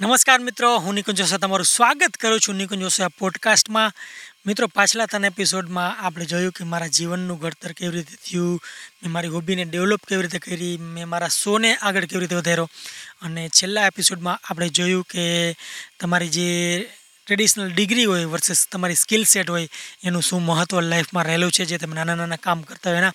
નમસ્કાર 0.00 0.38
મિત્રો, 0.38 0.78
હું 0.78 0.94
નિકુંજ 0.94 1.18
જોશા 1.18 1.36
તમારું 1.36 1.66
સ્વાગત 1.66 2.16
કરું 2.16 2.40
છું 2.40 2.54
નિકુંજ 2.54 2.80
જોશા 2.80 3.08
પોડકાસ્ટમાં 3.08 3.92
મિત્રો, 4.46 4.66
પાછલા 4.66 5.06
ત્રણ 5.06 5.24
એપિસોડમાં 5.24 5.98
આપણે 5.98 6.24
જોયું 6.24 6.52
કે 6.52 6.64
મારા 6.64 6.86
જીવનનું 6.86 7.40
ઘડતર 7.40 7.72
કેવી 7.72 7.92
રીતે 7.92 8.14
થયું 8.14 8.62
મેં 9.02 9.12
મારી 9.12 9.28
હોબીને 9.28 9.64
ડેવલપ 9.64 10.06
કેવી 10.08 10.22
રીતે 10.22 10.38
કરી 10.38 10.76
મેં 10.76 11.08
મારા 11.08 11.28
શોને 11.28 11.74
આગળ 11.74 12.04
કેવી 12.04 12.20
રીતે 12.20 12.34
વધાર્યો. 12.34 12.70
અને 13.22 13.48
છેલ્લા 13.48 13.86
એપિસોડમાં 13.86 14.40
આપણે 14.44 14.68
જોયું 14.68 15.04
કે 15.04 15.56
તમારી 16.00 16.28
જે 16.28 16.88
ટ્રેડિશનલ 17.26 17.70
ડિગ્રી 17.70 18.04
હોય 18.04 18.24
વર્સેસ 18.24 18.68
તમારી 18.72 18.94
સ્કિલ 18.94 19.24
સેટ 19.24 19.50
હોય, 19.50 19.68
એનું 20.04 20.22
શું 20.22 20.42
મહત્ત્વ 20.42 20.80
લાઈફમાં 20.80 21.24
રહેલું 21.24 21.52
છે, 21.52 21.64
જે 21.64 21.78
તમે 21.78 21.94
નાના 21.94 22.14
નાના 22.14 22.36
કામ 22.36 22.62
કરતા 22.62 22.90
હોય 22.90 22.98
એના. 22.98 23.12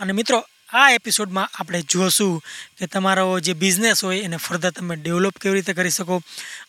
અને 0.00 0.12
મિત્રો 0.12 0.46
આ 0.72 0.90
એપિસોડમાં 0.90 1.50
આપણે 1.54 1.82
જોશું 1.82 2.42
કે 2.78 2.86
તમારો 2.86 3.40
જે 3.40 3.52
બિઝનેસ 3.52 4.04
હોય 4.04 4.20
એને 4.20 4.36
ફર્ધર 4.36 4.70
તમે 4.70 4.96
ડેવલપ 4.96 5.38
કેવી 5.38 5.54
રીતે 5.54 5.72
કરી 5.72 5.90
શકો 5.90 6.16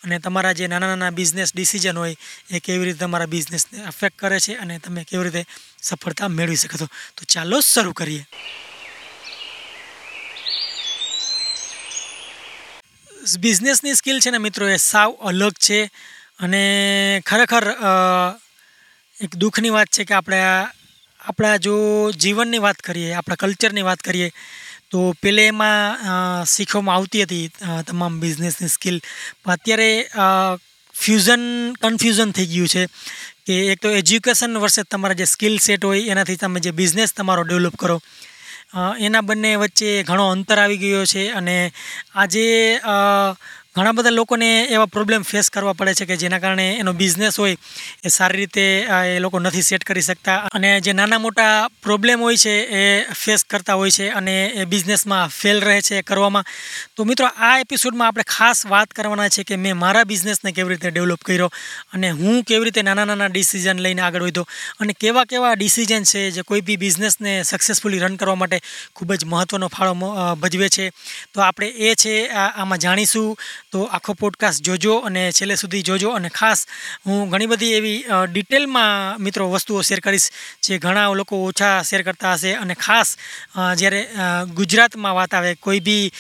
અને 0.04 0.20
તમારા 0.20 0.54
જે 0.54 0.68
નાના 0.68 0.88
નાના 0.88 1.10
બિઝનેસ 1.10 1.56
ડિસિઝન 1.56 1.98
હોય 1.98 2.16
એ 2.52 2.60
કેવી 2.60 2.86
રીતે 2.86 3.00
તમારા 3.00 3.26
બિઝનેસને 3.26 3.84
અફેક્ટ 3.84 4.20
કરે 4.20 4.40
છે 4.40 4.54
અને 4.54 4.80
તમે 4.80 5.04
કેવી 5.04 5.24
રીતે 5.24 5.46
સફળતા 5.82 6.28
મેળવી 6.28 6.56
શકો 6.56 6.78
છો. 6.78 6.88
તો 7.18 7.26
ચાલો 7.26 7.62
શરૂ 7.62 7.94
કરીએ. 7.94 8.26
બિઝનેસની 13.40 13.96
સ્કિલ 13.96 14.20
છે 14.20 14.30
ને 14.32 14.38
મિત્રો, 14.38 14.68
એ 14.68 14.78
સાવ 14.78 15.12
અલગ 15.22 15.54
છે 15.60 15.90
અને 16.40 17.22
ખરેખર 17.26 17.66
એક 19.22 19.36
દુઃખની 19.36 19.70
વાત 19.70 19.90
છે 19.90 20.04
કે 20.04 20.14
આપણે 20.14 20.40
આપણા 21.28 21.58
જો 21.58 21.76
જીવનની 22.14 22.64
વાત 22.64 22.80
કરીએ, 22.82 23.14
આપણા 23.14 23.36
કલ્ચરની 23.36 23.86
વાત 23.90 24.02
કરીએ, 24.02 24.30
તો 24.92 25.00
પેલે 25.22 25.44
એમાં 25.48 26.46
શીખવામાં 26.46 26.96
આવતી 26.96 27.24
હતી 27.24 27.46
તમામ 27.88 28.20
બિઝનેસની 28.20 28.70
સ્કિલ 28.70 28.98
પણ 29.44 29.54
અત્યારે 29.54 29.90
ફ્યુઝન 30.96 31.44
કન્ફ્યુઝન 31.82 32.32
થઈ 32.32 32.48
ગયું 32.54 32.72
છે 32.74 32.84
કે 33.46 33.56
એક 33.72 33.82
તો 33.82 33.90
એજ્યુકેશન 33.92 34.58
વર્ષે 34.58 34.84
તમારા 34.84 35.20
જે 35.20 35.26
સ્કિલ 35.26 35.60
સેટ 35.60 35.84
હોય, 35.84 36.08
એનાથી 36.12 36.40
તમે 36.42 36.60
જે 36.60 36.72
બિઝનેસ 36.72 37.14
તમારો 37.14 37.44
ડેવલપ 37.44 37.76
કરો. 37.76 37.98
એના 39.00 39.22
બંને 39.22 39.52
વચ્ચે 39.56 39.92
ઘણો 40.04 40.26
અંતર 40.32 40.60
આવી 40.60 40.78
ગયો 40.78 41.04
છે 41.06 41.24
અને 41.32 41.58
આજે 42.16 42.46
ઘણા 43.78 43.92
બધા 43.92 44.10
લોકોને 44.10 44.48
એવા 44.66 44.86
પ્રોબ્લેમ 44.86 45.22
ફેસ 45.22 45.50
કરવા 45.50 45.74
પડે 45.74 45.94
છે 45.94 46.06
કે 46.06 46.16
જેના 46.18 46.40
કારણે 46.40 46.64
એનો 46.74 46.92
બિઝનેસ 46.94 47.36
હોય, 47.40 47.58
એ 48.04 48.10
સારી 48.10 48.38
રીતે 48.38 48.64
એ 49.08 49.20
લોકો 49.20 49.40
નથી 49.40 49.62
સેટ 49.62 49.84
કરી 49.84 50.02
શકતા. 50.02 50.38
અને 50.54 50.70
જે 50.82 50.94
નાના 50.94 51.20
મોટા 51.20 51.68
પ્રોબ્લેમ 51.84 52.22
હોય 52.22 52.38
છે, 52.38 52.56
એ 52.80 52.82
ફેસ 53.14 53.44
કરતા 53.44 53.74
હોય 53.74 53.92
છે 53.92 54.08
અને 54.10 54.36
એ 54.48 54.66
બિઝનેસમાં 54.66 55.28
ફેલ 55.30 55.62
રહે 55.62 55.82
છે 55.82 56.02
કરવામાં. 56.02 56.46
તો 56.96 57.04
મિત્રો, 57.04 57.28
આ 57.28 57.60
એપિસોડમાં 57.60 58.08
આપણે 58.08 58.24
ખાસ 58.28 58.66
વાત 58.66 58.88
કરવાના 58.92 59.30
છે 59.30 59.44
કે 59.44 59.56
મેં 59.56 59.78
મારા 59.78 60.04
બિઝનેસને 60.04 60.52
કેવી 60.52 60.70
રીતે 60.70 60.90
ડેવલપ 60.90 61.22
કર્યો 61.22 61.50
અને 61.94 62.10
હું 62.12 62.44
કેવી 62.44 62.64
રીતે 62.64 62.82
નાના 62.82 63.06
નાના 63.06 63.28
ડિસિઝન 63.28 63.78
લઈને 63.80 64.02
આગળ 64.02 64.24
વધ્યો 64.24 64.48
અને 64.80 64.94
કેવા 64.94 65.26
કેવા 65.26 65.54
ડિસિઝન 65.54 66.04
છે 66.04 66.32
જે 66.32 66.42
કોઈ 66.42 66.62
બી 66.62 66.78
બિઝનેસને 66.78 67.44
સક્સેસફુલી 67.44 68.00
રન 68.00 68.16
કરવા 68.16 68.36
માટે 68.36 68.58
ખૂબ 68.96 69.14
જ 69.14 69.26
મહત્ત્વનો 69.26 69.68
ફાળો 69.68 69.94
ભજવે 70.36 70.70
છે. 70.70 70.90
તો 71.34 71.42
આપણે 71.42 71.68
એ 71.68 71.96
છે 71.96 72.16
આમાં 72.28 72.80
જાણીશું. 72.80 73.38
તો 73.72 73.84
આખો 73.88 74.14
પોડકાસ્ટ 74.14 74.64
જોજો 74.64 74.94
અને 75.00 75.24
છેલ્લે 75.32 75.56
સુધી 75.56 75.82
જોજો 75.82 76.10
અને 76.10 76.30
ખાસ 76.30 76.60
હું 77.08 77.30
ઘણી 77.30 77.46
બધી 77.46 77.74
એવી 77.74 77.98
ડિટેલમાં 78.32 79.22
મિત્રો 79.22 79.50
વસ્તુઓ 79.52 79.82
શેર 79.82 80.00
કરીશ 80.00 80.28
જે 80.64 80.78
ઘણા 80.78 81.08
લોકો 81.14 81.42
ઓછા 81.44 81.84
શેર 81.84 82.02
કરતા 82.04 82.34
હશે 82.34 82.54
અને 82.54 82.74
ખાસ 82.76 83.18
જ્યારે 83.78 84.02
ગુજરાતમાં 84.56 85.16
વાત 85.16 85.34
આવે, 85.34 85.52
કોઈ 85.56 85.80
બી 85.80 86.12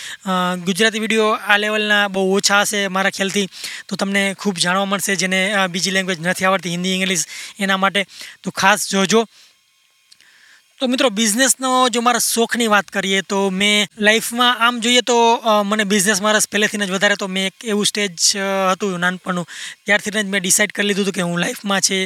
ગુજરાતી 0.66 1.00
વીડિયો 1.00 1.31
આ 1.48 1.58
લેવલના 1.58 2.04
બહુ 2.08 2.28
ઓછા 2.36 2.62
હશે 2.62 2.88
મારા 2.88 3.09
ખ્યાલથી, 3.09 3.48
તો 3.88 3.95
તમને 3.95 4.23
ખૂબ 4.34 4.56
જાણવા 4.58 4.86
મળશે 4.86 5.16
જેને 5.16 5.39
બીજી 5.70 5.92
લેંગ્વેજ 5.92 6.20
નથી 6.20 6.45
આવડતી, 6.45 6.70
હિન્દી, 6.70 6.95
ઇંગ્લિશ, 7.00 7.26
એના 7.59 7.78
માટે. 7.78 8.08
તો 8.44 8.52
ખાસ 8.52 8.89
જોજો. 8.89 9.28
તો 10.81 10.88
મિત્રો 10.88 11.09
બિઝનેસનો 11.09 11.70
જો 11.93 12.02
મારા 12.05 12.21
શોખની 12.23 12.67
વાત 12.73 12.92
કરીએ 12.95 13.21
તો 13.32 13.38
મેં 13.52 13.88
લાઈફમાં 14.08 14.60
આમ 14.65 14.76
જોઈએ 14.86 15.02
તો 15.10 15.15
મને 15.70 15.86
બિઝનેસ 15.93 16.20
મારા 16.21 16.42
પહેલેથી 16.52 16.80
જ 16.82 16.89
વધારે 16.92 17.17
તો 17.17 17.27
મેં 17.27 17.48
એક 17.49 17.65
એવું 17.71 17.89
સ્ટેજ 17.89 18.14
હતું 18.73 18.93
નાનપણનું. 19.04 19.48
ત્યારથી 19.86 20.14
જ 20.15 20.23
મેં 20.33 20.43
ડિસાઇડ 20.43 20.76
કરી 20.76 20.88
લીધું 20.88 21.08
હતું 21.08 21.17
કે 21.17 21.26
હું 21.26 21.42
લાઈફમાં 21.43 21.82
છે 21.82 21.98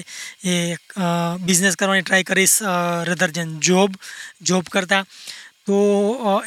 એ 0.46 0.56
બિઝનેસ 1.48 1.76
કરવાની 1.76 2.06
ટ્રાય 2.06 2.30
કરીશ 2.32 2.56
રધર 3.10 3.36
જેન 3.38 3.50
જોબ 3.60 3.92
જોબ 4.42 4.72
કરતાં. 4.72 5.04
તો 5.68 5.78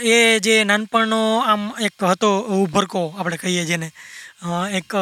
એ 0.01 0.41
જે 0.41 0.55
નાનપણનો 0.65 1.23
આમ 1.45 1.62
એક 1.79 2.09
હતો 2.12 2.31
ઉભરકો, 2.62 3.03
આપણે 3.19 3.37
કહીએ 3.37 3.69
જેને. 3.69 3.93
એક 4.44 4.93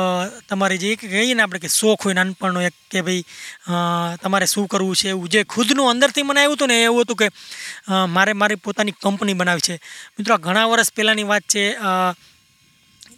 તમારી 0.48 0.78
જે 0.78 0.92
એક 0.94 1.00
કહીએ 1.03 1.34
ને 1.34 1.42
આપણે 1.42 1.58
કે 1.58 1.69
શોખ 1.69 2.04
હોય, 2.06 2.14
નાનપણનો 2.14 2.60
એક 2.62 2.75
કે 2.91 3.03
ભાઈ 3.03 3.25
તમારે 4.22 4.47
શું 4.47 4.69
કરવું 4.69 4.94
છે 4.94 5.08
એવું, 5.10 5.28
જે 5.28 5.42
ખુદનું 5.44 5.91
અંદરથી 5.91 6.22
મને 6.22 6.41
આવ્યું 6.41 6.54
હતું 6.56 6.69
ને 6.69 6.76
એવું 6.84 7.03
હતું 7.03 7.16
કે 7.16 7.28
મારે, 8.08 8.32
મારી 8.34 8.56
પોતાની 8.56 8.94
કંપની 8.94 9.34
બનાવી 9.34 9.66
છે. 9.69 9.76
મિત્રો 10.19 10.38
ઘણા 10.38 10.70
વર્ષ 10.70 10.94
પહેલાંની 10.94 11.26
વાત 11.26 11.42
છે 11.44 11.64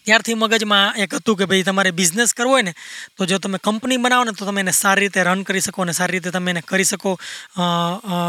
ત્યારથી 0.06 0.37
મગજમાં 0.37 0.97
એક 1.03 1.15
હતું 1.19 1.37
કે 1.38 1.47
ભાઈ 1.50 1.65
તમારે 1.69 1.92
બિઝનેસ 1.92 2.34
કરવો 2.37 2.54
હોય 2.54 2.65
ને, 2.69 2.72
તો 3.16 3.26
જો 3.26 3.38
તમે 3.38 3.59
કંપની 3.59 3.98
બનાવો 4.04 4.25
ને, 4.28 4.32
તો 4.38 4.44
તમે 4.44 4.60
એને 4.60 4.72
સારી 4.72 5.09
રીતે 5.09 5.25
રન 5.25 5.44
કરી 5.48 5.65
શકો 5.66 5.82
અને 5.82 5.94
સારી 5.98 6.19
રીતે 6.19 6.31
તમે 6.31 6.50
એને 6.54 6.62
કરી 6.62 6.84
શકો. 6.84 7.12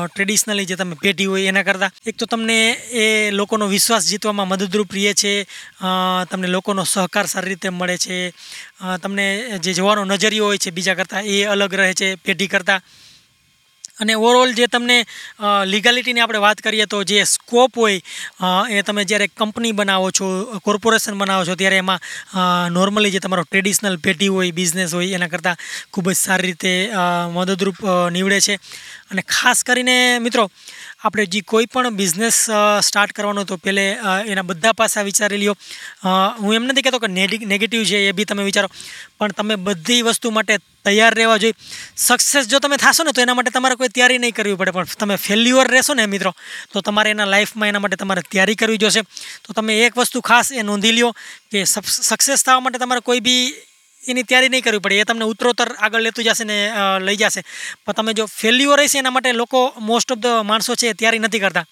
ટ્રેડિશનલી 0.08 0.66
જે 0.66 0.76
તમે 0.76 0.96
પેઢી 1.04 1.30
હોય 1.32 1.50
એના 1.52 1.64
કરતાં. 1.64 1.92
એક 2.08 2.16
તો 2.18 2.26
તમને 2.26 2.58
એ 2.92 3.32
લોકોનો 3.32 3.68
વિશ્વાસ 3.68 4.08
જીતવામાં 4.10 4.48
મદદરૂપ 4.48 4.92
રહે 4.98 5.14
છે 5.14 5.34
તમને 6.32 6.48
લોકોનો 6.48 6.84
સહકાર 6.86 7.28
સારી 7.28 7.56
રીતે 7.56 7.70
મળે 7.70 7.98
છે 7.98 8.18
તમને 9.04 9.26
જે 9.60 9.74
જોવાનો 9.74 10.06
નજરિયો 10.06 10.48
હોય 10.48 10.58
છે 10.58 10.72
બીજા 10.72 10.96
કરતાં 10.96 11.26
એ 11.26 11.44
અલગ 11.46 11.74
રહે 11.74 11.94
છે, 11.94 12.16
પેઢી 12.16 12.48
કરતાં. 12.48 12.82
અને 14.00 14.14
ઓવરઓલ 14.16 14.54
જે 14.60 14.68
તમને 14.68 14.98
લીગાલિટીની 15.66 16.24
આપણે 16.24 16.42
વાત 16.46 16.62
કરીએ 16.66 16.86
તો 16.94 17.04
જે 17.04 17.24
સ્કોપ 17.26 17.78
હોય 17.78 18.00
એ 18.70 18.82
તમે 18.88 19.06
જ્યારે 19.06 19.28
કંપની 19.34 19.74
બનાવો 19.74 20.12
છો 20.12 20.28
કોર્પોરેશન 20.66 21.18
બનાવો 21.18 21.46
છો, 21.46 21.56
ત્યારે 21.56 21.78
એમાં 21.84 22.00
નોર્મલી 22.72 23.14
જે 23.16 23.20
તમારો 23.20 23.44
ટ્રેડિશનલ 23.46 23.98
પેઢી 23.98 24.32
હોય 24.36 24.52
બિઝનેસ 24.52 24.94
હોય, 24.94 25.16
એના 25.18 25.32
કરતાં 25.34 25.58
ખૂબ 25.94 26.12
જ 26.12 26.18
સારી 26.18 26.48
રીતે 26.48 26.72
મદદરૂપ 27.36 27.78
નીવડે 28.12 28.40
છે. 28.42 28.60
અને 29.12 29.22
ખાસ 29.22 29.64
કરીને 29.64 30.20
મિત્રો 30.20 30.50
આપણે 31.06 31.26
જે 31.26 31.42
કોઈ 31.42 31.66
પણ 31.66 31.96
બિઝનેસ 31.96 32.38
સ્ટાર્ટ 32.82 33.12
કરવાનો 33.12 33.44
તો 33.44 33.56
પહેલે 33.58 33.84
એના 34.26 34.42
બધા 34.42 34.72
પાસા 34.72 35.02
વિચારી 35.02 35.38
લ્યો. 35.38 35.56
હું 36.40 36.56
એમ 36.56 36.64
નથી 36.66 36.82
કહેતો 36.82 37.00
કે 37.00 37.08
નેગેટિવ 37.52 37.84
છે 37.84 38.00
એ 38.10 38.12
બી 38.12 38.26
તમે 38.26 38.44
વિચારો. 38.44 38.70
પણ 39.20 39.32
તમે 39.32 39.56
બધી 39.68 40.02
વસ્તુ 40.02 40.32
માટે 40.32 40.58
તૈયાર 40.86 41.14
રહેવા 41.14 41.38
જોઈએ. 41.38 41.54
સક્સેસ 41.98 42.48
જો 42.48 42.60
તમે 42.60 42.78
થશો 42.78 43.04
ને, 43.04 43.12
તો 43.12 43.22
એના 43.22 43.34
માટે 43.34 43.52
તમારે 43.52 43.76
કોઈ 43.76 43.90
તૈયારી 43.90 44.18
નહીં 44.18 44.34
કરવી 44.34 44.58
પડે. 44.62 44.72
પણ 44.72 44.98
તમે 45.00 45.16
ફેલ્યુઅર 45.18 45.68
રહેશો 45.68 45.94
ને, 45.94 46.06
મિત્રો, 46.06 46.34
તો 46.74 46.82
તમારે 46.82 47.14
એના 47.16 47.30
લાઈફમાં 47.34 47.70
એના 47.70 47.84
માટે 47.86 48.02
તમારે 48.02 48.22
તૈયારી 48.22 48.56
કરવી 48.56 48.78
જોશે. 48.78 49.02
તો 49.46 49.54
તમે 49.54 49.78
એક 49.86 49.98
વસ્તુ 49.98 50.22
ખાસ 50.22 50.52
એ 50.52 50.62
નોંધી 50.62 50.92
લ્યો 50.92 51.16
કે 51.52 51.64
સક્સેસ 52.10 52.46
થવા 52.46 52.60
માટે 52.60 52.84
તમારે 52.84 53.06
કોઈ 53.10 53.20
બી 53.20 53.42
એની 54.08 54.24
તૈયારી 54.24 54.52
નહીં 54.54 54.66
કરવી 54.66 54.84
પડે. 54.86 55.00
એ 55.02 55.08
તમને 55.10 55.30
ઉત્તરોત્તર 55.32 55.70
આગળ 55.78 56.06
લેતું 56.08 56.28
જશે 56.28 56.46
ને 56.52 56.58
લઈ 57.08 57.18
જશે. 57.22 57.42
પણ 57.86 57.98
તમે 57.98 58.14
જો 58.20 58.26
ફેલ્યુઅર 58.34 58.80
રહેશે 58.82 59.00
એના 59.00 59.16
માટે 59.16 59.34
લોકો 59.42 59.62
મોસ્ટ 59.90 60.14
ઓફ 60.14 60.22
ધ 60.26 60.46
માણસો 60.52 60.76
છે 60.76 60.94
તૈયારી 60.94 61.26
નથી 61.26 61.44
કરતા. 61.46 61.66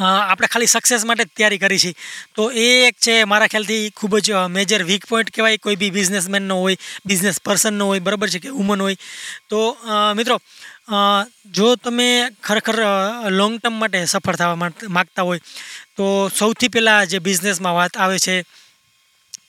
આપણે 0.00 0.48
ખાલી 0.52 0.70
સક્સેસ 0.72 1.02
માટે 1.08 1.24
તૈયારી 1.26 1.60
કરી 1.62 1.80
છે. 1.84 1.90
તો 2.36 2.42
એ 2.64 2.66
એક 2.88 2.96
છે, 3.04 3.14
મારા 3.30 3.48
ખ્યાલથી 3.52 3.90
ખૂબ 3.98 4.14
જ 4.18 4.28
મેજર 4.56 4.84
વીક 4.90 5.04
પોઈન્ટ 5.10 5.32
કહેવાય. 5.34 5.62
કોઈ 5.64 5.78
બી 5.82 5.90
બિઝનેસમેનનો 5.96 6.56
હોય 6.62 6.76
બિઝનેસ 7.08 7.40
પર્સનનો 7.46 7.88
હોય, 7.90 8.04
બરાબર 8.06 8.28
છે 8.34 8.40
કે 8.44 8.54
વુમન 8.58 8.80
હોય. 8.80 8.96
તો 9.50 9.60
મિત્રો 10.18 10.36
જો 11.58 11.66
તમે 11.76 12.08
ખરેખર 12.46 12.78
લોંગ 13.38 13.58
ટર્મ 13.58 13.76
માટે 13.82 13.98
સફળ 14.04 14.38
થવા 14.40 14.56
માગતા 14.96 15.26
હોય, 15.28 15.42
તો 15.96 16.06
સૌથી 16.38 16.72
પહેલાં 16.74 17.10
જે 17.10 17.18
બિઝનેસમાં 17.20 17.78
વાત 17.80 17.94
આવે 17.96 18.18
છે 18.18 18.36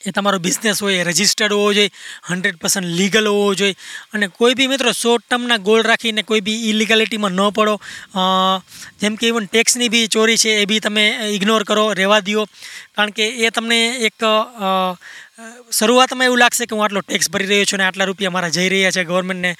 એ 0.05 0.11
તમારો 0.11 0.39
બિઝનેસ 0.45 0.81
હોય, 0.83 0.97
એ 1.01 1.07
રજિસ્ટર્ડ 1.09 1.53
હોવો 1.53 1.69
જોઈએ 1.77 1.91
હંડ્રેડ 2.29 2.59
પર્સન્ટ 2.61 2.91
લીગલ 2.99 3.27
હોવો 3.27 3.53
જોઈએ. 3.55 3.75
અને 4.13 4.27
કોઈ 4.39 4.57
બી 4.59 4.69
મિત્રો 4.73 4.91
શોર્ટ 4.93 5.25
ટર્મના 5.27 5.59
ગોલ 5.69 5.81
રાખીને 5.83 6.23
કોઈ 6.23 6.43
બી 6.47 6.59
ઇલીગેલિટીમાં 6.71 7.35
ન 7.37 7.41
પડો. 7.57 7.75
જેમ 9.01 9.15
કે 9.15 9.31
ઇવન 9.31 9.49
ટેક્સની 9.51 9.89
બી 9.89 10.05
ચોરી 10.07 10.39
છે, 10.43 10.51
એ 10.61 10.65
બી 10.65 10.79
તમે 10.79 11.05
ઇગ્નોર 11.37 11.63
કરો 11.63 11.85
રહેવા 11.93 12.21
દો 12.21 12.45
કારણ 12.95 13.15
કે 13.17 13.25
એ 13.45 13.49
તમને 13.49 13.79
એક 14.07 14.25
શરૂઆતમાં 15.71 16.27
એવું 16.27 16.41
લાગશે 16.41 16.65
કે 16.65 16.75
હું 16.75 16.83
આટલો 16.85 17.01
ટેક્સ 17.03 17.29
ભરી 17.33 17.49
રહ્યો 17.51 17.69
છું 17.69 17.79
ને 17.81 17.85
આટલા 17.85 18.07
રૂપિયા 18.09 18.35
મારા 18.35 18.51
જઈ 18.55 18.67
રહ્યા 18.73 18.93
છે 18.95 19.03
ગવર્મેન્ટને 19.09 19.51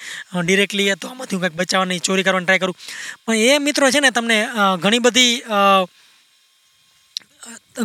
ડિરેક્ટલી 0.46 0.94
તો 1.00 1.08
આમાંથી 1.08 1.36
હું 1.36 1.42
કંઈક 1.44 1.58
બચાવવાની 1.60 2.04
ચોરી 2.06 2.26
કરવાની 2.26 2.46
ટ્રાય 2.46 2.62
કરું. 2.64 2.76
પણ 3.26 3.34
એ 3.48 3.58
મિત્રો 3.66 3.90
છે 3.90 4.00
ને 4.00 4.10
તમને 4.10 4.38
ઘણી 4.82 5.02
બધી 5.06 5.32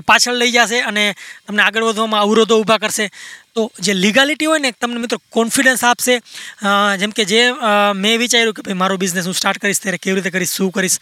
પાછળ 0.07 0.39
લઈ 0.41 0.51
જશે 0.51 0.79
અને 0.83 1.03
તમને 1.47 1.61
આગળ 1.63 1.87
વધવામાં 1.89 2.25
અવરોધો 2.25 2.59
ઊભા 2.61 2.79
કરશે. 2.83 3.05
તો 3.55 3.61
જે 3.79 3.93
લીગાલિટી 3.93 4.49
હોય 4.51 4.61
ને 4.65 4.71
તમને 4.73 4.99
મિત્રો 5.03 5.19
કોન્ફિડન્સ 5.31 5.83
આપશે. 5.83 6.15
જેમ 7.01 7.11
કે 7.11 7.25
જે 7.31 7.41
મેં 7.95 8.19
વિચાર્યું 8.23 8.57
કે 8.57 8.65
ભાઈ 8.65 8.81
મારો 8.83 8.97
બિઝનેસ 8.97 9.29
હું 9.29 9.37
સ્ટાર્ટ 9.39 9.61
કરીશ, 9.63 9.81
ત્યારે 9.83 10.03
કેવી 10.03 10.17
રીતે 10.19 10.35
કરીશ, 10.35 10.53
શું 10.57 10.71
કરીશ. 10.71 10.97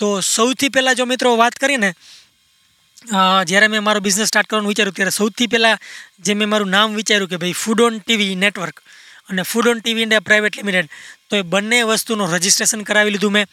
તો 0.00 0.20
સૌથી 0.20 0.70
પહેલાં 0.70 0.98
જો 1.00 1.06
મિત્રો 1.06 1.36
વાત 1.42 1.58
કરીને 1.64 1.90
જ્યારે 3.48 3.66
મેં 3.72 3.82
મારો 3.86 4.00
બિઝનેસ 4.00 4.28
સ્ટાર્ટ 4.30 4.48
કરવાનું 4.50 4.70
વિચાર્યું, 4.72 4.96
ત્યારે 4.98 5.18
સૌથી 5.20 5.48
પહેલાં 5.52 5.78
જે 6.26 6.34
મેં 6.34 6.48
મારું 6.52 6.70
નામ 6.76 6.94
વિચાર્યું 7.00 7.30
કે 7.32 7.40
ભાઈ 7.42 7.58
ફૂડ 7.62 7.80
ઓન 7.86 7.98
ટીવી 8.00 8.34
નેટવર્ક 8.44 8.76
અને 9.28 9.42
Food 9.42 9.70
on 9.70 9.80
TV 9.80 10.04
India 10.06 10.28
private 10.28 10.58
limited 10.60 10.92
તો 11.28 11.36
એ 11.36 11.42
બંને 11.52 11.78
વસ્તુનું 11.90 12.32
રજિસ્ટ્રેશન 12.34 12.82
કરાવી 12.88 13.14
લીધું 13.16 13.32
મેં. 13.32 13.46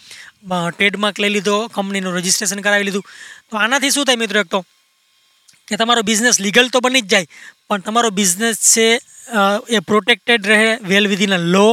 ટ્રેડમાર્ક 0.71 1.17
લઈ 1.23 1.33
લીધો 1.37 1.55
કંપનીનું 1.75 2.17
રજિસ્ટ્રેશન 2.19 2.61
કરાવી 2.65 2.87
લીધું. 2.89 3.05
તો 3.49 3.57
આનાથી 3.57 3.93
શું 3.95 4.05
થાય 4.05 4.21
મિત્રો 4.23 4.43
એક 4.43 4.51
તો, 4.53 4.61
કે 5.67 5.79
તમારો 5.81 6.01
બિઝનેસ 6.03 6.37
લીગલ 6.45 6.69
તો 6.69 6.83
બની 6.85 7.01
જ 7.01 7.09
જાય, 7.13 7.27
પણ 7.67 7.81
તમારો 7.87 8.09
બિઝનેસ 8.19 8.57
છે 8.69 8.87
એ 9.69 9.79
પ્રોટેક્ટેડ 9.89 10.47
રહે 10.51 10.69
વેલ 10.83 11.05
વિધિન 11.07 11.33
લો 11.53 11.67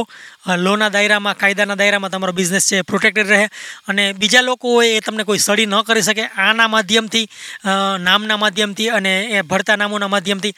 લોના 0.57 0.89
દાયરામાં, 0.89 1.35
કાયદાના 1.35 1.75
દાયરામાં 1.75 2.13
તમારો 2.13 2.33
બિઝનેસ 2.33 2.69
છે 2.69 2.77
પ્રોટેક્ટેડ 2.81 3.31
રહે. 3.33 3.47
અને 3.89 4.03
બીજા 4.15 4.41
લોકો 4.41 4.75
હોય 4.75 4.97
એ 4.97 5.01
તમને 5.05 5.27
કોઈ 5.29 5.41
સડી 5.45 5.67
ન 5.67 5.75
કરી 5.83 6.05
શકે, 6.07 6.25
આના 6.45 6.69
માધ્યમથી 6.75 7.25
નામના 8.07 8.39
માધ્યમથી 8.43 8.89
અને 8.97 9.13
એ 9.37 9.41
ભરતા 9.43 9.75
નામોના 9.75 10.11
માધ્યમથી. 10.15 10.53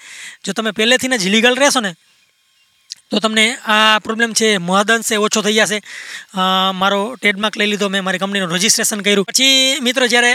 જો 0.45 0.53
તમે 0.53 0.71
પહેલેથી 0.71 1.17
જ 1.17 1.33
લીગલ 1.35 1.57
રહેશો 1.57 1.81
ને 1.81 1.93
તો 3.13 3.19
તમને 3.19 3.45
આ 3.67 3.99
પ્રોબ્લેમ 3.99 4.31
છે, 4.33 4.47
મહદઅંશે 4.57 5.15
ઓછો 5.15 5.41
થઈ 5.45 5.53
જશે. 5.53 5.77
મારો 6.73 6.99
ટ્રેડમાર્ક 7.15 7.57
લઈ 7.57 7.69
લીધો, 7.71 7.89
મેં 7.89 8.03
મારી 8.03 8.21
કંપનીનું 8.23 8.49
રજિસ્ટ્રેશન 8.49 9.03
કર્યું. 9.05 9.27
પછી 9.29 9.77
મિત્રો, 9.81 10.07
જ્યારે 10.07 10.31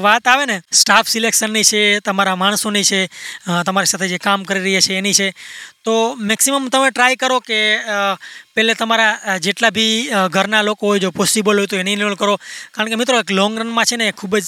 વાત 0.00 0.28
આવે 0.28 0.44
ને 0.46 0.56
સ્ટાફ 0.72 1.08
સિલેક્શનની 1.08 1.64
છે, 1.64 1.82
તમારા 2.00 2.36
માણસોની 2.36 2.84
છે 2.84 3.00
તમારી 3.66 3.92
સાથે 3.92 4.08
જે 4.08 4.18
કામ 4.18 4.48
કરી 4.48 4.64
રહ્યા 4.64 4.86
છે, 4.86 4.96
એની 4.96 5.12
છે, 5.12 5.28
તો 5.84 5.94
મેક્સિમમ 6.30 6.68
તમે 6.72 6.88
ટ્રાય 6.90 7.20
કરો 7.20 7.38
કે 7.40 7.60
પહેલે 8.56 8.74
તમારા 8.74 9.38
જેટલા 9.44 9.70
બી 9.70 10.10
ઘરના 10.30 10.62
લોકો 10.62 10.86
હોય, 10.86 11.00
જો 11.04 11.10
પોસિબલ 11.10 11.58
હોય 11.58 11.66
તો 11.66 11.76
એને 11.76 11.92
ઇન્વોલ્વ 11.92 12.18
કરો. 12.18 12.34
કારણ 12.74 12.90
કે 12.92 12.96
મિત્રો 13.00 13.18
એક 13.18 13.30
લોંગ 13.30 13.58
રનમાં 13.58 13.86
છે 13.90 13.96
ને 13.96 14.08
એ 14.08 14.12
ખૂબ 14.12 14.36
જ 14.38 14.46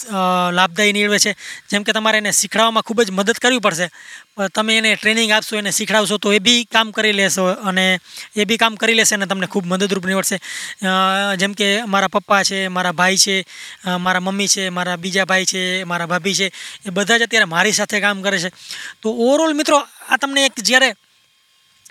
લાભદાયી 0.59 0.95
નીવડે 0.97 1.19
છે. 1.25 1.33
જેમ 1.71 1.83
કે 1.83 1.93
તમારે 1.93 2.19
એને 2.23 2.33
શીખડાવવામાં 2.33 2.87
ખૂબ 2.87 3.03
જ 3.03 3.11
મદદ 3.11 3.39
કરવી 3.43 3.65
પડશે. 3.67 3.89
તમે 4.55 4.77
એને 4.79 4.91
ટ્રેનિંગ 4.97 5.33
આપશો, 5.33 5.57
એને 5.59 5.73
શીખડાવશો, 5.73 6.19
તો 6.19 6.33
એ 6.33 6.39
બી 6.39 6.65
કામ 6.71 6.93
કરી 6.97 7.15
લેશો 7.21 7.47
અને 7.71 7.99
એ 8.37 8.45
બી 8.45 8.59
કામ 8.63 8.77
કરી 8.77 8.95
લેશે 8.95 9.15
અને 9.17 9.27
તમને 9.27 9.49
ખૂબ 9.53 9.67
મદદરૂપ 9.67 10.07
નીવડશે. 10.07 10.39
જેમ 11.41 11.53
કે 11.59 11.69
મારા 11.87 12.13
પપ્પા 12.13 12.43
છે, 12.45 12.59
મારા 12.69 12.95
ભાઈ 13.01 13.19
છે 13.25 13.37
મારા 14.05 14.23
મમ્મી 14.27 14.51
છે, 14.55 14.69
મારા 14.71 14.97
બીજા 14.97 15.27
ભાઈ 15.27 15.49
છે, 15.53 15.63
મારા 15.85 16.11
ભાભી 16.13 16.37
છે, 16.41 16.47
એ 16.87 16.95
બધા 16.95 17.19
જ 17.19 17.27
અત્યારે 17.27 17.51
મારી 17.55 17.75
સાથે 17.79 17.99
કામ 18.05 18.23
કરે 18.23 18.39
છે. 18.39 18.51
તો 19.03 19.09
ઓવરઓલ 19.11 19.57
મિત્રો, 19.59 19.83
આ 20.11 20.21
તમને 20.21 20.47
એક 20.51 20.63
જ્યારે 20.63 20.95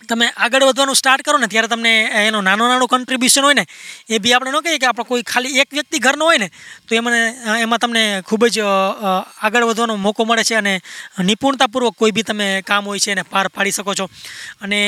તમે 0.09 0.27
આગળ 0.37 0.65
વધવાનું 0.69 0.95
સ્ટાર્ટ 0.95 1.25
કરો 1.25 1.37
ને, 1.37 1.47
ત્યારે 1.47 1.67
તમને 1.67 1.93
એનો 2.27 2.41
નાનો 2.41 2.67
નાનો 2.69 2.87
કન્ટ્રીબ્યુશન 2.87 3.45
હોય 3.47 3.57
ને, 3.59 3.65
એ 4.09 4.19
બી 4.19 4.33
આપણે 4.35 4.51
ન 4.51 4.61
કહીએ 4.65 4.79
કે 4.81 4.87
આપણે 4.89 5.05
કોઈ 5.09 5.23
ખાલી 5.23 5.59
એક 5.63 5.69
વ્યક્તિ 5.77 6.01
ઘરનો 6.05 6.29
હોય 6.29 6.39
ને, 6.43 6.49
તો 6.87 6.95
એમને 6.95 7.19
એમાં 7.63 7.81
તમને 7.83 8.03
ખૂબ 8.27 8.45
જ 8.47 8.61
આગળ 8.61 9.67
વધવાનો 9.69 9.97
મોકો 9.97 10.25
મળે 10.25 10.43
છે 10.43 10.55
અને 10.55 10.73
નિપુણતાપૂર્વક 11.29 11.97
કોઈ 11.97 12.15
બી 12.17 12.25
તમે 12.29 12.47
કામ 12.65 12.85
હોય 12.91 12.99
છે 12.99 13.11
એને 13.15 13.23
પાર 13.23 13.47
પાડી 13.49 13.75
શકો 13.77 13.95
છો. 13.95 14.09
અને 14.61 14.79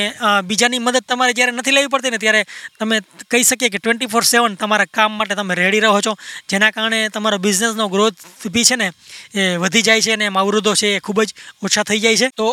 બીજાની 0.49 0.79
મદદ 0.79 1.05
તમારે 1.07 1.33
જ્યારે 1.33 1.55
નથી 1.57 1.75
લેવી 1.77 1.93
પડતી 1.93 2.13
ને, 2.15 2.19
ત્યારે 2.23 2.41
તમે 2.79 3.01
કહી 3.31 3.43
શકીએ 3.43 3.69
કે 3.69 3.79
ટ્વેન્ટી 3.79 4.11
ફોર 4.13 4.23
સેવન 4.23 4.55
તમારા 4.55 4.89
કામ 4.91 5.17
માટે 5.17 5.35
તમે 5.35 5.55
રેડી 5.61 5.83
રહો 5.85 6.01
છો, 6.01 6.13
જેના 6.49 6.71
કારણે 6.71 6.99
તમારો 7.09 7.37
બિઝનેસનો 7.39 7.89
ગ્રોથ 7.89 8.47
બી 8.53 8.65
છે 8.69 8.75
ને, 8.75 8.91
એ 9.33 9.57
વધી 9.57 9.85
જાય 9.87 10.01
છે 10.01 10.13
અને 10.13 10.25
એમાં 10.29 10.43
અવરોધો 10.45 10.73
છે 10.75 10.95
એ 10.95 10.99
ખૂબ 10.99 11.23
જ 11.23 11.33
ઓછા 11.63 11.83
થઈ 11.83 11.99
જાય 11.99 12.17
છે. 12.17 12.29
તો 12.37 12.47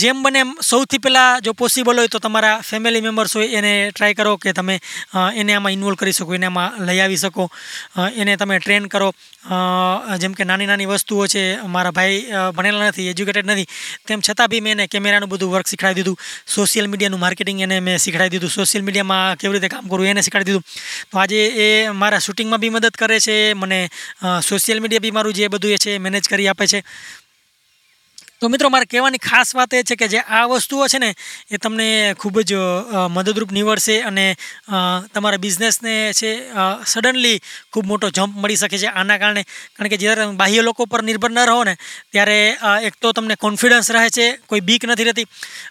જેમ 0.00 0.22
બને 0.22 0.40
એમ 0.44 0.50
સૌથી 0.70 1.02
પહેલાં 1.04 1.40
જો 1.44 1.52
પોસિબલ 1.54 1.91
હોય 2.00 2.10
તો 2.14 2.18
તમારા 2.18 2.56
ફેમિલી 2.68 3.02
મેમ્બર્સ 3.06 3.34
હોય 3.36 3.48
એને 3.58 3.72
ટ્રાય 3.92 4.14
કરો 4.14 4.32
કે 4.42 4.52
તમે 4.52 4.78
એને 5.40 5.52
આમાં 5.54 5.76
ઇન્વોલ્વ 5.76 5.98
કરી 6.00 6.16
શકો, 6.18 6.34
એને 6.38 6.46
આમાં 6.48 6.86
લઈ 6.88 7.00
આવી 7.04 7.20
શકો. 7.24 7.44
એને 8.22 8.36
તમે 8.36 8.58
ટ્રેન 8.60 8.88
કરો. 8.88 9.08
જેમ 10.22 10.32
કે 10.38 10.44
નાની 10.50 10.68
નાની 10.70 10.88
વસ્તુઓ 10.92 11.26
છે, 11.26 11.42
મારા 11.74 11.94
ભાઈ 11.98 12.18
ભણેલા 12.56 12.90
નથી 12.90 13.08
એજ્યુકેટેડ 13.12 13.50
નથી, 13.52 13.68
તેમ 14.06 14.20
છતાં 14.20 14.48
બી 14.52 14.62
મેં 14.66 14.78
એને 14.78 14.86
કેમેરાનું 14.94 15.30
બધું 15.32 15.52
વર્ક 15.54 15.66
શીખવાડી 15.72 16.02
દીધું. 16.02 16.18
સોશિયલ 16.56 16.86
મીડિયાનું 16.92 17.22
માર્કેટિંગ 17.24 17.60
એને 17.66 17.80
મેં 17.80 17.98
શીખવાડી 18.04 18.38
દીધું. 18.38 18.54
સોશિયલ 18.58 18.84
મીડિયામાં 18.86 19.38
કેવી 19.40 19.58
રીતે 19.58 19.72
કામ 19.74 19.88
કરવું 19.90 20.12
એને 20.12 20.22
શીખવાડી 20.26 20.50
દીધું. 20.50 20.64
તો 21.10 21.18
આજે 21.22 21.40
એ 21.64 21.66
મારા 22.02 22.22
શૂટિંગમાં 22.26 22.62
બી 22.64 22.72
મદદ 22.76 22.94
કરે 23.02 23.18
છે, 23.26 23.36
મને 23.62 23.80
સોશિયલ 24.50 24.80
મીડિયા 24.84 25.06
બી 25.06 25.16
મારું 25.18 25.34
જે 25.40 25.50
બધું 25.56 25.74
એ 25.76 25.82
છે 25.84 25.98
મેનેજ 26.06 26.30
કરી 26.32 26.48
આપે 26.52 26.66
છે. 26.72 26.80
તો 28.42 28.48
મિત્રો, 28.50 28.68
મારે 28.74 28.86
કહેવાની 28.90 29.22
ખાસ 29.22 29.54
વાત 29.54 29.74
એ 29.78 29.80
છે 29.88 29.94
કે 29.94 30.06
જે 30.12 30.18
આ 30.18 30.46
વસ્તુઓ 30.50 30.86
છે 30.90 30.98
ને, 30.98 31.10
એ 31.54 31.58
તમને 31.62 32.14
ખૂબ 32.18 32.42
જ 32.42 32.58
મદદરૂપ 33.16 33.50
નીવડશે 33.54 34.02
અને 34.02 34.24
તમારા 35.14 35.38
બિઝનેસને 35.44 35.94
છે 36.20 36.30
સડનલી 36.92 37.38
ખૂબ 37.72 37.86
મોટો 37.86 38.10
જમ્પ 38.10 38.34
મળી 38.42 38.58
શકે 38.58 38.78
છે. 38.82 38.88
આના 38.90 39.18
કારણે, 39.22 39.42
કારણ 39.76 39.92
કે 39.92 39.98
જ્યારે 40.02 40.24
તમે 40.24 40.34
બાહ્ય 40.40 40.64
લોકો 40.68 40.86
પર 40.90 41.02
નિર્ભર 41.06 41.30
ન 41.30 41.38
રહો 41.50 41.62
ને, 41.68 41.74
ત્યારે 42.10 42.38
એક 42.88 42.98
તો 42.98 43.12
તમને 43.12 43.36
કોન્ફિડન્સ 43.44 43.92
રહે 43.94 44.10
છે, 44.10 44.26
કોઈ 44.50 44.64
બીક 44.68 44.88
નથી 44.90 45.06
રહેતી. 45.06 45.26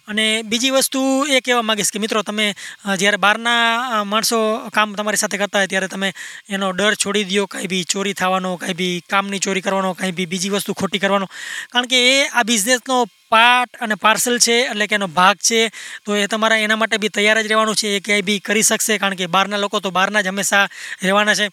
અને 0.08 0.26
બીજી 0.48 0.72
વસ્તુ 0.72 1.28
એ 1.28 1.42
કહેવા 1.44 1.68
માગીશ 1.68 1.92
કે 1.92 2.00
મિત્રો, 2.00 2.24
તમે 2.24 2.56
જ્યારે 2.96 3.20
બહારના 3.20 4.00
માણસો 4.08 4.40
કામ 4.72 4.96
તમારી 4.96 5.20
સાથે 5.20 5.36
કરતા 5.36 5.60
હોય, 5.60 5.72
ત્યારે 5.74 5.92
તમે 5.92 6.12
એનો 6.48 6.72
ડર 6.72 6.96
છોડી 6.96 7.28
દો 7.28 7.44
કાંઈ 7.52 7.68
બી 7.68 7.84
ચોરી 7.84 8.16
થવાનો, 8.16 8.56
કાંઈ 8.56 8.80
બી 8.80 8.96
કામની 9.12 9.44
ચોરી 9.44 9.60
કરવાનો, 9.60 9.92
કાંઈ 9.92 10.16
બી 10.16 10.28
બીજી 10.32 10.54
વસ્તુ 10.56 10.78
ખોટી 10.80 11.04
કરવાનો. 11.04 11.28
કારણ 11.68 11.92
કે 11.92 12.00
એ 12.08 12.18
આ 12.32 12.48
બિઝનેસનો 12.62 13.06
પાર્ટ 13.28 13.76
અને 13.80 13.94
પાર્સલ 13.94 14.38
છે, 14.38 14.66
એટલે 14.66 14.86
કે 14.86 14.94
એનો 14.94 15.08
ભાગ 15.08 15.36
છે, 15.36 15.70
તો 16.04 16.16
એ 16.16 16.26
તમારા 16.26 16.56
એના 16.56 16.76
માટે 16.76 16.98
બી 16.98 17.08
તૈયાર 17.08 17.42
જ 17.42 17.46
રહેવાનું 17.46 17.74
છે, 17.74 17.96
એ 17.96 18.00
ક્યાંય 18.00 18.22
બી 18.22 18.40
કરી 18.40 18.62
શકશે, 18.62 18.98
કારણ 18.98 19.14
કે 19.14 19.26
બહારના 19.26 19.58
લોકો 19.58 19.80
તો 19.80 19.90
બહારના 19.90 20.22
જ 20.22 20.28
હંમેશા 20.28 20.68
રહેવાના 21.02 21.34
છે. 21.34 21.48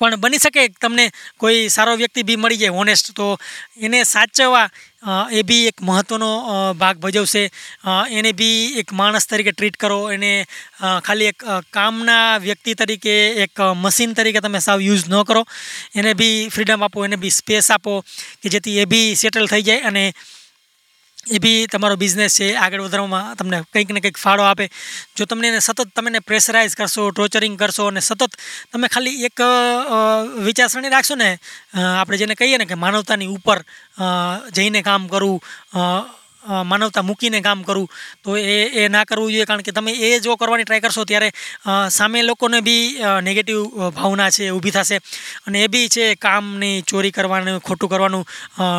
પણ 0.00 0.16
બની 0.16 0.38
શકે 0.38 0.68
તમને 0.80 1.10
કોઈ 1.38 1.68
સારો 1.68 1.96
વ્યક્તિ 1.96 2.22
બી 2.22 2.36
મળી 2.36 2.56
જાય 2.56 2.70
હોનેસ્ટ 2.70 3.12
તો 3.14 3.38
એને 3.76 4.04
સાચવવા 4.04 4.68
એ 5.32 5.42
બી 5.42 5.66
એક 5.66 5.82
મહત્ત્વનો 5.82 6.30
ભાગ 6.78 6.98
ભજવશે. 7.02 7.44
એને 8.10 8.32
બી 8.32 8.78
એક 8.80 8.92
માણસ 8.92 9.26
તરીકે 9.26 9.52
ટ્રીટ 9.52 9.76
કરો. 9.76 9.98
એને 10.10 10.32
ખાલી 10.78 11.30
એક 11.32 11.42
કામના 11.72 12.38
વ્યક્તિ 12.38 12.74
તરીકે, 12.74 13.16
એક 13.44 13.64
મશીન 13.76 14.14
તરીકે 14.14 14.40
તમે 14.40 14.60
સાવ 14.60 14.80
યુઝ 14.80 15.08
ન 15.10 15.22
કરો. 15.22 15.42
એને 15.94 16.14
બી 16.14 16.48
ફ્રીડમ 16.48 16.84
આપો, 16.84 17.04
એને 17.04 17.16
બી 17.16 17.34
સ્પેસ 17.40 17.70
આપો, 17.70 18.04
કે 18.42 18.48
જેથી 18.48 18.78
એ 18.78 18.84
બી 18.86 19.14
સેટલ 19.16 19.50
થઈ 19.50 19.62
જાય 19.62 19.90
અને 19.90 20.04
એ 21.26 21.38
બી 21.38 21.66
તમારો 21.70 21.94
બિઝનેસ 21.96 22.34
છે, 22.34 22.46
આગળ 22.56 22.82
વધારવામાં 22.82 23.36
તમને 23.38 23.62
કંઈક 23.72 23.90
ને 23.92 24.00
કંઈક 24.00 24.18
ફાળો 24.18 24.42
આપે. 24.42 24.66
જો 25.16 25.24
તમને 25.24 25.48
એને 25.48 25.60
સતત 25.60 25.86
તમે 25.94 26.10
એને 26.10 26.20
પ્રેશરાઇઝ 26.20 26.74
કરશો 26.74 27.10
ટોર્ચરિંગ 27.10 27.54
કરશો 27.56 27.86
અને 27.86 28.00
સતત 28.00 28.34
તમે 28.72 28.88
ખાલી 28.88 29.28
એક 29.28 29.38
વિચારસરણી 30.42 30.90
રાખશો 30.90 31.14
ને 31.14 31.30
આપણે 31.74 32.18
જેને 32.18 32.34
કહીએ 32.34 32.58
ને 32.58 32.66
કે 32.66 32.74
માનવતાની 32.76 33.30
ઉપર 33.30 33.62
જઈને 34.50 34.82
કામ 34.82 35.06
કરવું 35.06 35.38
માનવતા 36.64 37.02
મૂકીને 37.02 37.40
કામ 37.40 37.62
કરવું 37.62 37.88
તો 38.24 38.36
એ 38.36 38.56
એ 38.82 38.88
ના 38.88 39.04
કરવું 39.04 39.32
જોઈએ. 39.32 39.44
કારણ 39.44 39.62
કે 39.62 39.72
તમે 39.72 39.92
એ 39.92 40.10
જો 40.20 40.36
કરવાની 40.36 40.64
ટ્રાય 40.64 40.80
કરશો 40.80 41.04
ત્યારે 41.04 41.30
સામે 41.90 42.22
લોકોને 42.22 42.58
બી 42.60 42.84
નેગેટિવ 43.22 43.90
ભાવના 43.98 44.30
છે 44.30 44.50
ઊભી 44.50 44.70
થશે. 44.70 44.98
અને 45.46 45.58
એ 45.64 45.66
બી 45.68 45.88
છે, 45.88 46.14
કામની 46.16 46.82
ચોરી 46.82 47.10
કરવાનું, 47.10 47.60
ખોટું 47.60 47.90
કરવાનું 47.90 48.24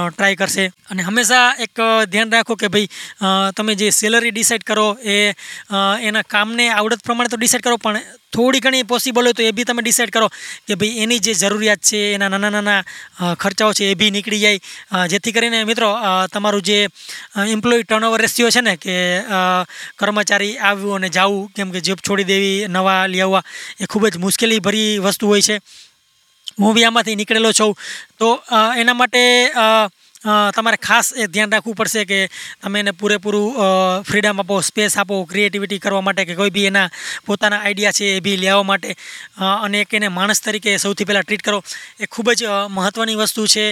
ટ્રાય 0.10 0.36
કરશે. 0.36 0.65
અને 0.91 1.01
હંમેશા 1.03 1.46
એક 1.60 1.75
ધ્યાન 2.12 2.34
રાખો 2.34 2.55
કે 2.55 2.67
ભાઈ 2.67 2.89
તમે 3.58 3.75
જે 3.75 3.89
સેલરી 3.91 4.32
ડિસાઇડ 4.32 4.63
કરો, 4.63 4.88
એ 5.05 5.17
એના 6.01 6.27
કામને 6.27 6.65
આવડત 6.70 7.05
પ્રમાણે 7.05 7.29
તો 7.29 7.38
ડિસાઇડ 7.38 7.63
કરો, 7.63 7.77
પણ 7.77 8.01
થોડી 8.33 8.61
ઘણી 8.65 8.83
પોસિબલ 8.83 9.25
હોય 9.25 9.37
તો 9.37 9.43
એ 9.43 9.51
બી 9.51 9.67
તમે 9.69 9.81
ડિસાઇડ 9.83 10.13
કરો 10.15 10.27
કે 10.67 10.75
ભાઈ 10.75 11.03
એની 11.03 11.19
જે 11.19 11.33
જરૂરિયાત 11.35 11.81
છે, 11.81 11.99
એના 12.15 12.29
નાના 12.33 12.51
નાના 12.55 12.81
ખર્ચાઓ 13.41 13.71
છે 13.73 13.91
એ 13.91 13.95
બી 13.95 14.11
નીકળી 14.11 14.41
જાય. 14.43 14.59
જેથી 15.11 15.35
કરીને 15.35 15.59
મિત્રો 15.63 15.89
તમારું 16.33 16.63
જે 16.63 16.77
એમ્પ્લોય 17.47 17.83
ટર્નઓવર 17.83 18.21
રેશિયો 18.25 18.51
છે 18.55 18.61
ને 18.61 18.75
કે 18.77 18.95
કર્મચારી 19.99 20.57
આવવું 20.59 20.95
અને 20.97 21.09
જવું, 21.09 21.49
કેમ 21.55 21.71
કે 21.71 21.79
જોબ 21.81 21.99
છોડી 22.01 22.29
દેવી, 22.31 22.67
નવા 22.67 22.99
આવવા, 23.05 23.43
એ 23.81 23.85
ખૂબ 23.85 24.07
જ 24.07 24.17
મુશ્કેલીભરી 24.17 24.99
વસ્તુ 24.99 25.27
હોય 25.27 25.41
છે. 25.41 25.57
હું 26.59 26.73
બી 26.75 26.85
આમાંથી 26.85 27.15
નીકળેલો 27.15 27.51
છું. 27.53 27.73
તો 28.19 28.27
એના 28.77 28.93
માટે 28.93 29.21
તમારે 30.24 30.77
ખાસ 30.77 31.08
એ 31.15 31.27
ધ્યાન 31.27 31.53
રાખવું 31.53 31.75
પડશે 31.75 32.03
કે 32.06 32.20
તમે 32.62 32.80
એને 32.80 32.92
પૂરેપૂરું 33.00 33.48
ફ્રીડમ 34.10 34.39
આપો 34.39 34.60
સ્પેસ 34.62 34.98
આપો 34.98 35.24
ક્રિએટિવિટી 35.32 35.80
કરવા 35.80 36.01
માટે 36.01 36.25
કે 36.25 36.36
કોઈ 36.36 36.53
બી 36.58 36.65
એના 36.65 36.88
પોતાના 37.25 37.62
આઈડિયા 37.62 37.98
છે 38.00 38.12
એ 38.18 38.20
બી 38.20 38.38
લેવા 38.38 38.63
માટે. 38.63 38.96
અને 39.38 39.82
એક 39.82 39.94
એને 39.94 40.08
માણસ 40.18 40.44
તરીકે 40.46 40.77
સૌથી 40.77 41.08
પહેલાં 41.10 41.25
ટ્રીટ 41.25 41.44
કરો. 41.44 41.60
એ 42.00 42.06
ખૂબ 42.08 42.32
જ 42.34 42.42
મહત્ત્વની 42.70 43.20
વસ્તુ 43.22 43.48
છે. 43.48 43.65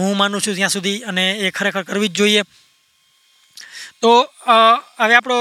હું 0.00 0.16
માનું 0.16 0.40
છું 0.40 0.54
ત્યાં 0.54 0.76
સુધી 0.76 0.98
અને 1.02 1.24
એ 1.44 1.50
ખરેખર 1.50 1.82
કરવી 1.82 2.08
જ 2.08 2.18
જોઈએ. 2.18 2.42
તો 4.02 4.12
હવે 5.00 5.14
આપણો 5.16 5.38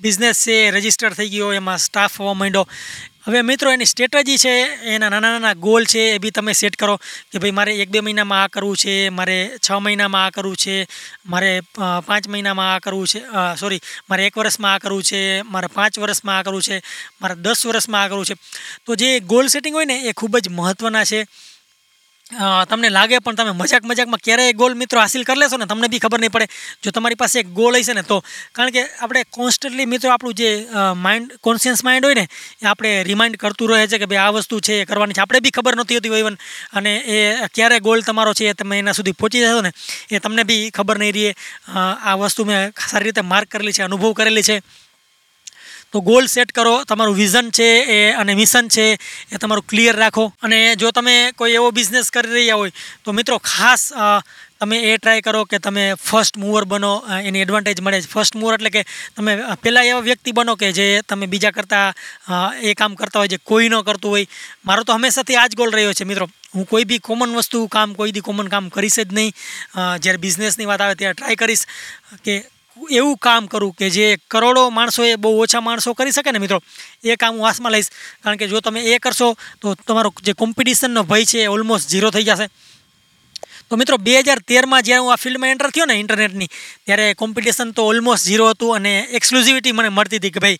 બિઝનેસ 0.00 0.40
છે 0.44 0.56
રજિસ્ટર 0.70 1.12
થઈ 1.16 1.28
ગયો, 1.28 1.52
એમાં 1.52 1.78
સ્ટાફ 1.78 2.18
હોવા 2.20 2.34
માંડ્યો. 2.34 2.66
હવે 3.26 3.42
મિત્રો, 3.42 3.70
એની 3.70 3.86
સ્ટ્રેટજી 3.86 4.38
છે, 4.38 4.52
એના 4.94 5.08
નાના 5.08 5.32
નાના 5.32 5.54
ગોલ 5.54 5.84
છે, 5.84 6.02
એ 6.14 6.18
બી 6.18 6.30
તમે 6.30 6.52
સેટ 6.54 6.76
કરો 6.76 6.94
કે 7.30 7.38
ભાઈ 7.38 7.56
મારે 7.58 7.72
એક 7.82 7.90
બે 7.90 8.00
મહિનામાં 8.00 8.42
આ 8.42 8.48
કરવું 8.48 8.76
છે, 8.76 8.94
મારે 9.10 9.58
છ 9.58 9.68
મહિનામાં 9.80 10.26
આ 10.26 10.30
કરવું 10.30 10.56
છે, 10.56 10.86
મારે 11.26 11.50
પાંચ 12.06 12.28
મહિનામાં 12.28 12.74
આ 12.74 12.78
કરવું 12.78 13.06
છે 13.06 13.20
સોરી 13.58 13.80
મારે 14.08 14.26
એક 14.26 14.38
વર્ષમાં 14.38 14.74
આ 14.74 14.78
કરવું 14.78 15.02
છે, 15.02 15.42
મારે 15.42 15.68
પાંચ 15.74 15.98
વર્ષમાં 15.98 16.38
આ 16.38 16.42
કરવું 16.42 16.62
છે, 16.62 16.80
મારે 17.20 17.34
દસ 17.34 17.66
વર્ષમાં 17.66 18.02
આ 18.02 18.08
કરવું 18.08 18.24
છે. 18.24 18.36
તો 18.86 18.94
જે 18.94 19.20
ગોલ 19.20 19.46
સેટિંગ 19.48 19.74
હોય 19.74 19.90
ને, 19.90 19.98
એ 20.08 20.12
ખૂબ 20.12 20.38
જ 20.38 20.48
મહત્ત્વના 20.48 21.04
છે. 21.04 21.26
તમને 22.30 22.88
લાગે 22.90 23.18
પણ 23.24 23.36
તમે 23.36 23.52
મજાક 23.56 23.84
મજાકમાં 23.84 24.20
ક્યારેય 24.24 24.52
ગોલ 24.52 24.74
મિત્રો 24.74 25.00
હાસિલ 25.00 25.24
કરી 25.24 25.40
લેશો 25.40 25.56
ને, 25.56 25.66
તમને 25.66 25.88
બી 25.88 25.98
ખબર 25.98 26.20
નહીં 26.20 26.32
પડે. 26.32 26.46
જો 26.82 26.90
તમારી 26.90 27.16
પાસે 27.16 27.36
એક 27.40 27.48
ગોલ 27.56 27.76
હશે 27.78 27.94
ને, 27.94 28.02
તો 28.02 28.20
કારણ 28.52 28.70
કે 28.70 28.82
આપણે 28.84 29.24
કોન્સ્ટન્ટલી 29.30 29.86
મિત્રો 29.88 30.12
આપણું 30.12 30.34
જે 30.34 30.50
માઇન્ડ 31.04 31.38
કોન્શિયસ 31.40 31.84
માઇન્ડ 31.84 32.04
હોય 32.04 32.18
ને, 32.20 32.26
એ 32.62 32.66
આપણે 32.66 32.90
રિમાઇન્ડ 33.08 33.40
કરતું 33.40 33.72
રહે 33.72 33.86
છે 33.88 33.98
કે 33.98 34.06
ભાઈ 34.06 34.24
આ 34.24 34.34
વસ્તુ 34.36 34.60
છે, 34.60 34.80
એ 34.82 34.84
કરવાની 34.84 35.16
છે. 35.16 35.22
આપણે 35.24 35.40
બી 35.40 35.54
ખબર 35.56 35.78
નહોતી 35.78 35.98
હોતી 35.98 36.20
ઇવન 36.20 36.36
અને 36.72 36.92
એ 37.06 37.48
ક્યારે 37.54 37.80
ગોલ 37.80 38.04
તમારો 38.04 38.34
છે, 38.34 38.50
એ 38.50 38.54
તમે 38.54 38.78
એના 38.78 38.96
સુધી 38.98 39.16
પહોંચી 39.16 39.44
જશો 39.44 39.62
ને, 39.64 39.72
એ 40.10 40.20
તમને 40.20 40.44
બી 40.44 40.68
ખબર 40.70 41.00
નહીં 41.00 41.14
રહે. 41.14 41.32
આ 42.08 42.16
વસ્તુ 42.20 42.44
મેં 42.44 42.76
સારી 42.76 43.08
રીતે 43.08 43.24
માર્ક 43.24 43.48
કરેલી 43.48 43.72
છે, 43.72 43.88
અનુભવ 43.88 44.12
કરેલી 44.12 44.42
છે. 44.42 44.58
તો 45.92 46.00
ગોલ 46.08 46.26
સેટ 46.28 46.50
કરો. 46.52 46.74
તમારું 46.88 47.16
વિઝન 47.20 47.46
છે 47.50 47.68
એ 47.96 48.00
અને 48.20 48.32
મિશન 48.40 48.68
છે 48.68 48.86
એ 49.32 49.36
તમારું 49.40 49.66
ક્લિયર 49.70 49.96
રાખો. 49.96 50.24
અને 50.42 50.58
જો 50.76 50.90
તમે 50.90 51.14
કોઈ 51.38 51.56
એવો 51.58 51.70
બિઝનેસ 51.78 52.10
કરી 52.10 52.34
રહ્યા 52.34 52.60
હોય, 52.60 52.72
તો 53.04 53.12
મિત્રો 53.12 53.38
ખાસ 53.38 53.92
તમે 54.60 54.76
એ 54.90 54.96
ટ્રાય 54.98 55.22
કરો 55.22 55.40
કે 55.46 55.58
તમે 55.62 55.84
ફર્સ્ટ 55.96 56.36
મૂવર 56.42 56.64
બનો 56.70 56.92
એની 57.28 57.44
એડવાન્ટેજ 57.46 57.80
મળે 57.80 58.00
છે. 58.02 58.08
ફર્સ્ટ 58.14 58.34
મૂવર 58.40 58.56
એટલે 58.58 58.70
કે 58.74 58.82
તમે 59.16 59.32
પહેલાં 59.62 59.90
એવા 59.90 60.06
વ્યક્તિ 60.08 60.34
બનો 60.38 60.56
કે 60.60 60.72
જે 60.78 60.86
તમે 61.08 61.30
બીજા 61.32 61.54
કરતાં 61.54 61.94
એ 62.68 62.74
કામ 62.74 62.98
કરતા 62.98 63.22
હોય 63.22 63.32
જે 63.34 63.38
કોઈ 63.50 63.70
ન 63.70 63.78
કરતું 63.86 64.10
હોય. 64.10 64.26
મારો 64.66 64.82
તો 64.84 64.92
હંમેશાથી 64.98 65.38
આ 65.38 65.48
જ 65.48 65.54
ગોલ 65.60 65.70
રહ્યો 65.70 65.94
છે 65.94 66.04
મિત્રો. 66.04 66.26
હું 66.54 66.66
કોઈ 66.66 66.84
બી 66.90 66.98
કોમન 66.98 67.32
વસ્તુ 67.38 67.58
કામ, 67.70 67.94
કોઈ 67.94 68.12
બી 68.12 68.26
કોમન 68.28 68.48
કામ 68.50 68.68
કરીશ 68.76 68.98
જ 69.00 69.10
નહીં. 69.14 69.32
જ્યારે 70.02 70.24
બિઝનેસની 70.26 70.68
વાત 70.70 70.80
આવે 70.82 70.94
ત્યારે 71.00 71.16
ટ્રાય 71.16 71.40
કરીશ 71.42 71.64
કે 72.26 72.34
એવું 72.90 73.16
કામ 73.18 73.48
કરું 73.48 73.74
કે 73.74 73.90
જે 73.90 74.06
કરોડો 74.28 74.70
માણસો 74.70 75.04
એ 75.04 75.16
બહુ 75.16 75.34
ઓછા 75.42 75.60
માણસો 75.60 75.94
કરી 75.94 76.12
શકે 76.12 76.32
ને 76.32 76.38
મિત્રો, 76.38 76.60
એ 77.04 77.16
કામ 77.16 77.34
હું 77.34 77.44
હાથમાં 77.44 77.72
લઈશ. 77.72 77.90
કારણ 78.22 78.38
કે 78.38 78.48
જો 78.48 78.60
તમે 78.60 78.80
એ 78.84 78.98
કરશો, 78.98 79.34
તો 79.60 79.74
તમારો 79.86 80.12
જે 80.22 80.34
કોમ્પિટિશનનો 80.34 81.04
ભય 81.04 81.26
છે 81.26 81.38
એ 81.42 81.48
ઓલમોસ્ટ 81.48 81.90
ઝીરો 81.90 82.10
થઈ 82.10 82.24
જશે. 82.24 82.48
તો 83.68 83.76
મિત્રો, 83.76 83.98
બે 83.98 84.14
હજાર 84.18 84.40
તેરમાં 84.42 84.82
જ્યારે 84.82 85.04
હું 85.04 85.12
આ 85.12 85.16
ફિલ્ડમાં 85.16 85.52
એન્ટર 85.52 85.70
થયો 85.70 85.86
ને 85.86 85.98
ઇન્ટરનેટની 86.00 86.48
ત્યારે 86.86 87.06
કોમ્પિટિશન 87.14 87.74
તો 87.74 87.84
ઓલમોસ્ટ 87.86 88.24
ઝીરો 88.24 88.46
હતું 88.52 88.76
અને 88.76 88.92
એક્સક્લુઝિવિટી 89.12 89.74
મને 89.76 89.90
મળતી 89.90 90.20
હતી 90.20 90.32
કે 90.32 90.40
ભાઈ 90.40 90.58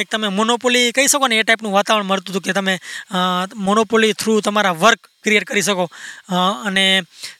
એક 0.00 0.08
તમે 0.08 0.30
મોનોપોલી 0.32 0.92
કહી 0.92 1.08
શકો 1.08 1.28
ને 1.28 1.40
એ 1.40 1.44
ટાઈપનું 1.44 1.76
વાતાવરણ 1.76 2.08
મળતું 2.08 2.32
હતું 2.32 2.46
કે 2.46 2.56
તમે 2.56 2.78
મોનોપોલી 3.68 4.14
થ્રુ 4.14 4.40
તમારા 4.40 4.72
વર્ક 4.84 5.13
ક્રિએટ 5.24 5.46
કરી 5.50 5.64
શકો. 5.68 5.86
અને 6.68 6.86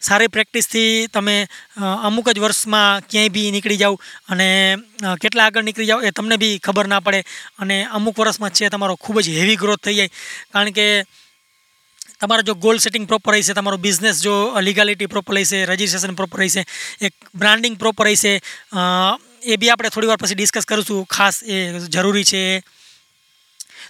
સારી 0.09 0.33
પ્રેક્ટિસથી 0.35 1.09
તમે 1.15 1.37
અમુક 2.09 2.31
જ 2.35 2.39
વર્ષમાં 2.45 3.05
ક્યાંય 3.11 3.35
બી 3.37 3.49
નીકળી 3.57 3.81
જાઓ 3.83 3.99
અને 4.29 4.49
કેટલા 5.23 5.49
આગળ 5.49 5.67
નીકળી 5.69 5.91
જાઓ 5.91 6.01
એ 6.03 6.15
તમને 6.19 6.41
બી 6.45 6.55
ખબર 6.67 6.87
ના 6.93 7.05
પડે 7.07 7.21
અને 7.63 7.77
અમુક 7.99 8.17
વર્ષમાં 8.19 8.57
છે 8.57 8.73
તમારો 8.73 8.97
ખૂબ 8.97 9.21
જ 9.21 9.37
હેવી 9.41 9.61
ગ્રોથ 9.63 9.85
થઈ 9.85 9.97
જાય. 10.01 10.15
કારણ 10.53 10.75
કે 10.79 10.87
તમારો 12.21 12.43
જો 12.49 12.55
ગોલ 12.57 12.79
સેટિંગ 12.83 13.07
પ્રોપર 13.11 13.33
રહેશે, 13.35 13.53
તમારો 13.53 13.79
બિઝનેસ 13.87 14.21
જો 14.25 14.35
લીગાલિટી 14.67 15.11
પ્રોપર 15.13 15.35
હશે 15.41 15.59
રજિસ્ટ્રેશન 15.71 16.17
પ્રોપર 16.17 16.39
રહેશે, 16.41 16.63
એક 17.07 17.15
બ્રાન્ડિંગ 17.35 17.77
પ્રોપર 17.77 18.07
રહેશે 18.09 18.33
એ 19.45 19.57
બી 19.61 19.71
આપણે 19.73 19.91
થોડી 19.93 20.11
વાર 20.11 20.21
પછી 20.23 20.39
ડિસ્કસ 20.39 20.65
કરીશું, 20.65 21.05
ખાસ 21.07 21.43
એ 21.45 21.57
જરૂરી 21.95 22.25
છે 22.25 22.43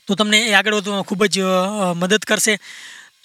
તો 0.06 0.16
તમને 0.18 0.38
એ 0.50 0.54
આગળ 0.58 0.76
વધવામાં 0.78 1.06
ખૂબ 1.08 1.22
જ 1.34 1.46
મદદ 2.00 2.24
કરશે. 2.30 2.54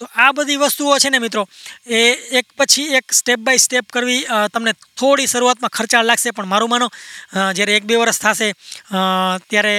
તો 0.00 0.06
આ 0.16 0.32
બધી 0.32 0.56
વસ્તુઓ 0.56 0.96
છે 0.98 1.10
ને 1.10 1.18
મિત્રો, 1.20 1.42
એ 1.84 2.00
એક 2.38 2.46
પછી 2.56 2.96
એક 2.98 3.12
સ્ટેપ 3.12 3.40
બાય 3.46 3.60
સ્ટેપ 3.60 3.86
કરવી 3.92 4.22
તમને 4.54 4.72
થોડી 4.96 5.28
શરૂઆતમાં 5.28 5.72
ખર્ચાળ 5.76 6.08
લાગશે, 6.08 6.32
પણ 6.32 6.48
મારું 6.52 6.72
માનો 6.72 6.88
જ્યારે 7.56 7.74
એક 7.78 7.84
બે 7.90 7.98
વર્ષ 8.00 8.20
થશે 8.22 8.48
ત્યારે 9.50 9.74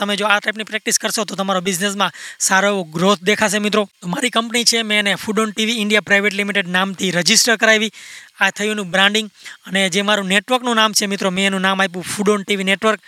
તમે 0.00 0.16
જો 0.18 0.26
આ 0.26 0.40
ટાઈપની 0.40 0.68
પ્રેક્ટિસ 0.72 0.98
કરશો, 0.98 1.24
તો 1.24 1.38
તમારો 1.38 1.62
બિઝનેસમાં 1.62 2.10
સારો 2.48 2.72
એવો 2.74 2.82
ગ્રોથ 2.96 3.22
દેખાશે 3.22 3.62
મિત્રો. 3.62 3.86
મારી 4.14 4.34
કંપની 4.34 4.66
છે, 4.66 4.82
મેં 4.82 5.06
એને 5.06 5.22
Food 5.22 5.38
on 5.38 5.54
TV 5.54 5.78
India 5.84 6.08
private 6.10 6.38
limited 6.40 6.74
નામથી 6.76 7.14
રજિસ્ટર 7.18 7.56
કરાવી. 7.56 7.94
આ 8.42 8.50
થયું 8.50 8.74
એનું 8.74 8.90
બ્રાન્ડિંગ 8.90 9.30
અને 9.66 9.86
જે 9.94 10.02
મારું 10.02 10.26
નેટવર્કનું 10.34 10.80
નામ 10.82 10.98
છે 10.98 11.06
મિત્રો, 11.06 11.30
મેં 11.30 11.52
એનું 11.52 11.62
નામ 11.62 11.78
આપ્યું 11.78 12.10
ફૂડ 12.12 12.34
ઓન 12.34 12.42
ટીવી 12.42 12.70
નેટવર્ક 12.72 13.00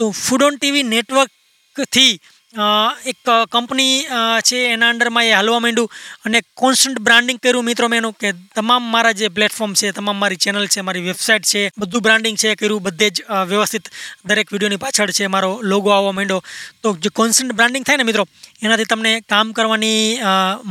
તો 0.00 0.10
ફૂડ 0.10 0.42
ઓન 0.42 0.58
ટીવી 0.58 0.88
નેટવર્કથી 0.94 2.12
એક 2.54 3.18
કંપની 3.50 4.06
છે 4.46 4.58
એના 4.72 4.90
અંડરમાં 4.94 5.26
એ 5.26 5.32
હાલવા 5.32 5.60
માંડ્યું 5.60 5.90
અને 6.24 6.38
કોન્સ્ટન્ટ 6.54 7.00
બ્રાન્ડિંગ 7.00 7.38
કર્યું. 7.38 7.64
મિત્રો, 7.64 7.88
મેં 7.88 7.98
એનું 7.98 8.14
કે 8.14 8.32
તમામ 8.54 8.82
મારા 8.94 9.12
જે 9.12 9.28
પ્લેટફોર્મ 9.28 9.74
છે, 9.74 9.90
તમામ 9.92 10.16
મારી 10.16 10.38
ચેનલ 10.38 10.66
છે, 10.68 10.80
મારી 10.80 11.02
વેબસાઇટ 11.08 11.44
છે, 11.44 11.62
બધું 11.76 12.02
બ્રાન્ડિંગ 12.06 12.36
છે 12.36 12.54
કર્યું. 12.54 12.82
બધે 12.82 13.10
જ 13.10 13.26
વ્યવસ્થિત 13.50 13.90
દરેક 14.24 14.52
વિડીયોની 14.54 14.82
પાછળ 14.84 15.10
છે 15.10 15.26
મારો 15.26 15.50
લોગો 15.62 15.90
આવવા 15.90 16.14
માંડ્યો. 16.18 16.40
તો 16.82 16.94
જે 17.02 17.10
કોન્સ્ટન્ટ 17.10 17.56
બ્રાન્ડિંગ 17.58 17.84
થાય 17.84 17.98
ને 17.98 18.06
મિત્રો, 18.10 18.24
એનાથી 18.62 18.90
તમને 18.92 19.12
કામ 19.26 19.50
કરવાની 19.52 20.22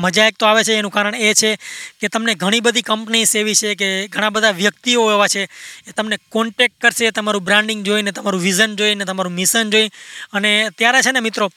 મજા 0.03 0.27
એક 0.31 0.39
તો 0.39 0.45
આવે 0.45 0.63
છે. 0.63 0.79
એનું 0.79 0.93
કારણ 0.97 1.19
એ 1.19 1.33
છે 1.33 1.51
કે 1.99 2.07
તમને 2.07 2.35
ઘણી 2.35 2.63
બધી 2.63 2.87
કંપનીઝ 2.91 3.35
એવી 3.41 3.59
છે 3.61 3.75
કે 3.75 3.89
ઘણા 4.07 4.31
બધા 4.31 4.55
વ્યક્તિઓ 4.63 5.03
એવા 5.11 5.27
છે, 5.27 5.43
એ 5.87 5.91
તમને 5.91 6.17
કોન્ટેક્ટ 6.31 6.79
કરશે, 6.79 7.11
તમારું 7.11 7.43
બ્રાન્ડિંગ 7.43 7.83
જોઈને, 7.83 8.11
તમારું 8.15 8.41
વિઝન 8.47 8.79
જોઈને, 8.79 9.03
તમારું 9.05 9.35
મિશન 9.35 9.67
જોઈ 9.73 9.89
અને 10.33 10.51
ત્યારે 10.77 11.03
છે 11.03 11.11
ને 11.11 11.19
મિત્રો 11.19 11.51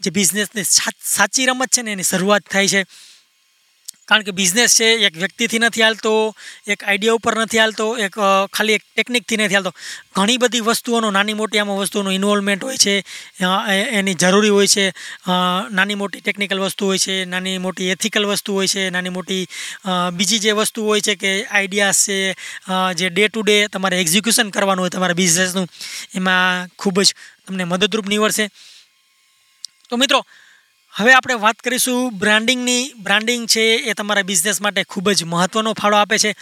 જે 0.00 0.10
બિઝનેસની 0.10 0.66
સાચી 1.16 1.46
રમત 1.46 1.70
છે 1.74 1.82
ને 1.82 1.92
એની 1.92 2.10
શરૂઆત 2.10 2.44
થાય 2.52 2.68
છે. 2.74 2.82
કારણ 4.08 4.24
કે 4.26 4.32
બિઝનેસ 4.38 4.72
છે, 4.78 4.86
એક 5.06 5.14
વ્યક્તિથી 5.22 5.58
નથી 5.62 5.82
હાલતો, 5.84 6.12
એક 6.66 6.80
આઈડિયા 6.82 7.18
ઉપર 7.18 7.34
નથી 7.42 7.60
હાલતો, 7.62 7.84
એક 8.04 8.14
ખાલી 8.54 8.76
એક 8.78 8.84
ટેકનિકથી 8.86 9.36
નથી 9.38 9.54
હાલતો. 9.54 9.72
ઘણી 10.16 10.38
બધી 10.42 10.64
વસ્તુઓનો, 10.68 11.10
નાની 11.16 11.36
મોટી 11.40 11.60
આમાં 11.62 11.78
વસ્તુઓનો 11.78 12.10
ઇન્વોલ્વમેન્ટ 12.10 12.64
હોય 12.66 12.80
છે 12.84 12.94
એની 13.98 14.16
જરૂરી 14.22 14.50
હોય 14.56 14.70
છે 14.74 14.86
નાની 15.76 15.98
મોટી 16.00 16.22
ટેકનિકલ 16.24 16.58
વસ્તુ 16.64 16.88
હોય 16.90 16.98
છે, 16.98 17.14
નાની 17.24 17.62
મોટી 17.66 17.90
એથિકલ 17.94 18.26
વસ્તુ 18.26 18.56
હોય 18.58 18.72
છે, 18.74 18.82
નાની 18.90 19.14
મોટી 19.18 19.44
બીજી 20.18 20.42
જે 20.46 20.56
વસ્તુ 20.58 20.88
હોય 20.88 21.06
છે 21.06 21.14
કે 21.14 21.32
આઈડિયાસ 21.44 22.02
છે 22.06 22.18
જે 22.98 23.12
ડે 23.14 23.28
ટુ 23.28 23.46
ડે 23.46 23.56
તમારે 23.68 24.00
એક્ઝિક્યુશન 24.02 24.50
કરવાનું 24.50 24.82
હોય 24.84 24.96
તમારા 24.96 25.20
બિઝનેસનું 25.22 25.70
એમાં 26.14 26.66
ખૂબ 26.78 27.00
જ 27.02 27.14
તમને 27.46 27.64
મદદરૂપ 27.64 28.10
નીવડશે. 28.10 28.50
તો 29.90 29.96
મિત્રો, 29.96 30.26
હવે 30.94 31.12
આપણે 31.12 31.34
વાત 31.34 31.56
કરીશું 31.60 32.18
બ્રાન્ડિંગની. 32.18 32.92
બ્રાન્ડિંગ 32.98 33.48
છે 33.48 33.60
એ 33.60 33.92
તમારા 33.92 34.22
બિઝનેસ 34.22 34.60
માટે 34.60 34.84
ખૂબ 34.84 35.10
જ 35.10 35.24
મહત્ત્વનો 35.24 35.72
ફાળો 35.72 35.96
આપે 35.96 36.18
છે. 36.18 36.32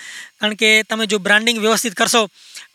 કારણ 0.40 0.54
કે 0.54 0.82
તમે 0.82 1.06
જો 1.06 1.18
બ્રાન્ડિંગ 1.18 1.58
વ્યવસ્થિત 1.58 1.94
કરશો, 1.94 2.28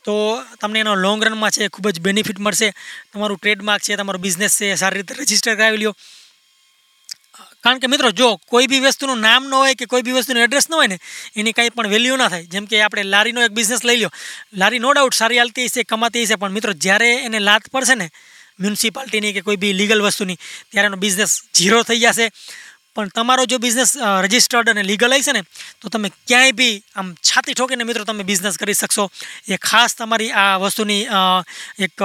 તો 0.03 0.44
તમને 0.62 0.80
એનો 0.80 0.96
લોંગ 0.96 1.24
રનમાં 1.24 1.51
છે 1.51 1.68
ખૂબ 1.68 1.89
જ 1.89 2.00
બેનિફિટ 2.00 2.39
મળશે. 2.39 2.74
તમારું 3.13 3.38
ટ્રેડમાર્ક 3.38 3.84
છે, 3.84 3.96
તમારો 3.96 4.20
બિઝનેસ 4.20 4.58
છે 4.58 4.75
સારી 4.75 4.98
રીતે 4.98 5.13
રજિસ્ટર 5.13 5.56
કરાવી 5.56 5.77
લ્યો. 5.77 5.96
કારણ 7.63 7.80
કે 7.80 7.88
મિત્રો, 7.88 8.12
જો 8.12 8.36
કોઈ 8.36 8.68
બી 8.68 8.80
વસ્તુનું 8.80 9.18
નામ 9.18 9.46
ન 9.48 9.53
હોય 9.53 9.74
કે 9.74 9.86
કોઈ 9.86 10.01
બી 10.01 10.12
વસ્તુનું 10.12 10.44
એડ્રેસ 10.44 10.70
ન 10.70 10.74
હોય 10.74 10.88
ને, 10.88 11.00
એની 11.36 11.51
કાંઈ 11.51 11.70
પણ 11.70 11.88
વેલ્યુ 11.88 12.15
ના 12.15 12.27
થાય. 12.27 12.46
જેમ 12.46 12.65
કે 12.65 12.82
આપણે 12.82 13.03
લારીનો 13.03 13.42
એક 13.42 13.51
બિઝનેસ 13.51 13.86
લઈ 13.86 13.98
લો 13.98 14.10
લારી 14.53 14.80
નો 14.80 14.94
ડાઉટ 14.94 15.13
સારી 15.13 15.38
હાલતી 15.38 15.65
હશે, 15.65 15.84
કમાતી 15.84 16.24
હશે, 16.24 16.36
પણ 16.36 16.51
મિત્રો, 16.51 16.74
જ્યારે 16.74 17.13
એને 17.15 17.39
લાત 17.39 17.70
પડશે 17.70 17.96
ને 17.96 18.10
મ્યુનિસિપાલિટીની 18.60 19.33
કે 19.33 19.41
કોઈ 19.41 19.62
બી 19.63 19.74
લીગલ 19.74 20.01
વસ્તુની, 20.01 20.38
ત્યારે 20.69 20.88
એનો 20.91 20.98
બિઝનેસ 20.98 21.31
ઝીરો 21.55 21.83
થઈ 21.83 22.01
જશે. 22.01 22.27
પણ 22.95 23.10
તમારો 23.10 23.43
જો 23.50 23.57
બિઝનેસ 23.57 23.91
રજિસ્ટર્ડ 24.24 24.69
અને 24.69 24.83
લીગલ 24.86 25.13
હશે 25.13 25.33
ને, 25.33 25.41
તો 25.81 25.89
તમે 25.89 26.10
ક્યાંય 26.27 26.53
બી 26.53 26.74
આમ 26.95 27.07
છાતી 27.27 27.55
ઠોકીને 27.57 27.88
મિત્રો 27.89 28.03
તમે 28.05 28.24
બિઝનેસ 28.24 28.60
કરી 28.62 28.77
શકશો. 28.77 29.05
એ 29.50 29.57
ખાસ 29.60 29.95
તમારી 29.98 30.29
આ 30.31 30.57
વસ્તુની 30.62 31.01
એક 31.79 32.03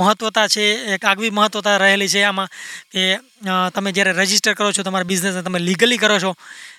મહત્વતા 0.00 0.46
છે, 0.54 0.64
એક 0.94 1.04
આગવી 1.04 1.30
મહત્ત્વતા 1.30 1.76
રહેલી 1.78 2.10
છે 2.14 2.24
આમાં 2.26 2.50
કે 2.92 3.04
તમે 3.74 3.92
જ્યારે 3.92 4.16
રજિસ્ટર 4.18 4.54
કરો 4.58 4.72
છો 4.72 4.82
તમારા 4.82 5.10
બિઝનેસને 5.12 5.42
તમે 5.46 5.62
લીગલી 5.62 6.00
કરો 6.02 6.18
છો, 6.18 6.32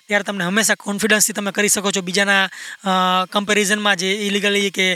ત્યારે 0.08 0.28
તમને 0.28 0.50
હંમેશા 0.50 0.78
કોન્ફિડન્સથી 0.84 1.38
તમે 1.40 1.56
કરી 1.56 1.72
શકો 1.72 1.96
છો. 1.96 2.02
બીજાના 2.02 2.44
કમ્પેરિઝનમાં 3.32 4.04
જે 4.04 4.12
ઇલીગલી 4.28 4.70
કે 4.72 4.90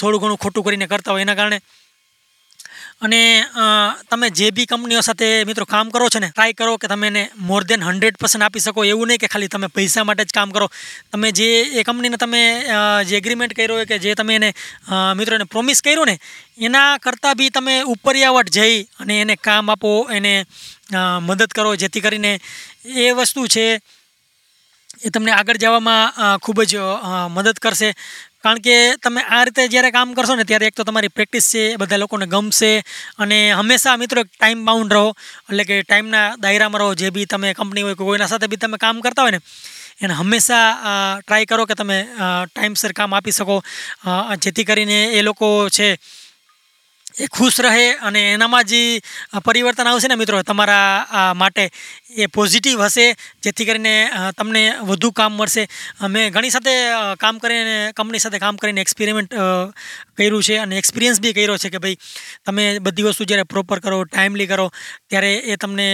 થોડું 0.00 0.20
ઘણું 0.22 0.40
ખોટું 0.40 0.64
કરીને 0.64 0.88
કરતા 0.88 1.12
હોય 1.12 1.28
એના 1.28 1.36
કારણે 1.36 1.60
અને 3.02 3.20
તમે 4.10 4.28
જે 4.38 4.46
બી 4.56 4.66
કંપનીઓ 4.70 5.00
સાથે 5.00 5.28
મિત્રો 5.48 5.64
કામ 5.64 5.92
કરો 5.94 6.08
છો 6.12 6.20
ને 6.20 6.28
ટ્રાય 6.30 6.56
કરો 6.58 6.72
કે 6.80 6.88
તમે 6.92 7.06
એને 7.12 7.22
મોર 7.50 7.62
દેન 7.64 7.84
હંડ્રેડ 7.86 8.18
પર્સન્ટ 8.20 8.44
આપી 8.46 8.64
શકો. 8.64 8.84
એવું 8.84 9.08
નહીં 9.08 9.20
કે 9.22 9.30
ખાલી 9.32 9.52
તમે 9.54 9.68
પૈસા 9.76 10.04
માટે 10.04 10.24
જ 10.24 10.36
કામ 10.38 10.50
કરો. 10.56 10.66
તમે 11.12 11.28
જે, 11.32 11.48
એ 11.72 11.84
કંપનીને 11.88 12.18
તમે 12.24 12.42
જે 13.08 13.14
એગ્રીમેન્ટ 13.20 13.54
કર્યો 13.56 13.76
હોય 13.76 13.88
કે 13.92 13.98
જે 14.04 14.14
તમે 14.14 14.34
એને 14.40 14.50
મિત્રો 15.18 15.38
એને 15.38 15.46
પ્રોમિસ 15.54 15.80
કર્યું 15.82 16.12
ને, 16.12 16.16
એના 16.60 16.90
કરતાં 16.98 17.38
બી 17.40 17.50
તમે 17.50 17.76
ઉપરિયાવટ 17.94 18.52
જઈ 18.58 18.76
અને 19.00 19.14
એને 19.22 19.36
કામ 19.36 19.72
આપો, 19.72 19.94
એને 20.18 20.34
મદદ 21.28 21.50
કરો. 21.56 21.72
જેથી 21.76 22.04
કરીને 22.04 22.32
એ 22.84 23.10
વસ્તુ 23.16 23.46
છે, 23.54 23.66
એ 25.00 25.08
તમને 25.08 25.32
આગળ 25.32 25.56
જવામાં 25.56 26.36
ખૂબ 26.44 26.58
જ 26.70 26.76
મદદ 27.34 27.58
કરશે. 27.64 27.90
કારણ 28.44 28.62
કે 28.66 28.76
તમે 29.04 29.22
આ 29.28 29.40
રીતે 29.46 29.62
જ્યારે 29.72 29.90
કામ 29.96 30.14
કરશો 30.16 30.36
ને, 30.36 30.44
ત્યારે 30.44 30.66
એક 30.68 30.76
તો 30.76 30.84
તમારી 30.84 31.12
પ્રેક્ટિસ 31.16 31.50
છે 31.52 31.64
બધા 31.80 32.00
લોકોને 32.02 32.26
ગમશે 32.26 32.70
અને 33.18 33.38
હંમેશા 33.58 33.96
મિત્રો 34.02 34.24
ટાઈમ 34.28 34.64
બાઉન્ડ 34.68 34.96
રહો. 34.96 35.04
એટલે 35.50 35.64
કે 35.64 35.82
ટાઈમના 35.82 36.26
દાયરામાં 36.44 36.82
રહો, 36.82 36.94
જે 36.94 37.10
બી 37.10 37.26
તમે 37.26 37.52
કંપની 37.54 37.84
હોય 37.86 38.00
કોઈના 38.00 38.30
સાથે 38.32 38.48
બી 38.48 38.62
તમે 38.62 38.80
કામ 38.84 39.04
કરતા 39.04 39.26
હોય 39.26 39.36
ને, 39.36 39.42
એને 40.02 40.14
હંમેશા 40.20 40.66
ટ્રાય 41.20 41.50
કરો 41.50 41.68
કે 41.68 41.76
તમે 41.76 41.98
ટાઈમસર 42.48 42.96
કામ 42.96 43.18
આપી 43.18 43.36
શકો. 43.38 43.60
જેથી 44.44 44.68
કરીને 44.70 44.98
એ 45.18 45.22
લોકો 45.22 45.48
છે 45.68 45.88
એ 47.14 47.26
ખુશ 47.28 47.60
રહે 47.60 47.86
અને 48.00 48.20
એનામાં 48.34 48.64
જે 48.64 48.80
પરિવર્તન 49.44 49.88
આવશે 49.88 50.08
ને 50.08 50.16
મિત્રો, 50.16 50.42
તમારા 50.42 51.34
માટે 51.34 51.64
એ 52.16 52.26
પોઝિટિવ 52.28 52.82
હશે, 52.84 53.06
જેથી 53.42 53.66
કરીને 53.66 53.94
તમને 54.38 54.62
વધુ 54.88 55.10
કામ 55.12 55.34
મળશે. 55.34 55.66
મેં 56.08 56.32
ઘણી 56.32 56.50
સાથે 56.50 56.74
કામ 57.18 57.38
કરીને 57.38 57.92
કંપની 57.96 58.22
સાથે 58.24 58.38
કામ 58.38 58.56
કરીને 58.56 58.80
એક્સપેરિમેન્ટ 58.80 59.34
કર્યું 60.16 60.42
છે 60.42 60.56
અને 60.58 60.78
એક્સપિરિયન્સ 60.78 61.20
બી 61.20 61.34
કર્યો 61.34 61.58
છે 61.58 61.70
કે 61.70 61.78
ભાઈ, 61.78 61.98
તમે 62.46 62.64
બધી 62.80 63.06
વસ્તુ 63.08 63.24
જ્યારે 63.24 63.48
પ્રોપર 63.52 63.80
કરો 63.80 64.00
ટાઈમલી 64.04 64.48
કરો, 64.52 64.66
ત્યારે 65.10 65.32
એ 65.52 65.56
તમને 65.56 65.88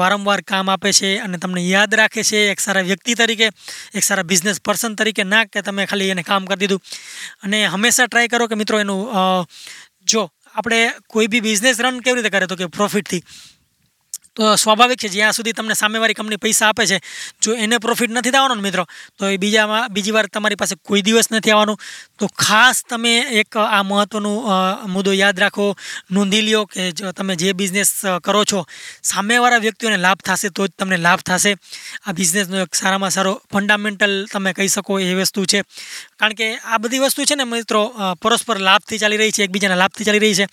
વારંવાર 0.00 0.42
કામ 0.44 0.70
આપે 0.70 0.90
છે 0.92 1.16
અને 1.18 1.38
તમને 1.38 1.64
યાદ 1.64 1.94
રાખે 1.94 2.22
છે 2.22 2.44
એક 2.52 2.60
સારા 2.60 2.86
વ્યક્તિ 2.90 3.14
તરીકે, 3.14 3.48
એક 3.94 4.04
સારા 4.04 4.28
બિઝનેસ 4.30 4.60
પર્સન 4.60 4.94
તરીકે, 4.94 5.24
ના 5.24 5.44
કે 5.46 5.62
તમે 5.62 5.86
ખાલી 5.86 6.12
એને 6.14 6.22
કામ 6.22 6.46
કરી 6.46 6.60
દીધું. 6.62 6.80
અને 7.44 7.66
હંમેશા 7.66 8.08
ટ્રાય 8.08 8.32
કરો 8.32 8.48
કે 8.48 8.58
મિત્રો 8.62 8.80
એનું 8.80 9.46
જો 10.06 10.28
આપણે 10.56 10.80
કોઈ 11.08 11.28
બી 11.28 11.42
બિઝનેસ 11.42 11.80
રન 11.80 12.00
કેવી 12.00 12.18
રીતે 12.18 12.30
કરે 12.30 12.46
તો 12.46 12.56
કે 12.56 12.68
પ્રોફિટથી 12.70 13.22
સ્વાભાવિક 14.36 14.98
છે, 15.00 15.08
જ્યાં 15.08 15.32
સુધી 15.32 15.52
તમને 15.52 15.74
સામેવાળી 15.74 16.18
કંપની 16.18 16.40
પૈસા 16.46 16.68
આપે 16.70 16.86
છે, 16.86 16.98
જો 17.42 17.54
એને 17.54 17.78
પ્રોફિટ 17.78 18.10
નથી 18.10 18.34
થવાનો 18.34 18.54
મિત્રો, 18.60 18.84
તો 19.18 19.28
એ 19.28 19.38
બીજામાં, 19.38 19.88
બીજી 19.94 20.14
વાર 20.16 20.28
તમારી 20.28 20.60
પાસે 20.62 20.76
કોઈ 20.82 21.02
દિવસ 21.02 21.30
નથી 21.30 21.52
આવવાનું. 21.52 21.78
તો 22.18 22.28
ખાસ 22.28 22.84
તમે 22.84 23.12
એક 23.40 23.56
આ 23.56 23.82
મહત્ત્વનું 23.82 24.36
મુદ્દો 24.94 25.12
યાદ 25.12 25.38
રાખો, 25.38 25.74
નોંધી 26.10 26.42
લ્યો 26.48 26.66
કે 26.66 26.92
જો, 26.92 27.12
તમે 27.12 27.36
જે 27.36 27.54
બિઝનેસ 27.54 27.90
કરો 28.22 28.44
છો, 28.44 28.64
સામેવાળા 29.02 29.64
વ્યક્તિઓને 29.66 29.98
લાભ 30.06 30.20
થશે 30.26 30.50
તો 30.50 30.66
જ 30.66 30.72
તમને 30.78 30.98
લાભ 31.06 31.22
થશે. 31.22 31.52
આ 32.06 32.12
બિઝનેસનો 32.12 32.62
એક 32.64 32.74
સારામાં 32.74 33.14
સારો 33.16 33.32
ફંડામેન્ટલ 33.52 34.14
તમે 34.32 34.52
કહી 34.52 34.68
શકો 34.68 34.98
એ 35.00 35.14
વસ્તુ 35.20 35.46
છે. 35.46 35.62
કારણ 36.20 36.36
કે 36.38 36.46
આ 36.56 36.78
બધી 36.78 37.02
વસ્તુ 37.04 37.24
છે 37.24 37.36
ને 37.36 37.44
મિત્રો 37.44 37.82
પરસ્પર 38.22 38.58
લાભથી 38.68 39.00
ચાલી 39.02 39.20
રહી 39.22 39.34
છે, 39.36 39.42
એકબીજાના 39.48 39.80
લાભથી 39.82 40.06
ચાલી 40.08 40.22
રહી 40.24 40.36
છે. 40.40 40.46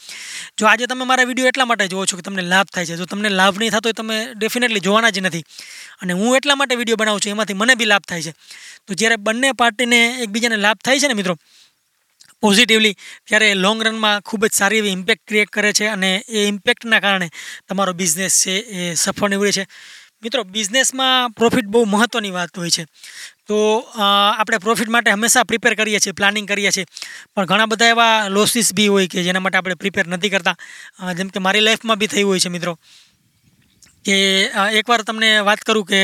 જો 0.57 0.67
આજે 0.67 0.87
તમે 0.87 1.05
મારા 1.05 1.27
વીડિયો 1.29 1.51
એટલા 1.51 1.69
માટે 1.69 1.87
જુઓ 1.93 2.05
છો 2.05 2.17
કે 2.17 2.23
તમને 2.23 2.43
લાભ 2.53 2.69
થાય 2.73 2.87
છે, 2.89 2.97
જો 3.01 3.05
તમને 3.05 3.29
લાભ 3.29 3.57
નહીં 3.59 3.72
થતો 3.73 3.89
એ 3.89 3.93
તમે 3.93 4.17
ડેફિનેટલી 4.35 4.85
જોવાના 4.87 5.09
જ 5.09 5.19
નથી. 5.19 5.43
અને 6.01 6.13
હું 6.13 6.37
એટલા 6.37 6.55
માટે 6.55 6.75
વીડિયો 6.75 6.99
બનાવું 7.01 7.21
છું, 7.21 7.31
એમાંથી 7.31 7.59
મને 7.61 7.75
બી 7.75 7.85
લાભ 7.85 8.05
થાય 8.09 8.21
છે. 8.21 8.33
તો 8.87 8.93
જ્યારે 8.93 9.17
બંને 9.25 9.51
પાર્ટીને 9.53 9.99
એકબીજાને 10.23 10.57
લાભ 10.57 10.79
થાય 10.85 10.99
છે 10.99 11.07
ને 11.07 11.19
મિત્રો 11.19 11.35
પોઝિટિવલી 12.43 12.95
ત્યારે 13.27 13.49
લોંગ 13.55 13.83
રનમાં 13.83 14.21
ખૂબ 14.21 14.45
જ 14.45 14.51
સારી 14.51 14.79
એવી 14.81 14.91
ઇમ્પેક્ટ 14.91 15.23
ક્રિએટ 15.27 15.49
કરે 15.49 15.69
છે 15.73 15.85
અને 15.87 16.09
એ 16.29 16.47
ઇમ્પેક્ટના 16.47 16.99
કારણે 16.99 17.29
તમારો 17.69 17.93
બિઝનેસ 17.93 18.33
છે 18.43 18.55
એ 18.77 18.93
સફળ 18.93 19.29
નીવડે 19.29 19.51
છે. 19.51 19.63
મિત્રો 20.23 20.41
બિઝનેસમાં 20.55 21.31
પ્રોફિટ 21.31 21.67
બહુ 21.67 21.83
મહત્ત્વની 21.85 22.31
વાત 22.31 22.57
હોય 22.57 22.69
છે. 22.69 22.83
તો 23.47 23.57
આપણે 24.33 24.57
પ્રોફિટ 24.57 24.89
માટે 24.89 25.11
હંમેશા 25.11 25.43
પ્રિપેર 25.43 25.73
કરીએ 25.75 25.99
છીએ 25.99 26.13
પ્લાનિંગ 26.13 26.47
કરીએ 26.47 26.71
છીએ. 26.71 26.85
પણ 27.35 27.45
ઘણા 27.45 27.65
બધા 27.65 27.89
એવા 27.95 28.27
લોસીસ 28.27 28.73
બી 28.73 28.87
હોય 28.87 29.07
કે 29.07 29.23
જેના 29.23 29.43
માટે 29.45 29.57
આપણે 29.57 29.75
પ્રિપેર 29.75 30.05
નથી 30.07 30.33
કરતા. 30.35 30.55
જેમ 31.17 31.27
કે 31.27 31.39
મારી 31.39 31.63
લાઈફમાં 31.67 31.99
બી 31.99 32.07
થયું 32.07 32.29
હોય 32.31 32.39
છે, 32.39 32.49
મિત્રો. 32.49 32.73
કે 34.05 34.15
એકવાર 34.79 35.01
તમને 35.01 35.29
વાત 35.47 35.61
કરું 35.67 35.85
કે 35.85 35.99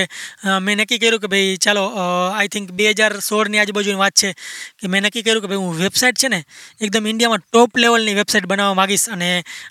મેં 0.61 0.81
નક્કી 0.81 0.99
કર્યું 0.99 1.23
કે 1.23 1.31
ભાઈ 1.33 1.57
ચાલો 1.65 1.83
આઈ 1.95 2.47
થિંક 2.47 2.71
બે 2.71 2.89
હજાર 2.91 3.11
સોળની 3.19 3.59
આજુબાજુની 3.59 4.01
વાત 4.03 4.15
છે 4.21 4.31
કે 4.79 4.87
મેં 4.87 5.03
નક્કી 5.03 5.23
કર્યું 5.23 5.43
કે 5.43 5.51
ભાઈ 5.51 5.63
હું 5.65 5.75
વેબસાઇટ 5.83 6.21
છે 6.23 6.31
ને 6.35 6.39
એકદમ 6.81 7.11
ઇન્ડિયામાં 7.13 7.43
ટોપ 7.45 7.77
લેવલની 7.77 8.15
વેબસાઇટ 8.21 8.49
બનાવવા 8.51 8.79
માગીશ 8.81 9.07
અને 9.09 9.29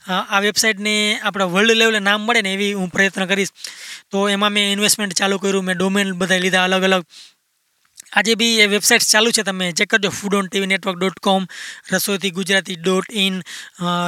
આ 0.09 0.41
વેબસાઇટને 0.41 0.95
આપણા 1.23 1.53
વર્લ્ડ 1.55 1.81
લેવલે 1.83 2.01
નામ 2.01 2.21
મળે 2.27 2.43
ને 2.43 2.53
એવી 2.53 2.73
હું 2.73 2.93
પ્રયત્ન 2.95 3.27
કરીશ. 3.27 3.53
તો 4.11 4.29
એમાં 4.29 4.53
મેં 4.53 4.73
ઇન્વેસ્ટમેન્ટ 4.73 5.19
ચાલુ 5.21 5.39
કર્યું, 5.39 5.65
મેં 5.65 5.77
ડોમેન 5.79 6.13
બધા 6.13 6.39
લીધા 6.39 6.65
અલગ 6.65 6.85
અલગ. 6.85 7.05
આજે 8.13 8.35
બી 8.35 8.61
એ 8.61 8.67
વેબસાઇટ્સ 8.67 9.11
ચાલુ 9.13 9.31
છે. 9.31 9.43
તમે 9.43 9.73
ચેક 9.73 9.89
કરજો 9.91 10.11
Food 10.11 10.35
on 10.35 10.47
TV 10.49 10.67
network 10.67 10.99
dot 10.99 11.19
com 11.21 11.47
રસોઈથી 11.93 12.31
Gujarati 12.31 12.77
dot 12.77 13.13
in 13.13 13.41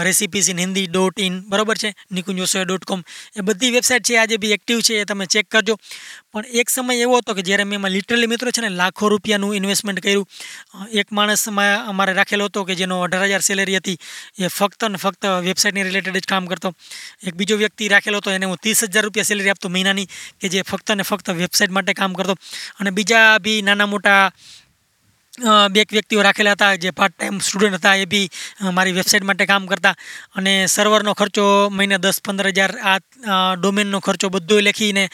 recipes 0.02 0.49
in 0.50 0.59
Hindi 0.59 0.87
dot 0.87 1.21
in 1.21 1.40
બરાબર 1.49 1.76
છે? 1.76 1.90
નિકુંજ 2.12 2.40
રસોઈ 2.40 2.64
ડોટ 2.64 2.85
કોમ 2.85 3.04
એ 3.37 3.40
બધી 3.40 3.71
વેબસાઇટ 3.76 4.04
છે. 4.11 4.16
આજે 4.16 4.37
બી 4.37 4.52
એક્ટિવ 4.52 4.80
છે. 4.80 5.00
એ 5.00 5.04
તમે 5.04 5.26
ચેક 5.26 5.49
કરજો. 5.50 5.76
પણ 6.34 6.46
એક 6.60 6.70
સમય 6.70 6.94
એવો 6.94 7.18
હતો 7.18 7.34
કે 7.34 7.42
જ્યારે 7.42 7.64
મેં 7.64 7.78
એમાં 7.80 7.90
લિટરલી 7.90 8.30
મિત્રો 8.30 8.50
છે 8.50 8.62
ને 8.62 8.68
લાખો 8.68 9.08
રૂપિયાનું 9.08 9.56
ઇન્વેસ્ટમેન્ટ 9.58 10.00
કર્યું. 10.00 10.26
એક 10.92 11.10
માણસમાં 11.10 11.88
અમારે 11.90 12.12
રાખેલો 12.12 12.44
હતો 12.46 12.64
કે 12.64 12.75
જેનો 12.75 13.02
અઢાર 13.02 13.26
હજાર 13.26 13.42
સેલેરી 13.42 13.76
હતી, 13.76 13.99
એ 14.38 14.46
ફક્ત 14.46 14.90
ને 14.90 14.96
ફક્ત 14.96 15.25
વેબસાઇટની 15.46 15.82
રિલેટેડ 15.82 16.20
જ 16.22 16.26
કામ 16.26 16.46
કરતો. 16.46 16.75
એક 17.26 17.34
બીજો 17.34 17.57
વ્યક્તિ 17.57 17.88
રાખેલો 17.88 18.22
હતો, 18.22 18.31
એને 18.31 18.46
હું 18.46 18.57
ત્રીસ 18.62 18.85
હજાર 18.85 19.05
રૂપિયા 19.05 19.31
સેલેરી 19.33 19.50
આપતો 19.50 19.68
મહિનાની, 19.68 20.07
કે 20.40 20.48
જે 20.48 20.62
ફક્ત 20.62 20.94
ને 20.94 21.02
ફક્ત 21.02 21.35
વેબસાઇટ 21.42 21.70
માટે 21.70 21.94
કામ 21.94 22.14
કરતો. 22.14 22.38
અને 22.81 22.90
બીજા 22.90 23.38
બી 23.38 23.62
નાના 23.62 23.87
મોટા 23.87 24.31
બે 25.74 25.85
વ્યક્તિઓ 25.92 26.22
રાખેલા 26.22 26.57
હતા, 26.57 26.74
જે 26.76 26.90
પાર્ટ 26.98 27.14
ટાઈમ 27.16 27.38
સ્ટુડન્ટ 27.40 27.79
હતા, 27.81 27.94
એ 27.96 28.07
બી 28.07 28.26
મારી 28.76 28.96
વેબસાઇટ 28.98 29.29
માટે 29.29 29.46
કામ 29.46 29.66
કરતા. 29.66 29.94
અને 30.37 30.53
સર્વરનો 30.66 31.14
ખર્ચો 31.14 31.44
મહિને 31.70 31.96
દસ 31.98 32.20
પંદર 32.24 32.50
હજાર, 32.50 32.72
આ 32.83 33.55
ડોમેનનો 33.57 34.00
ખર્ચો 34.00 34.29
બધો 34.31 34.61
લખીને 34.61 35.05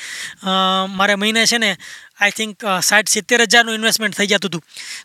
મારે 0.98 1.14
મહિને 1.16 1.42
છે 1.46 1.58
ને 1.58 1.70
આઈ 2.16 2.34
થિંક 2.36 2.64
સાઠ 2.80 3.10
સિત્તેર 3.12 3.40
હજારનું 3.44 3.76
ઇન્વેસ્ટમેન્ટ 3.76 4.16
થઈ 4.16 4.28
જતું 4.30 4.50
હતું. 4.50 4.62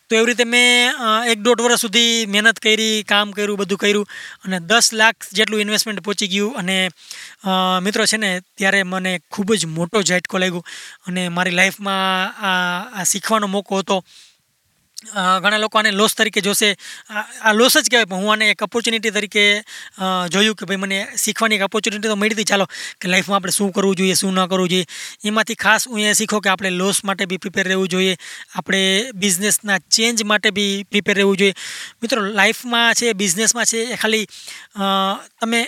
તો 0.08 0.16
એવી 0.16 0.28
રીતે 0.30 0.46
મેં 0.48 0.96
એક 1.32 1.40
દોઢ 1.46 1.64
વર્ષ 1.66 1.84
સુધી 1.86 2.26
મહેનત 2.34 2.60
કરી, 2.66 3.04
કામ 3.12 3.36
કર્યું, 3.36 3.60
બધું 3.62 3.82
કર્યું, 3.84 4.08
અને 4.46 4.58
દસ 4.70 4.88
લાખ 4.94 5.28
જેટલું 5.38 5.64
ઇન્વેસ્ટમેન્ટ 5.66 6.04
પહોંચી 6.06 6.32
ગયું. 6.34 6.58
અને 6.60 6.78
મિત્રો 7.86 8.06
છે 8.12 8.18
ને, 8.18 8.32
ત્યારે 8.58 8.82
મને 8.84 9.14
ખૂબ 9.32 9.54
જ 9.60 9.66
મોટો 9.78 10.02
ઝાટકો 10.02 10.42
લાગ્યો. 10.44 10.64
અને 11.08 11.22
મારી 11.36 11.58
લાઈફમાં 11.60 12.32
આ 12.50 13.04
શીખવાનો 13.12 13.48
મોકો 13.48 13.84
હતો. 13.84 13.98
ઘણા 15.02 15.58
લોકો 15.58 15.80
આને 15.80 15.92
લોસ 15.92 16.14
તરીકે 16.16 16.42
જોશે. 16.42 16.70
આ 17.42 17.54
લોસ 17.54 17.78
જ 17.78 17.90
કહેવાય, 17.90 18.10
પણ 18.10 18.22
હું 18.22 18.32
આને 18.34 18.46
એક 18.54 18.62
ઓપોર્ચ્યુનિટી 18.62 19.14
તરીકે 19.16 19.46
જોયું 20.34 20.56
કે 20.60 20.70
ભાઈ 20.70 20.82
મને 20.84 21.00
શીખવાની 21.24 21.58
એક 21.58 21.66
ઓપોર્ચ્યુનિટી 21.68 22.12
તો 22.14 22.18
મળી 22.22 22.38
હતી. 22.38 22.50
ચાલો, 22.52 22.68
કે 23.02 23.12
લાઈફમાં 23.12 23.40
આપણે 23.40 23.56
શું 23.58 23.74
કરવું 23.74 23.98
જોઈએ, 24.00 24.16
શું 24.22 24.38
ન 24.38 24.46
કરવું 24.46 24.70
જોઈએ. 24.70 24.86
એમાંથી 25.26 25.60
ખાસ 25.66 25.90
હું 25.90 26.00
એ 26.06 26.14
શીખો 26.22 26.44
કે 26.46 26.54
આપણે 26.54 26.72
લોસ 26.78 27.04
માટે 27.04 27.26
બી 27.26 27.42
પ્રિપેર 27.44 27.66
રહેવું 27.72 27.90
જોઈએ. 27.90 28.16
આપણે 28.56 28.82
બિઝનેસના 29.26 29.82
ચેન્જ 29.90 30.24
માટે 30.32 30.50
બી 30.58 30.72
પ્રિપેર 30.92 31.16
રહેવું 31.16 31.38
જોઈએ. 31.42 31.60
મિત્રો 32.02 32.20
લાઈફમાં 32.40 32.90
છે 32.94 33.14
બિઝનેસમાં 33.22 33.66
છે, 33.66 33.86
એ 33.94 34.02
ખાલી 34.02 34.26
તમે 35.42 35.62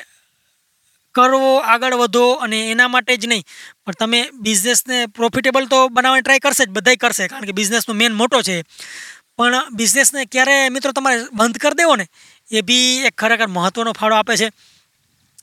કરવો, 1.15 1.49
આગળ 1.71 1.95
વધો 1.95 2.21
અને 2.43 2.59
એના 2.69 2.89
માટે 2.89 3.17
જ 3.17 3.27
નહીં. 3.31 3.43
પણ 3.85 3.97
તમે 3.99 4.19
બિઝનેસને 4.45 4.97
પ્રોફિટેબલ 5.17 5.65
તો 5.73 5.79
બનાવવાની 5.89 6.23
ટ્રાય 6.25 6.41
કરશે 6.45 6.63
જ, 6.65 6.69
બધાય 6.77 7.01
કરશે. 7.01 7.27
કારણ 7.27 7.49
કે 7.49 7.55
બિઝનેસનો 7.59 7.93
મેન 7.99 8.13
મોટો 8.21 8.39
છે. 8.47 8.57
પણ 9.37 9.63
બિઝનેસને 9.71 10.25
ક્યારે 10.25 10.69
મિત્રો 10.69 10.91
તમારે 10.91 11.25
બંધ 11.33 11.57
કરી 11.57 11.75
દેવો 11.75 11.95
ને? 11.95 12.07
એ 12.51 12.61
બી 12.61 13.01
એક 13.05 13.15
ખરેખર 13.17 13.47
મહત્ત્વનો 13.47 13.93
ફાળો 13.93 14.15
આપે 14.15 14.35
છે. 14.37 14.51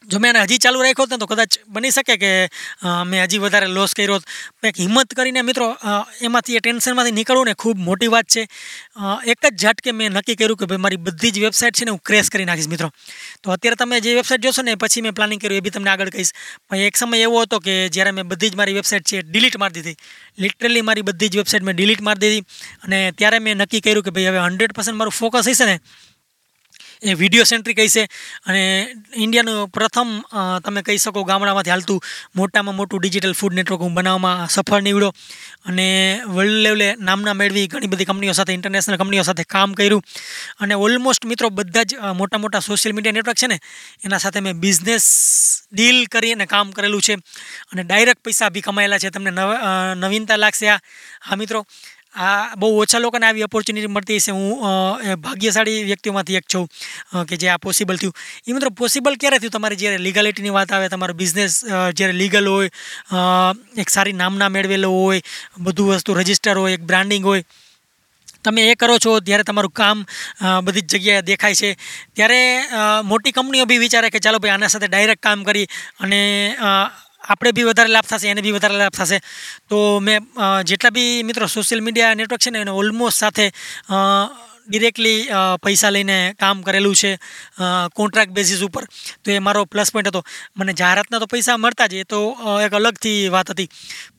જો 0.05 0.19
મેં 0.19 0.31
એને 0.33 0.45
હજી 0.45 0.59
ચાલુ 0.59 0.83
રાખ્યો 0.83 1.07
હોત 1.07 1.21
તો 1.21 1.27
કદાચ 1.27 1.57
બની 1.69 1.93
શકે 1.93 2.17
કે 2.17 2.31
મેં 3.07 3.25
હજી 3.25 3.41
વધારે 3.43 3.67
લોસ 3.69 3.95
કર્યો 3.95 4.15
હોત. 4.15 4.25
કંઈક 4.63 4.79
હિંમત 4.81 5.15
કરીને 5.15 5.41
મિત્રો 5.43 5.67
એમાંથી 6.29 6.57
એ 6.57 6.63
ટેન્શનમાંથી 6.65 7.17
નીકળવું 7.19 7.51
ને 7.51 7.55
ખૂબ 7.55 7.79
મોટી 7.89 8.11
વાત 8.15 8.27
છે. 8.27 8.43
એક 9.33 9.41
જ 9.45 9.53
ઝાટકે 9.63 9.93
મેં 9.93 10.17
નક્કી 10.17 10.37
કર્યું 10.41 10.59
કે 10.63 10.69
ભાઈ 10.71 10.85
મારી 10.87 11.01
બધી 11.09 11.33
જ 11.33 11.45
વેબસાઇટ 11.45 11.77
છે 11.81 11.85
ને 11.85 11.95
હું 11.95 12.01
ક્રેશ 12.03 12.31
કરી 12.33 12.49
નાખીશ 12.51 12.71
મિત્રો. 12.75 12.91
તો 13.43 13.53
અત્યારે 13.57 13.81
તમે 13.83 14.01
જે 14.01 14.17
વેબસાઇટ 14.21 14.43
જોશો 14.43 14.63
ને 14.63 14.77
પછી 14.83 15.05
મેં 15.07 15.15
પ્લાનિંગ 15.21 15.41
કર્યું 15.41 15.61
એ 15.61 15.65
બી 15.67 15.75
તમને 15.77 15.91
આગળ 15.95 16.13
કહીશ. 16.17 16.33
પણ 16.69 16.87
એક 16.89 16.97
સમય 16.97 17.23
એવો 17.29 17.45
હતો 17.45 17.61
કે 17.61 17.77
જ્યારે 17.95 18.17
મેં 18.19 18.29
બધી 18.33 18.51
જ 18.51 18.61
મારી 18.63 18.79
વેબસાઇટ 18.81 19.09
છે 19.13 19.23
ડિલીટ 19.23 19.61
મારી 19.65 19.77
દીધી. 19.79 19.97
લિટરલી 20.39 20.87
મારી 20.89 21.07
બધી 21.11 21.29
જ 21.29 21.43
વેબસાઇટ 21.43 21.69
મેં 21.69 21.77
ડિલીટ 21.77 22.07
મારી 22.09 22.25
દીધી. 22.25 22.45
અને 22.85 22.99
ત્યારે 23.13 23.39
મેં 23.47 23.61
નક્કી 23.63 23.83
કર્યું 23.87 24.05
કે 24.05 24.17
ભાઈ 24.17 24.31
હવે 24.33 24.47
હંડ્રેડ 24.47 24.77
પર્સન્ટ 24.77 24.99
મારું 25.01 25.19
ફોકસ 25.21 25.49
હશે 25.49 25.67
ને 25.71 25.77
એ 27.03 27.15
વીડિયો 27.15 27.45
સેન્ટ્રિક 27.45 27.79
છે? 27.89 28.03
અને 28.47 28.63
ઇન્ડિયાનું 29.17 29.69
પ્રથમ 29.69 30.09
તમે 30.65 30.81
કહી 30.83 30.99
શકો 30.99 31.23
ગામડામાંથી 31.25 31.71
હાલતું 31.71 32.01
મોટામાં 32.37 32.77
મોટું 32.77 33.01
ડિજિટલ 33.01 33.33
ફૂડ 33.33 33.55
નેટવર્ક 33.55 33.83
બનાવવામાં 33.99 34.49
સફળ 34.49 34.83
નીવડ્યો. 34.83 35.13
અને 35.67 35.87
વર્લ્ડ 36.29 36.63
લેવલે 36.67 36.89
નામના 37.01 37.35
મેળવી 37.35 37.67
ઘણી 37.67 37.91
બધી 37.93 38.05
કંપનીઓ 38.05 38.33
સાથે 38.33 38.53
ઇન્ટરનેશનલ 38.53 38.97
કંપનીઓ 38.97 39.23
સાથે 39.23 39.45
કામ 39.49 39.73
કર્યું. 39.73 40.03
અને 40.61 40.75
ઓલમોસ્ટ 40.77 41.25
મિત્રો 41.27 41.49
બધા 41.51 41.83
જ 41.83 41.95
મોટા 42.17 42.39
મોટા 42.39 42.61
સોશિયલ 42.61 42.95
મીડિયા 42.95 43.19
નેટવર્ક 43.19 43.39
છે 43.43 43.47
ને, 43.47 43.59
એના 44.05 44.19
સાથે 44.19 44.41
મેં 44.41 44.61
બિઝનેસ 44.61 45.07
ડીલ 45.73 45.99
કરી 46.07 46.33
અને 46.33 46.47
કામ 46.47 46.71
કરેલું 46.77 47.03
છે. 47.03 47.15
અને 47.73 47.83
ડાયરેક્ટ 47.83 48.23
પૈસા 48.25 48.49
બી 48.51 48.61
કમાયેલા 48.61 48.99
છે. 48.99 49.11
તમને 49.11 49.33
નવીનતા 49.97 50.37
લાગશે 50.37 50.69
આ. 50.69 50.79
હા 51.27 51.37
મિત્રો 51.37 51.61
આ 52.15 52.55
બહુ 52.57 52.69
ઓછા 52.77 52.99
લોકોને 52.99 53.27
આવી 53.27 53.43
ઓપોર્ચ્યુનિટી 53.43 53.93
મળતી 53.93 54.17
હશે. 54.17 54.33
હું 54.33 55.17
ભાગ્યશાળી 55.23 55.85
વ્યક્તિઓમાંથી 55.85 56.37
એક 56.37 56.47
છું 56.55 56.67
કે 57.29 57.37
જે 57.37 57.49
આ 57.49 57.57
પોસિબલ 57.59 57.97
થયું. 57.97 58.15
એ 58.47 58.53
મિત્રો 58.53 58.71
પોસિબલ 58.73 59.17
ક્યારે 59.17 59.39
થયું? 59.39 59.55
તમારે 59.57 59.77
જ્યારે 59.77 59.99
લીગાલિટીની 59.99 60.55
વાત 60.57 60.73
આવે, 60.73 60.89
તમારો 60.89 61.15
બિઝનેસ 61.15 61.63
જ્યારે 61.95 62.15
લીગલ 62.15 62.47
હોય 62.49 62.69
એક 63.79 63.89
સારી 63.91 64.17
નામના 64.17 64.51
મેળવેલો 64.51 64.91
હોય, 64.91 65.21
બધું 65.59 65.95
વસ્તુ 65.95 66.15
રજિસ્ટર 66.15 66.57
હોય, 66.59 66.75
એક 66.75 66.85
બ્રાન્ડિંગ 66.85 67.25
હોય, 67.25 67.45
તમે 68.45 68.63
એ 68.67 68.75
કરો 68.75 68.97
છો, 68.99 69.13
ત્યારે 69.21 69.45
તમારું 69.45 69.73
કામ 69.73 70.05
બધી 70.65 70.83
જ 70.83 70.91
જગ્યાએ 70.93 71.23
દેખાય 71.23 71.55
છે. 71.55 71.71
ત્યારે 72.17 72.41
મોટી 73.05 73.33
કંપનીઓ 73.33 73.65
બી 73.71 73.79
વિચારે 73.79 74.11
કે 74.11 74.19
ચાલો 74.19 74.39
ભાઈ 74.39 74.57
આના 74.57 74.73
સાથે 74.75 74.89
ડાયરેક્ટ 74.89 75.23
કામ 75.23 75.45
કરી 75.45 75.67
અને 76.01 76.21
આપણે 77.23 77.53
બી 77.57 77.67
વધારે 77.71 77.91
લાભ 77.95 78.09
થશે, 78.11 78.29
એને 78.33 78.43
બી 78.43 78.55
વધારે 78.59 78.77
લાભ 78.83 78.95
થશે. 78.99 79.19
તો 79.69 79.79
મેં 80.01 80.29
જેટલા 80.71 80.95
બી 80.99 81.25
મિત્રો 81.31 81.47
સોશિયલ 81.49 81.83
મીડિયા 81.87 82.19
નેટવર્ક 82.21 82.43
છે 82.45 82.51
ને, 82.51 82.63
એને 82.67 82.73
ઓલમોસ્ટ 82.83 83.19
સાથે 83.23 83.47
ડિરેક્ટલી 84.71 85.27
પૈસા 85.65 85.91
લઈને 85.91 86.17
કામ 86.39 86.61
કરેલું 86.67 86.95
છે 86.95 87.11
કોન્ટ્રાક્ટ 87.99 88.35
બેઝિસ 88.37 88.61
ઉપર. 88.67 88.85
તો 89.23 89.33
એ 89.35 89.39
મારો 89.47 89.65
પ્લસ 89.67 89.91
પોઈન્ટ 89.91 90.11
હતો. 90.11 90.23
મને 90.59 90.73
જાહેરાતના 90.81 91.21
તો 91.23 91.27
પૈસા 91.27 91.57
મળતા 91.59 91.89
જ, 91.91 92.03
એ 92.03 92.05
તો 92.05 92.21
એક 92.67 92.73
અલગથી 92.79 93.33
વાત 93.35 93.51
હતી. 93.51 93.69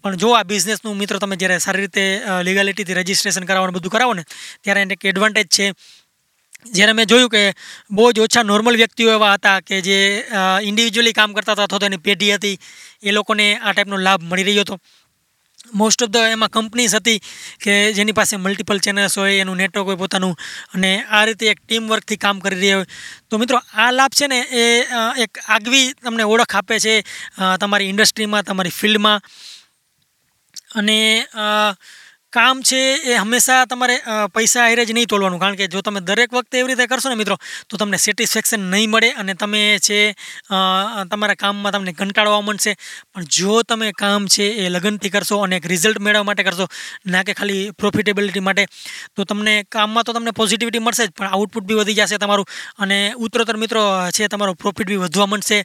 પણ 0.02 0.20
જો 0.24 0.34
આ 0.36 0.44
બિઝનેસનું 0.52 0.98
મિત્રો 1.02 1.20
તમે 1.24 1.40
જ્યારે 1.42 1.64
સારી 1.66 1.86
રીતે 1.86 2.04
લીગાલિટીથી 2.48 3.00
રજિસ્ટ્રેશન 3.00 3.48
કરાવવાનું 3.48 3.78
બધું 3.78 3.96
કરાવો 3.96 4.14
ને, 4.20 4.24
ત્યારે 4.64 4.82
એને 4.86 4.98
એક 5.00 5.06
એડવાન્ટેજ 5.14 5.48
છે. 5.48 5.66
જ્યારે 6.66 6.94
મેં 6.94 7.08
જોયું 7.08 7.30
કે 7.30 7.44
બહુ 7.92 8.08
જ 8.14 8.22
ઓછા 8.22 8.44
નોર્મલ 8.44 8.78
વ્યક્તિઓ 8.78 9.14
એવા 9.14 9.36
હતા 9.36 9.60
કે 9.62 9.82
જે 9.82 9.98
ઇન્ડિવિજ્યુઅલી 10.64 11.14
કામ 11.14 11.34
કરતા 11.34 11.54
હતા 11.54 11.68
અથવા 11.68 11.80
તો 11.80 11.86
એની 11.86 12.06
પેઢી 12.08 12.34
હતી, 12.36 12.58
એ 13.04 13.12
લોકોને 13.12 13.46
આ 13.54 13.72
ટાઈપનો 13.72 13.98
લાભ 14.00 14.22
મળી 14.24 14.48
રહ્યો 14.50 14.66
હતો. 14.66 14.78
મોસ્ટ 15.74 16.04
ઓફ 16.04 16.12
ધ 16.14 16.34
એમાં 16.36 16.50
કંપનીઝ 16.50 16.96
હતી 16.96 17.20
કે 17.64 17.74
જેની 17.98 18.16
પાસે 18.20 18.38
મલ્ટિપલ 18.38 18.80
ચેનલ્સ 18.86 19.18
હોય, 19.18 19.42
એનું 19.42 19.58
નેટવર્ક 19.58 19.88
હોય 19.88 20.00
પોતાનું, 20.02 20.34
અને 20.74 20.92
આ 21.10 21.24
રીતે 21.26 21.46
એક 21.52 21.60
ટીમ 21.62 21.90
વર્કથી 21.92 22.18
કામ 22.18 22.42
કરી 22.42 22.60
રહ્યા 22.62 22.80
હોય. 22.80 22.90
તો 23.30 23.38
મિત્રો, 23.38 23.58
આ 23.76 23.90
લાભ 23.92 24.14
છે 24.20 24.28
ને 24.28 24.40
એ 24.54 24.64
એક 25.26 25.42
આગવી 25.48 25.86
તમને 26.04 26.24
ઓળખ 26.26 26.56
આપે 26.58 26.80
છે 26.86 26.96
તમારી 27.62 27.90
ઇન્ડસ્ટ્રીમાં 27.94 28.46
તમારી 28.46 28.78
ફિલ્ડમાં 28.80 29.20
અને 30.76 30.98
કામ 32.34 32.62
છે 32.64 32.80
એ 33.12 33.16
હંમેશા 33.22 33.66
તમારે 33.72 33.96
પૈસા 34.36 34.66
હારે 34.66 34.84
જ 34.86 34.94
નહીં 34.96 35.10
તોલવાનું. 35.12 35.40
કારણ 35.44 35.58
કે 35.60 35.68
જો 35.74 35.82
તમે 35.82 36.02
દરેક 36.10 36.32
વખતે 36.32 36.56
એવી 36.60 36.72
રીતે 36.72 36.88
કરશો 36.92 37.10
ને 37.12 37.18
મિત્રો, 37.22 37.36
તો 37.70 37.78
તમને 37.78 37.98
સેટિસ્ફેક્શન 38.06 38.62
નહીં 38.74 38.90
મળે 38.94 39.10
અને 39.22 39.34
તમે 39.42 39.62
છે 39.88 40.00
તમારા 41.12 41.38
કામમાં 41.44 41.76
તમને 41.76 41.94
કંટાળવા 42.00 42.42
મળશે. 42.48 42.74
પણ 43.14 43.28
જો 43.38 43.56
તમે 43.64 43.92
કામ 44.04 44.28
છે 44.36 44.48
એ 44.64 44.70
લગનથી 44.70 45.12
કરશો 45.16 45.42
અને 45.46 45.56
એક 45.60 45.68
રિઝલ્ટ 45.74 46.00
મેળવવા 46.00 46.28
માટે 46.30 46.44
કરશો, 46.48 46.68
ના 47.06 47.24
કે 47.28 47.36
ખાલી 47.40 47.72
પ્રોફિટેબિલિટી 47.82 48.46
માટે, 48.48 48.64
તો 49.16 49.28
તમને 49.32 49.56
કામમાં 49.78 50.08
તો 50.08 50.16
તમને 50.18 50.36
પોઝિટિવિટી 50.40 50.84
મળશે 50.86 51.04
જ, 51.08 51.12
પણ 51.18 51.36
આઉટપુટ 51.36 51.68
બી 51.68 51.80
વધી 51.82 51.98
જશે 52.00 52.22
તમારું. 52.24 52.48
અને 52.80 52.98
ઉત્તરોત્તર 53.26 53.60
મિત્રો, 53.64 53.84
છે 54.16 54.32
તમારો 54.32 54.56
પ્રોફિટ 54.64 54.88
બી 54.88 55.02
વધવા 55.04 55.30
મળશે. 55.34 55.60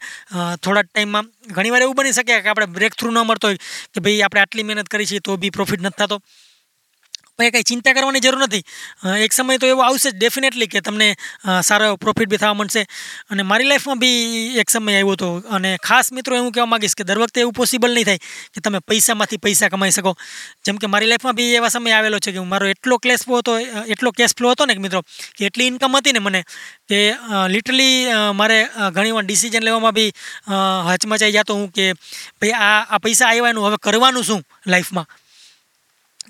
થોડા 0.65 0.85
ટાઈમમાં. 0.89 1.31
ઘણીવાર 1.55 1.87
એવું 1.87 1.97
બની 2.01 2.17
શકે 2.19 2.43
કે 2.43 2.51
આપણે 2.51 2.69
બ્રેક 2.77 2.99
થ્રુ 2.99 3.15
ન 3.15 3.23
મળતો 3.23 3.53
હોય, 3.53 3.63
કે 3.95 4.05
ભાઈ 4.05 4.27
આપણે 4.27 4.45
આટલી 4.45 4.67
મહેનત 4.69 4.93
કરી 4.93 5.09
છીએ 5.13 5.23
તો 5.23 5.39
બી 5.39 5.55
પ્રોફિટ 5.59 5.87
નથી 5.87 6.03
થતો. 6.03 6.19
પછી 7.38 7.51
કંઈ 7.51 7.66
ચિંતા 7.70 7.92
કરવાની 7.92 8.22
જરૂર 8.25 8.40
નથી. 8.42 8.64
એક 9.25 9.33
સમય 9.33 9.59
તો 9.62 9.66
એવો 9.66 9.83
આવશે 9.83 10.11
જ 10.11 10.14
ડેફિનેટલી 10.16 10.68
કે 10.75 10.81
તમને 10.81 11.09
સારો 11.62 11.85
એવો 11.88 11.96
પ્રોફિટ 11.96 12.29
બી 12.29 12.40
થવા 12.42 12.55
મળશે. 12.55 12.83
અને 13.31 13.42
મારી 13.42 13.68
લાઈફમાં 13.70 13.99
બી 13.99 14.59
એક 14.62 14.70
સમય 14.70 14.94
આવ્યો 14.94 15.12
હતો. 15.12 15.29
અને 15.51 15.70
ખાસ 15.83 16.12
મિત્રો 16.12 16.37
એવું 16.37 16.53
કહેવા 16.53 16.70
માગીશ 16.72 16.96
કે 16.99 17.05
દર 17.05 17.20
વખતે 17.22 17.40
એવું 17.44 17.55
પોસિબલ 17.61 17.92
નહીં 17.96 18.09
થાય 18.09 18.20
કે 18.55 18.64
તમે 18.64 18.81
પૈસામાંથી 18.88 19.40
પૈસા 19.46 19.68
કમાઈ 19.68 19.96
શકો. 19.99 20.12
જેમ 20.64 20.77
કે 20.79 20.92
મારી 20.92 21.11
લાઈફમાં 21.12 21.37
બી 21.40 21.51
એવા 21.61 21.72
સમય 21.77 21.96
આવેલો 21.99 22.18
છે 22.18 22.33
કે 22.33 22.38
હું 22.38 22.49
મારો 22.49 22.70
એટલો 22.75 22.99
ક્લેશ 22.99 23.27
ફ્લો 23.27 23.42
હતો 23.42 23.59
એટલો 23.87 24.14
કેશ 24.18 24.35
ફ્લો 24.38 24.55
હતો 24.55 24.66
ને 24.66 24.79
મિત્રો, 24.79 25.03
કે 25.37 25.42
એટલી 25.49 25.68
ઇન્કમ 25.72 25.96
હતી 25.99 26.16
ને 26.16 26.20
મને, 26.20 26.42
કે 26.88 26.99
લિટરલી 27.49 27.96
મારે 28.35 28.59
ઘણીવાર 28.94 29.27
ડિસિઝન 29.29 29.68
લેવામાં 29.68 29.94
બી 29.99 30.11
હચમચાઈ 30.88 31.37
જતો 31.37 31.61
હું 31.61 31.68
કે, 31.70 31.92
ભાઈ 32.40 32.57
આ 32.62 32.81
આ 32.90 33.05
પૈસા 33.05 33.29
આવ્યા 33.31 33.53
એનું 33.55 33.68
હવે 33.68 33.79
કરવાનું 33.83 34.25
શું 34.25 34.42
લાઈફમાં 34.66 35.09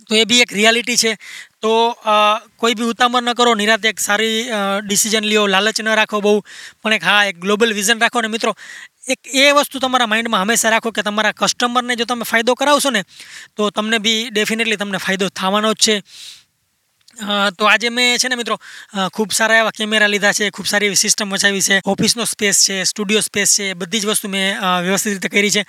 તો 0.09 0.15
એ 0.15 0.25
બી 0.25 0.41
એક 0.45 0.53
રિયાલિટી 0.53 0.97
છે. 0.97 1.13
તો 1.63 1.73
કોઈ 2.59 2.75
બી 2.75 2.91
ઉતામર 2.93 3.23
ન 3.23 3.33
કરો, 3.33 3.55
નિરાતે 3.55 3.89
એક 3.89 4.01
સારી 4.01 4.49
ડિસિઝન 4.87 5.25
લ્યો, 5.25 5.47
લાલચ 5.47 5.81
ન 5.83 5.89
રાખો 6.01 6.21
બહુ, 6.21 6.35
પણ 6.83 6.99
એક 6.99 7.05
હા, 7.05 7.25
એક 7.31 7.41
ગ્લોબલ 7.41 7.73
વિઝન 7.73 8.01
રાખો 8.01 8.21
ને 8.23 8.29
મિત્રો. 8.29 8.55
એક 9.07 9.21
એ 9.35 9.51
વસ્તુ 9.55 9.79
તમારા 9.79 10.11
માઇન્ડમાં 10.11 10.43
હંમેશા 10.43 10.73
રાખો 10.75 10.91
કે 10.91 11.03
તમારા 11.07 11.35
કસ્ટમરને 11.41 11.95
જો 11.97 12.05
તમે 12.05 12.25
ફાયદો 12.27 12.55
કરાવશો 12.55 12.91
ને, 12.91 13.03
તો 13.57 13.71
તમને 13.71 13.99
બી 14.03 14.31
ડેફિનેટલી 14.31 14.81
તમને 14.81 14.99
ફાયદો 14.99 15.29
થવાનો 15.31 15.71
જ 15.75 15.79
છે. 15.85 15.95
તો 17.57 17.65
આજે 17.67 17.89
મેં 17.91 18.19
છે 18.19 18.29
ને 18.29 18.37
મિત્રો 18.37 18.57
ખૂબ 19.17 19.31
સારા 19.33 19.61
એવા 19.63 19.73
કેમેરા 19.73 20.09
લીધા 20.09 20.33
છે, 20.39 20.51
ખૂબ 20.51 20.67
સારી 20.67 20.89
એવી 20.91 21.01
સિસ્ટમ 21.05 21.33
વચાવી 21.33 21.63
છે 21.69 21.81
ઓફિસનો 21.93 22.25
સ્પેસ 22.25 22.57
છે 22.67 22.77
સ્ટુડિયો 22.85 23.23
સ્પેસ 23.29 23.57
છે, 23.57 23.67
બધી 23.75 24.01
જ 24.03 24.07
વસ્તુ 24.11 24.29
મેં 24.29 24.61
વ્યવસ્થિત 24.87 25.13
રીતે 25.17 25.29
કરી 25.35 25.53
છે. 25.57 25.63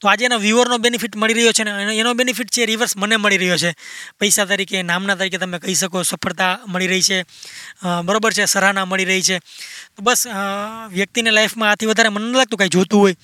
તો 0.00 0.08
આજે 0.08 0.24
એના 0.28 0.40
વ્યુઅરનો 0.46 0.78
બેનિફિટ 0.78 1.16
મળી 1.16 1.38
રહ્યો 1.38 1.56
છે 1.56 1.64
ને, 1.64 1.72
એનો 1.96 2.14
બેનિફિટ 2.14 2.50
છે 2.52 2.66
રિવર્સ 2.66 2.96
મને 2.96 3.16
મળી 3.16 3.40
રહ્યો 3.42 3.58
છે. 3.64 3.72
પૈસા 4.20 4.46
તરીકે, 4.46 4.82
નામના 4.84 5.16
તરીકે 5.16 5.38
તમે 5.40 5.58
કહી 5.64 5.78
શકો, 5.80 6.04
સફળતા 6.04 6.52
મળી 6.68 6.90
રહી 6.92 7.04
છે. 7.08 7.18
બરાબર 8.06 8.32
છે, 8.36 8.44
સરાહના 8.46 8.84
મળી 8.84 9.08
રહી 9.10 9.24
છે. 9.28 9.36
તો 9.96 10.00
બસ 10.04 10.28
વ્યક્તિને 10.92 11.30
લાઈફમાં 11.32 11.70
આથી 11.72 11.90
વધારે 11.90 12.10
મને 12.12 12.36
લાગતું 12.36 12.58
કાંઈ 12.60 12.76
જોતું 12.76 13.00
હોય. 13.00 13.16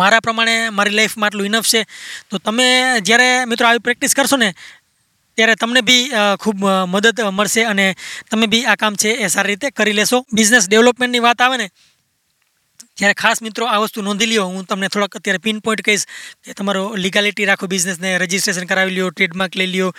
મારા 0.00 0.20
પ્રમાણે 0.20 0.70
મારી 0.70 0.96
લાઈફમાં 0.98 1.28
આટલું 1.28 1.48
ઇનફ 1.48 1.68
છે. 1.72 1.80
તો 2.30 2.38
તમે 2.38 2.66
જ્યારે 3.02 3.28
મિત્રો 3.50 3.66
આવી 3.68 3.84
પ્રેક્ટિસ 3.86 4.14
કરશો 4.14 4.36
ને 4.36 4.52
ત્યારે 5.36 5.54
તમને 5.54 5.82
બી 5.82 6.04
ખૂબ 6.42 6.64
મદદ 6.92 7.20
મળશે 7.30 7.64
અને 7.64 7.86
તમે 8.30 8.46
બી 8.46 8.64
આ 8.64 8.76
કામ 8.76 8.94
છે 8.96 9.10
એ 9.24 9.28
સારી 9.28 9.54
રીતે 9.54 9.70
કરી 9.70 9.92
લેશો. 9.92 10.24
બિઝનેસ 10.32 10.68
ડેવલપમેન્ટની 10.68 11.20
વાત 11.20 11.40
આવે 11.40 11.56
ને 11.56 11.68
જ્યારે 12.98 13.16
ખાસ 13.22 13.42
મિત્રો 13.44 13.66
આ 13.68 13.78
વસ્તુ 13.82 14.02
નોંધી 14.04 14.28
લ્યો, 14.30 14.44
હું 14.48 14.64
તમને 14.64 14.88
થોડાક 14.92 15.16
અત્યારે 15.18 15.40
પિન 15.46 15.58
પોઈન્ટ 15.64 15.82
કહીશ 15.86 16.04
કે 16.44 16.54
તમારો 16.58 16.82
લીગાલિટી 16.96 17.46
રાખો 17.50 17.68
બિઝનેસને 17.72 18.12
રજિસ્ટ્રેશન 18.22 18.68
કરાવી 18.70 18.94
લ્યો 18.96 19.08
ટ્રેડમાર્ક 19.12 19.58
લઈ 19.60 19.68
લ્યો 19.74 19.90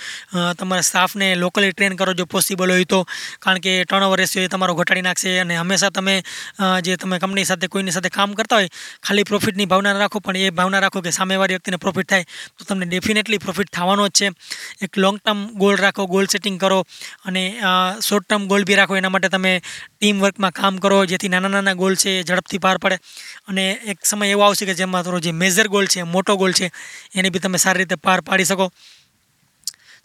તમારા 0.62 0.88
સ્ટાફને 0.90 1.28
લોકલી 1.44 1.74
ટ્રેન 1.74 1.98
કરો 2.00 2.16
જો 2.20 2.26
પોસિબલ 2.26 2.74
હોય 2.76 2.88
તો. 2.94 3.00
કારણ 3.44 3.62
કે 3.66 3.74
ટર્નઓવર 3.84 4.20
રેશિયો 4.22 4.48
એ 4.48 4.52
તમારો 4.54 4.76
ઘટાડી 4.80 5.06
નાખશે 5.10 5.34
અને 5.44 5.54
હંમેશા 5.60 5.92
તમે 5.98 6.16
જે 6.88 6.98
તમે 6.98 7.20
કંપની 7.20 7.46
સાથે, 7.52 7.68
કોઈની 7.74 7.96
સાથે 7.98 8.12
કામ 8.18 8.34
કરતા 8.40 8.60
હોય, 8.62 8.74
ખાલી 9.06 9.28
પ્રોફિટની 9.32 9.70
ભાવના 9.74 9.94
રાખો, 10.02 10.24
પણ 10.26 10.48
એ 10.48 10.56
ભાવના 10.62 10.82
રાખો 10.86 11.06
કે 11.06 11.14
સામેવાળી 11.20 11.58
વ્યક્તિને 11.58 11.80
પ્રોફિટ 11.86 12.10
થાય, 12.14 12.26
તો 12.58 12.66
તમને 12.72 12.90
ડેફિનેટલી 12.90 13.42
પ્રોફિટ 13.46 13.72
થવાનો 13.78 14.10
જ 14.10 14.18
છે. 14.18 14.28
એક 14.86 15.02
લોંગ 15.04 15.22
ટર્મ 15.22 15.46
ગોલ 15.62 15.78
રાખો 15.84 16.08
ગોલ 16.16 16.26
સેટિંગ 16.34 16.58
કરો 16.66 16.82
અને 17.28 17.44
શોર્ટ 18.02 18.28
ટર્મ 18.28 18.50
ગોલ 18.52 18.68
બી 18.72 18.82
રાખો, 18.82 18.98
એના 18.98 19.14
માટે 19.14 19.30
તમે 19.38 19.54
ટીમ 19.62 20.26
વર્કમાં 20.26 20.58
કામ 20.64 20.82
કરો, 20.82 21.00
જેથી 21.14 21.34
નાના 21.36 21.54
નાના 21.56 21.78
ગોલ 21.84 21.96
છે 21.96 22.18
ઝડપથી 22.24 22.64
પાર 22.66 22.76
પડે. 22.88 22.98
અને 23.48 23.66
એક 23.94 24.06
સમય 24.12 24.32
એવો 24.36 24.48
આવશે 24.48 24.72
કે 24.72 24.80
જેમાં 24.82 25.04
તમારો 25.04 25.26
જે 25.28 25.36
મેજર 25.44 25.68
ગોલ 25.76 25.92
છે, 25.96 26.08
મોટો 26.16 26.40
ગોલ 26.44 26.58
છે, 26.62 26.72
એને 27.16 27.30
બી 27.30 27.44
તમે 27.46 27.64
સારી 27.66 27.86
રીતે 27.86 28.04
પાર 28.08 28.20
પાડી 28.32 28.50
શકો. 28.54 28.72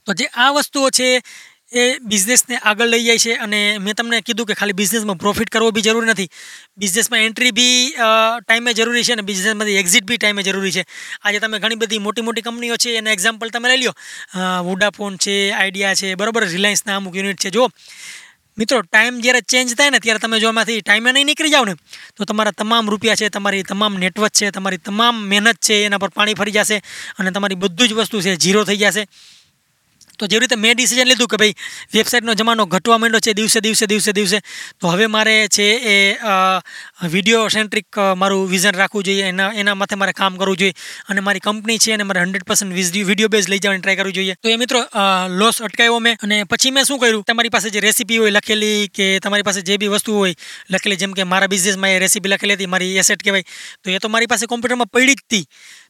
તો 0.07 0.11
જે 0.21 0.27
આ 0.35 0.51
વસ્તુઓ 0.59 0.91
છે, 0.91 1.09
એ 1.73 1.85
બિઝનેસને 2.05 2.57
આગળ 2.61 2.91
લઈ 2.93 3.05
જાય 3.05 3.21
છે 3.25 3.35
અને 3.45 3.59
મેં 3.85 3.95
તમને 3.99 4.19
કીધું 4.21 4.49
કે 4.49 4.55
ખાલી 4.61 4.77
બિઝનેસમાં 4.81 5.19
પ્રોફિટ 5.23 5.53
કરવો 5.55 5.71
બી 5.77 5.85
જરૂરી 5.87 6.11
નથી. 6.13 6.29
બિઝનેસમાં 6.83 7.23
એન્ટ્રી 7.27 7.53
બી 7.59 7.77
ટાઈમે 7.97 8.75
જરૂરી 8.79 9.05
છે 9.09 9.15
અને 9.17 9.25
બિઝનેસમાંથી 9.31 9.79
એક્ઝિટ 9.83 10.05
બી 10.11 10.19
ટાઈમે 10.21 10.43
જરૂરી 10.49 10.75
છે. 10.77 10.85
આજે 11.25 11.39
તમે 11.41 11.63
ઘણી 11.63 11.81
બધી 11.83 12.03
મોટી 12.07 12.27
મોટી 12.29 12.45
કંપનીઓ 12.49 12.77
છે, 12.77 12.91
એના 13.01 13.15
એક્ઝામ્પલ 13.17 13.49
તમે 13.55 13.73
લઈ 13.73 13.89
લો 13.89 13.95
વોડાફોન 14.69 15.17
છે 15.17 15.37
આઈડિયા 15.53 15.99
છે, 16.01 16.15
બરાબર 16.21 16.45
રિલાયન્સના 16.57 16.97
અમુક 17.01 17.17
યુનિટ 17.17 17.41
છે. 17.41 17.51
જો 17.57 17.65
મિત્રો 18.59 18.83
ટાઈમ 18.83 19.21
જ્યારે 19.21 19.41
ચેન્જ 19.41 19.75
થાય 19.75 19.91
ને, 19.91 19.99
ત્યારે 19.99 20.19
તમે 20.19 20.41
જો 20.41 20.49
એમાંથી 20.49 20.81
ટાઈમે 20.81 21.13
નહીં 21.13 21.27
નીકળી 21.27 21.51
જાઓ 21.51 21.65
ને, 21.65 21.75
તો 22.17 22.25
તમારા 22.25 22.53
તમામ 22.53 22.89
રૂપિયા 22.89 23.15
છે, 23.15 23.29
તમારી 23.29 23.63
તમામ 23.63 23.97
નેટવર્ક 23.97 24.33
છે, 24.33 24.51
તમારી 24.51 24.77
તમામ 24.77 25.15
મહેનત 25.29 25.57
છે, 25.57 25.85
એના 25.85 25.99
પર 25.99 26.09
પાણી 26.09 26.35
ફરી 26.35 26.53
જશે 26.53 26.83
અને 27.19 27.31
તમારી 27.31 27.55
બધું 27.55 27.89
જ 27.89 27.93
વસ્તુ 27.93 28.21
છે 28.21 28.37
ઝીરો 28.37 28.65
થઈ 28.65 28.77
જશે. 28.77 29.07
તો 30.23 30.31
જેવી 30.31 30.45
રીતે 30.45 30.57
મેં 30.65 30.77
ડિસિઝન 30.79 31.09
લીધું 31.11 31.31
કે 31.33 31.41
ભાઈ 31.43 31.55
વેબસાઇટનો 31.95 32.35
જમાનો 32.41 32.67
ઘટવા 32.75 32.99
માંડ્યો 33.03 33.25
છે, 33.27 33.33
દિવસે 33.41 33.59
દિવસે 33.67 33.87
દિવસે 33.93 34.11
દિવસે, 34.19 34.39
તો 34.81 34.93
હવે 34.95 35.07
મારે 35.17 35.35
છે 35.57 35.67
એ 35.95 35.97
વીડિયો 37.15 37.43
સેન્ટ્રિક 37.57 38.01
મારું 38.23 38.45
વિઝન 38.53 38.79
રાખવું 38.81 39.07
જોઈએ. 39.09 39.27
એના 39.33 39.51
એના 39.63 39.77
માથે 39.81 39.97
મારે 40.03 40.15
કામ 40.21 40.39
કરવું 40.43 40.61
જોઈએ. 40.63 40.75
અને 41.11 41.21
મારી 41.29 41.45
કંપની 41.47 41.79
છે 41.85 41.97
અને 41.97 42.05
મારે 42.09 42.23
હંડ્રેડ 42.25 42.47
પર્સન્ટ 42.51 42.73
વીડિયો 43.11 43.33
બેઝ 43.35 43.49
લઈ 43.53 43.61
જવાની 43.65 43.83
ટ્રાય 43.83 44.01
કરવી 44.01 44.17
જોઈએ. 44.19 44.35
તો 44.43 44.55
એ 44.55 44.57
મિત્રો 44.63 44.81
લોસ 45.43 45.61
અટકાવ્યો 45.69 46.01
મેં. 46.07 46.17
અને 46.25 46.37
પછી 46.53 46.75
મેં 46.79 46.89
શું 46.91 47.03
કર્યું? 47.03 47.25
તમારી 47.29 47.55
પાસે 47.57 47.69
જે 47.75 47.85
રેસીપી 47.89 48.21
હોય 48.23 48.33
લખેલી 48.39 48.89
કે 48.97 49.07
તમારી 49.27 49.49
પાસે 49.51 49.61
જે 49.69 49.81
બી 49.83 49.93
વસ્તુ 49.95 50.19
હોય 50.21 50.35
લખેલી, 50.71 51.01
જેમ 51.03 51.13
કે 51.19 51.29
મારા 51.35 51.53
બિઝનેસમાં 51.55 51.97
એ 51.97 52.03
રેસીપી 52.05 52.33
લખેલી 52.35 52.57
હતી, 52.59 52.71
મારી 52.75 52.93
એસેટ 53.03 53.23
કહેવાય. 53.27 53.47
તો 53.83 53.91
એ 53.91 53.99
તો 53.99 54.13
મારી 54.15 54.31
પાસે 54.35 54.47
કોમ્પ્યુટરમાં 54.53 54.93
પડી 54.95 55.17
જ 55.19 55.25
હતી. 55.27 55.45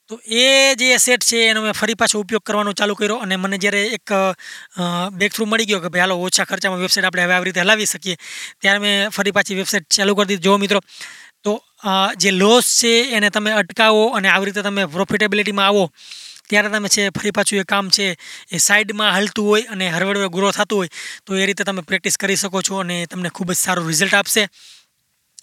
તો 0.08 0.18
એ 0.26 0.74
જે 0.76 0.98
સેટ 0.98 1.22
છે, 1.24 1.38
એનો 1.50 1.62
મેં 1.62 1.74
ફરી 1.80 1.96
પાછો 2.00 2.20
ઉપયોગ 2.24 2.42
કરવાનો 2.42 2.72
ચાલુ 2.80 2.94
કર્યો 2.98 3.18
અને 3.24 3.36
મને 3.36 3.56
જ્યારે 3.62 3.82
એક 3.96 4.08
બેક 5.20 5.32
થ્રુ 5.34 5.46
મળી 5.46 5.68
ગયો 5.70 5.80
કે 5.84 5.88
ભાઈ 5.92 6.04
હાલો, 6.04 6.16
ઓછા 6.26 6.46
ખર્ચામાં 6.50 6.82
વેબસાઇટ 6.84 7.06
આપણે 7.08 7.24
હવે 7.26 7.34
આવી 7.36 7.50
રીતે 7.50 7.62
હલાવી 7.64 7.90
શકીએ, 7.92 8.16
ત્યારે 8.60 8.80
મેં 8.84 9.10
ફરી 9.16 9.34
પાછી 9.36 9.58
વેબસાઇટ 9.60 9.86
ચાલુ 9.96 10.16
કરી 10.18 10.28
દીધી. 10.32 10.46
જો 10.48 10.58
મિત્રો, 10.58 10.80
તો 11.44 11.52
જે 12.22 12.30
લોસ 12.42 12.66
છે 12.80 12.92
એને 13.16 13.30
તમે 13.30 13.54
અટકાવો 13.62 14.02
અને 14.18 14.28
આવી 14.28 14.50
રીતે 14.50 14.62
તમે 14.66 14.82
પ્રોફિટેબિલિટીમાં 14.96 15.70
આવો, 15.70 15.84
ત્યારે 16.50 16.68
તમે 16.74 16.88
છે, 16.94 17.08
ફરી 17.16 17.34
પાછું 17.38 17.62
એ 17.62 17.64
કામ 17.72 17.88
છે, 17.96 18.06
એ 18.50 18.58
સાઈડમાં 18.66 19.14
હાલતું 19.16 19.46
હોય 19.46 19.64
અને 19.72 19.86
હરવડવે 19.96 20.28
ગ્રો 20.36 20.50
થતું 20.50 20.78
હોય, 20.82 20.90
તો 21.24 21.38
એ 21.38 21.46
રીતે 21.46 21.64
તમે 21.64 21.82
પ્રેક્ટિસ 21.88 22.18
કરી 22.18 22.38
શકો 22.42 22.62
છો 22.68 22.82
અને 22.84 23.06
તમને 23.06 23.30
ખૂબ 23.30 23.54
જ 23.54 23.58
સારું 23.64 23.86
રિઝલ્ટ 23.88 24.18
આપશે. 24.18 24.44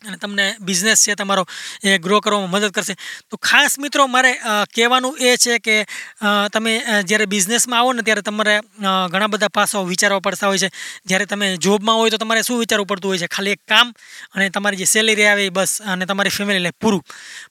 અને 0.08 0.18
તમને 0.18 0.46
બિઝનેસ 0.62 1.04
છે, 1.06 1.16
તમારો 1.16 1.44
એ 1.84 1.98
ગ્રો 2.00 2.20
કરવામાં 2.20 2.52
મદદ 2.52 2.72
કરશે. 2.72 2.96
તો 3.30 3.38
ખાસ 3.40 3.80
મિત્રો, 3.80 4.08
મારે 4.08 4.32
કહેવાનું 4.76 5.18
એ 5.20 5.36
છે 5.38 5.58
કે 5.60 5.76
તમે 6.54 6.74
જ્યારે 7.04 7.26
બિઝનેસમાં 7.26 7.80
આવો 7.80 7.94
ને 7.94 8.06
ત્યારે 8.08 8.24
તમારે 8.24 8.56
ઘણા 9.12 9.28
બધા 9.28 9.52
પાસાઓ 9.54 9.84
વિચારવા 9.86 10.24
પડતા 10.28 10.48
હોય 10.48 10.62
છે. 10.64 10.70
જ્યારે 11.06 11.26
તમે 11.26 11.48
જોબમાં 11.58 11.98
હોય 12.00 12.10
તો 12.10 12.18
તમારે 12.18 12.42
શું 12.48 12.60
વિચારવું 12.60 12.88
પડતું 12.88 13.10
હોય 13.12 13.22
છે? 13.24 13.28
ખાલી 13.28 13.56
એક 13.58 13.62
કામ 13.68 13.94
અને 14.34 14.50
તમારી 14.50 14.82
જે 14.82 14.88
સેલેરી 14.94 15.28
આવે 15.28 15.46
એ 15.46 15.50
બસ, 15.50 15.74
અને 15.84 16.06
તમારી 16.06 16.36
ફેમિલી 16.38 16.64
લાઈફ 16.66 16.80
પૂરું. 16.82 17.04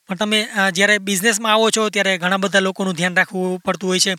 પણ 0.06 0.16
તમે 0.16 0.40
જ્યારે 0.72 0.98
બિઝનેસમાં 1.08 1.52
આવો 1.52 1.70
છો, 1.76 1.88
ત્યારે 1.90 2.16
ઘણા 2.18 2.40
બધા 2.44 2.64
લોકોનું 2.66 2.94
ધ્યાન 2.98 3.16
રાખવું 3.16 3.60
પડતું 3.66 3.88
હોય 3.90 4.00
છે. 4.00 4.14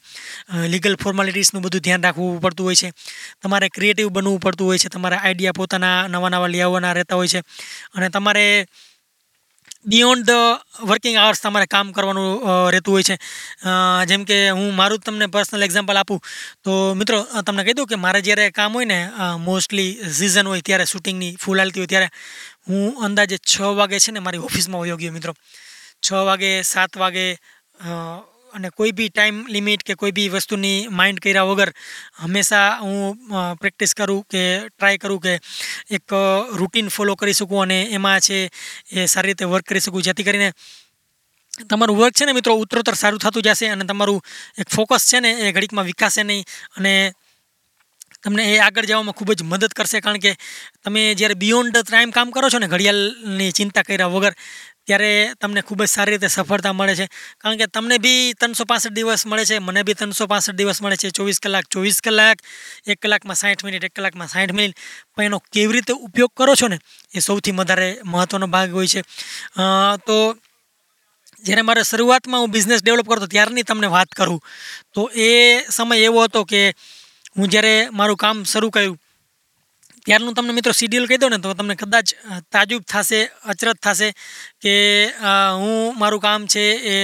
લીગલ 0.73 0.95
ફોર્માલિટીસનું 1.03 1.63
બધું 1.65 1.81
ધ્યાન 1.81 2.03
રાખવું 2.03 2.39
પડતું 2.45 2.65
હોય 2.67 2.79
છે. 2.81 2.89
તમારે 3.43 3.69
ક્રિએટિવ 3.69 4.09
બનવું 4.15 4.39
પડતું 4.39 4.67
હોય 4.69 4.77
છે. 4.77 4.89
તમારા 4.89 5.21
આઈડિયા 5.23 5.57
પોતાના 5.59 6.07
નવા 6.07 6.29
નવા 6.29 6.51
લઈ 6.53 6.63
આવવાના 6.65 6.93
રહેતા 6.99 7.17
હોય 7.21 7.31
છે. 7.33 7.41
અને 7.95 8.09
તમારે 8.19 8.45
બિયોન્ડ 9.91 10.25
ધ 10.27 10.85
વર્કિંગ 10.87 11.17
આવર્સ 11.17 11.41
તમારે 11.41 11.67
કામ 11.73 11.91
કરવાનું 11.95 12.31
રહેતું 12.73 12.95
હોય 12.95 13.05
છે. 13.09 13.15
જેમ 14.09 14.25
કે 14.29 14.37
હું 14.49 14.75
મારું 14.75 14.99
તમને 14.99 15.27
પર્સનલ 15.35 15.63
એક્ઝામ્પલ 15.67 15.99
આપું, 16.01 16.19
તો 16.63 16.71
મિત્રો 16.99 17.19
તમને 17.47 17.63
કહી 17.63 17.77
દઉં 17.79 17.87
કે 17.87 17.99
મારે 18.05 18.19
જ્યારે 18.21 18.51
કામ 18.51 18.75
હોય 18.75 18.89
ને 18.91 18.99
મોસ્ટલી 19.45 20.11
સિઝન 20.19 20.51
હોય 20.51 20.65
ત્યારે 20.67 20.85
શૂટિંગની 20.85 21.31
ફૂલ 21.43 21.63
હાલતી 21.63 21.81
હોય 21.81 21.91
ત્યારે 21.93 22.09
હું 22.67 22.99
અંદાજે 23.07 23.37
છ 23.39 23.55
વાગે 23.79 23.97
છે 24.05 24.11
ને 24.11 24.25
મારી 24.25 24.43
ઓફિસમાં 24.49 24.83
વયો 24.83 24.99
ગયો 24.99 25.15
મિત્રો. 25.15 25.33
છ 26.05 26.07
વાગે, 26.27 26.51
સાત 26.63 26.91
વાગે 26.97 27.25
અને 28.53 28.69
કોઈ 28.69 28.91
બી 28.91 29.09
ટાઈમ 29.09 29.37
લિમિટ 29.47 29.83
કે 29.83 29.95
કોઈ 29.95 30.11
બી 30.11 30.29
વસ્તુની 30.29 30.87
માઇન્ડ 30.89 31.21
કર્યા 31.23 31.47
વગર 31.49 31.71
હંમેશા 32.23 32.67
હું 32.81 33.55
પ્રેક્ટિસ 33.61 33.93
કરું 33.93 34.21
કે 34.31 34.43
ટ્રાય 34.67 34.97
કરું 34.97 35.21
કે 35.21 35.33
એક 35.91 36.15
રૂટીન 36.59 36.89
ફોલો 36.89 37.15
કરી 37.15 37.33
શકું 37.33 37.61
અને 37.61 37.79
એમાં 37.91 38.19
છે 38.19 38.37
એ 38.91 39.05
સારી 39.05 39.31
રીતે 39.31 39.45
વર્ક 39.45 39.65
કરી 39.65 39.79
શકું. 39.79 40.01
જેથી 40.01 40.27
કરીને 40.27 40.51
તમારું 41.69 41.97
વર્ક 41.97 42.13
છે 42.13 42.25
ને 42.25 42.33
મિત્રો 42.33 42.55
ઉત્તરોત્તર 42.55 42.95
સારું 42.95 43.19
થતું 43.19 43.43
જશે 43.43 43.69
અને 43.69 43.85
તમારું 43.85 44.21
એક 44.57 44.69
ફોકસ 44.69 45.09
છે 45.11 45.19
ને 45.19 45.31
એ 45.39 45.51
ઘડીકમાં 45.51 45.89
વિકાસે 45.91 46.23
નહીં 46.23 46.45
અને 46.77 46.93
તમને 48.23 48.43
એ 48.53 48.57
આગળ 48.59 48.87
જવામાં 48.87 49.15
ખૂબ 49.15 49.31
જ 49.33 49.43
મદદ 49.43 49.71
કરશે. 49.75 49.99
કારણ 50.01 50.19
કે 50.19 50.31
તમે 50.83 51.03
જ્યારે 51.15 51.39
બિયોન્ડ 51.43 51.77
ટાઈમ 51.81 52.11
કામ 52.11 52.31
કરો 52.31 52.49
છો 52.49 52.59
ને 52.59 52.67
ઘડિયાળની 52.67 53.51
ચિંતા 53.51 53.83
કર્યા 53.83 54.11
વગર 54.15 54.33
ત્યારે 54.89 55.09
તમને 55.41 55.61
ખૂબ 55.61 55.81
જ 55.85 55.89
સારી 55.93 56.17
રીતે 56.17 56.29
સફળતા 56.35 56.73
મળે 56.73 56.95
છે. 56.99 57.05
કારણ 57.41 57.59
કે 57.61 57.67
તમને 57.69 57.97
બી 58.05 58.33
ત્રણસો 58.39 58.65
દિવસ 58.97 59.25
મળે 59.29 59.45
છે, 59.45 59.57
મને 59.67 59.81
બી 59.87 59.97
ત્રણસો 59.99 60.25
દિવસ 60.59 60.81
મળે 60.81 60.97
છે. 60.97 61.13
ચોવીસ 61.17 61.39
કલાક 61.39 61.65
ચોવીસ 61.69 62.01
કલાક, 62.01 62.37
એક 62.89 62.97
કલાકમાં 63.03 63.37
સાઠ 63.37 63.63
મિનિટ, 63.63 63.83
એક 63.85 63.93
કલાકમાં 63.95 64.27
સાઠ 64.27 64.53
મિનિટ. 64.57 64.75
પણ 65.15 65.29
એનો 65.29 65.39
કેવી 65.53 65.73
રીતે 65.77 65.93
ઉપયોગ 65.93 66.31
કરો 66.33 66.53
છો 66.55 66.67
ને, 66.67 66.77
એ 67.13 67.19
સૌથી 67.19 67.53
વધારે 67.59 67.89
મહત્ત્વનો 68.05 68.47
ભાગ 68.47 68.73
હોય 68.73 68.89
છે. 68.93 69.01
તો 70.07 70.17
જ્યારે 71.43 71.63
મારે 71.67 71.83
શરૂઆતમાં 71.83 72.41
હું 72.41 72.51
બિઝનેસ 72.51 72.81
ડેવલપ 72.83 73.07
કરતો, 73.09 73.27
ત્યારની 73.27 73.63
તમને 73.63 73.87
વાત 73.95 74.09
કરું. 74.17 74.41
તો 74.93 75.01
એ 75.15 75.29
સમય 75.69 76.01
એવો 76.07 76.23
હતો 76.25 76.41
કે 76.51 76.61
હું 77.37 77.47
જ્યારે 77.47 77.73
મારું 77.93 78.17
કામ 78.17 78.43
શરૂ 78.43 78.71
કર્યું 78.75 78.97
ત્યારનું 80.09 80.33
તમને 80.33 80.53
મિત્રો 80.53 80.71
શિડ્યુલ 80.73 81.05
કહી 81.05 81.17
દઉં 81.17 81.29
ને 81.29 81.37
તો 81.37 81.53
તમને 81.53 81.75
કદાચ 81.75 82.13
તાજુબ 82.51 82.81
થશે 82.83 83.19
અચરત 83.45 83.77
થશે 83.77 84.07
કે 84.61 84.73
હું, 85.53 85.99
મારું 85.99 86.19
કામ 86.19 86.47
છે 86.47 86.63
એ 86.87 86.95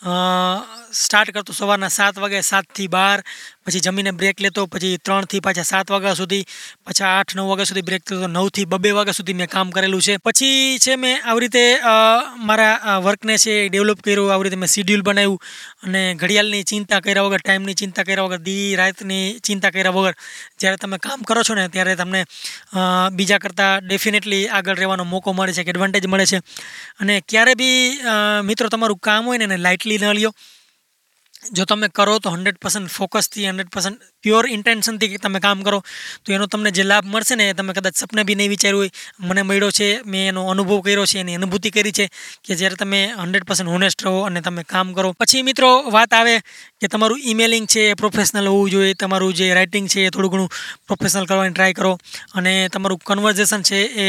સ્ટાર્ટ 0.00 1.30
કરતો 1.34 1.52
સવારના 1.52 1.88
સાત 1.90 2.16
વાગે, 2.22 2.40
સાતથી 2.42 2.88
બાર, 2.88 3.18
પછી 3.66 3.80
જમીને 3.80 4.12
બ્રેક 4.18 4.40
લેતો, 4.40 4.66
પછી 4.72 4.98
ત્રણથી 5.04 5.40
પાછા 5.46 5.66
સાત 5.70 5.90
વાગ્યા 5.90 6.18
સુધી, 6.20 6.44
પાછા 6.86 7.10
આઠ, 7.18 7.34
નવ 7.36 7.46
વાગ્યા 7.50 7.70
સુધી 7.70 7.86
બ્રેક 7.88 8.02
લેતો, 8.10 8.28
નવથી 8.28 8.66
બબે 8.72 8.92
વાગ્યા 8.98 9.18
સુધી 9.18 9.36
મેં 9.40 9.48
કામ 9.54 9.70
કરેલું 9.76 10.02
છે. 10.06 10.14
પછી 10.26 10.78
છે 10.84 10.96
મેં 10.96 11.16
આવી 11.22 11.42
રીતે 11.44 11.64
મારા 12.48 12.98
વર્કને 13.06 13.36
છે 13.44 13.54
ડેવલપ 13.68 14.00
કર્યું, 14.04 14.32
આવી 14.32 14.46
રીતે 14.48 14.60
મેં 14.62 14.70
શિડ્યુલ 14.74 15.02
બનાવ્યું, 15.08 15.38
અને 15.84 16.02
ઘડિયાળની 16.20 16.62
ચિંતા 16.72 17.00
કર્યા 17.00 17.26
વગર 17.26 17.42
ટાઈમની 17.44 17.76
ચિંતા 17.82 18.04
કર્યા 18.08 18.26
વગર, 18.28 18.42
દી 18.48 18.76
રાતની 18.82 19.24
ચિંતા 19.48 19.72
કર્યા 19.74 19.96
વગર, 19.98 20.14
જ્યારે 20.60 20.82
તમે 20.84 21.00
કામ 21.08 21.26
કરો 21.28 21.42
છો 21.48 21.58
ને, 21.58 21.66
ત્યારે 21.74 21.96
તમને 22.02 22.22
બીજા 23.18 23.40
કરતાં 23.44 23.88
ડેફિનેટલી 23.88 24.44
આગળ 24.60 24.78
રહેવાનો 24.82 25.08
મોકો 25.14 25.36
મળે 25.38 25.56
છે 25.56 25.66
કે 25.66 25.74
એડવાન્ટેજ 25.74 26.06
મળે 26.06 26.26
છે. 26.32 26.40
અને 27.00 27.14
ક્યારે 27.28 27.58
બી 27.60 27.76
મિત્રો 28.44 28.70
તમારું 28.70 29.02
કામ 29.08 29.26
હોય 29.26 29.42
ને, 29.42 29.50
એને 29.50 29.58
લાઇટલી 29.86 29.98
ન 30.04 30.14
લ્યો 30.14 30.32
જો 31.52 31.64
તમે 31.64 31.88
કરો 31.88 32.18
તો 32.18 32.30
હંડ્રેડ 32.30 32.58
પર્સન્ટ 32.58 32.90
ફોકસથી 32.90 33.46
હંડ્રેડ 33.46 33.70
પર્સન્ટ 33.70 34.02
પ્યોર 34.26 34.44
ઇન્ટેન્શનથી 34.56 35.22
તમે 35.24 35.40
કામ 35.46 35.62
કરો, 35.62 35.80
તો 36.24 36.36
એનો 36.36 36.50
તમને 36.52 36.74
જે 36.76 36.84
લાભ 36.84 37.06
મળશે 37.06 37.38
ને 37.40 37.48
તમે 37.54 37.72
કદાચ 37.72 37.96
સપને 37.96 38.26
બી 38.28 38.38
નહીં 38.40 38.52
વિચાર્યું 38.54 38.82
હોય. 38.82 38.92
મને 39.28 39.42
મળ્યો 39.42 39.70
છે, 39.70 39.88
મેં 40.06 40.28
એનો 40.30 40.42
અનુભવ 40.52 40.80
કર્યો 40.86 41.06
છે, 41.06 41.18
એની 41.22 41.38
અનુભૂતિ 41.40 41.70
કરી 41.70 41.92
છે 41.92 42.06
કે 42.44 42.58
જ્યારે 42.60 42.76
તમે 42.76 43.00
હંડ્રેડ 43.14 43.46
પર્સન્ટ 43.48 43.72
હોનેસ્ટ 43.74 44.06
રહો 44.06 44.14
અને 44.28 44.40
તમે 44.40 44.62
કામ 44.64 44.92
કરો. 44.96 45.12
પછી 45.20 45.42
મિત્રો 45.42 45.70
વાત 45.96 46.14
આવે 46.14 46.34
કે 46.80 46.88
તમારું 46.88 47.22
ઈમેલિંગ 47.24 47.66
છે, 47.66 47.82
એ 47.90 47.94
પ્રોફેશનલ 47.94 48.48
હોવું 48.50 48.70
જોઈએ, 48.70 48.94
તમારું 48.94 49.34
જે 49.34 49.46
રાઇટિંગ 49.54 49.86
છે, 49.88 50.06
એ 50.06 50.10
થોડું 50.10 50.32
ઘણું 50.34 50.50
પ્રોફેશનલ 50.88 51.28
કરવાની 51.30 51.54
ટ્રાય 51.54 51.76
કરો. 51.78 51.92
અને 52.34 52.52
તમારું 52.68 53.00
કન્વર્ઝેશન 53.06 53.62
છે, 53.62 53.80
એ 54.04 54.08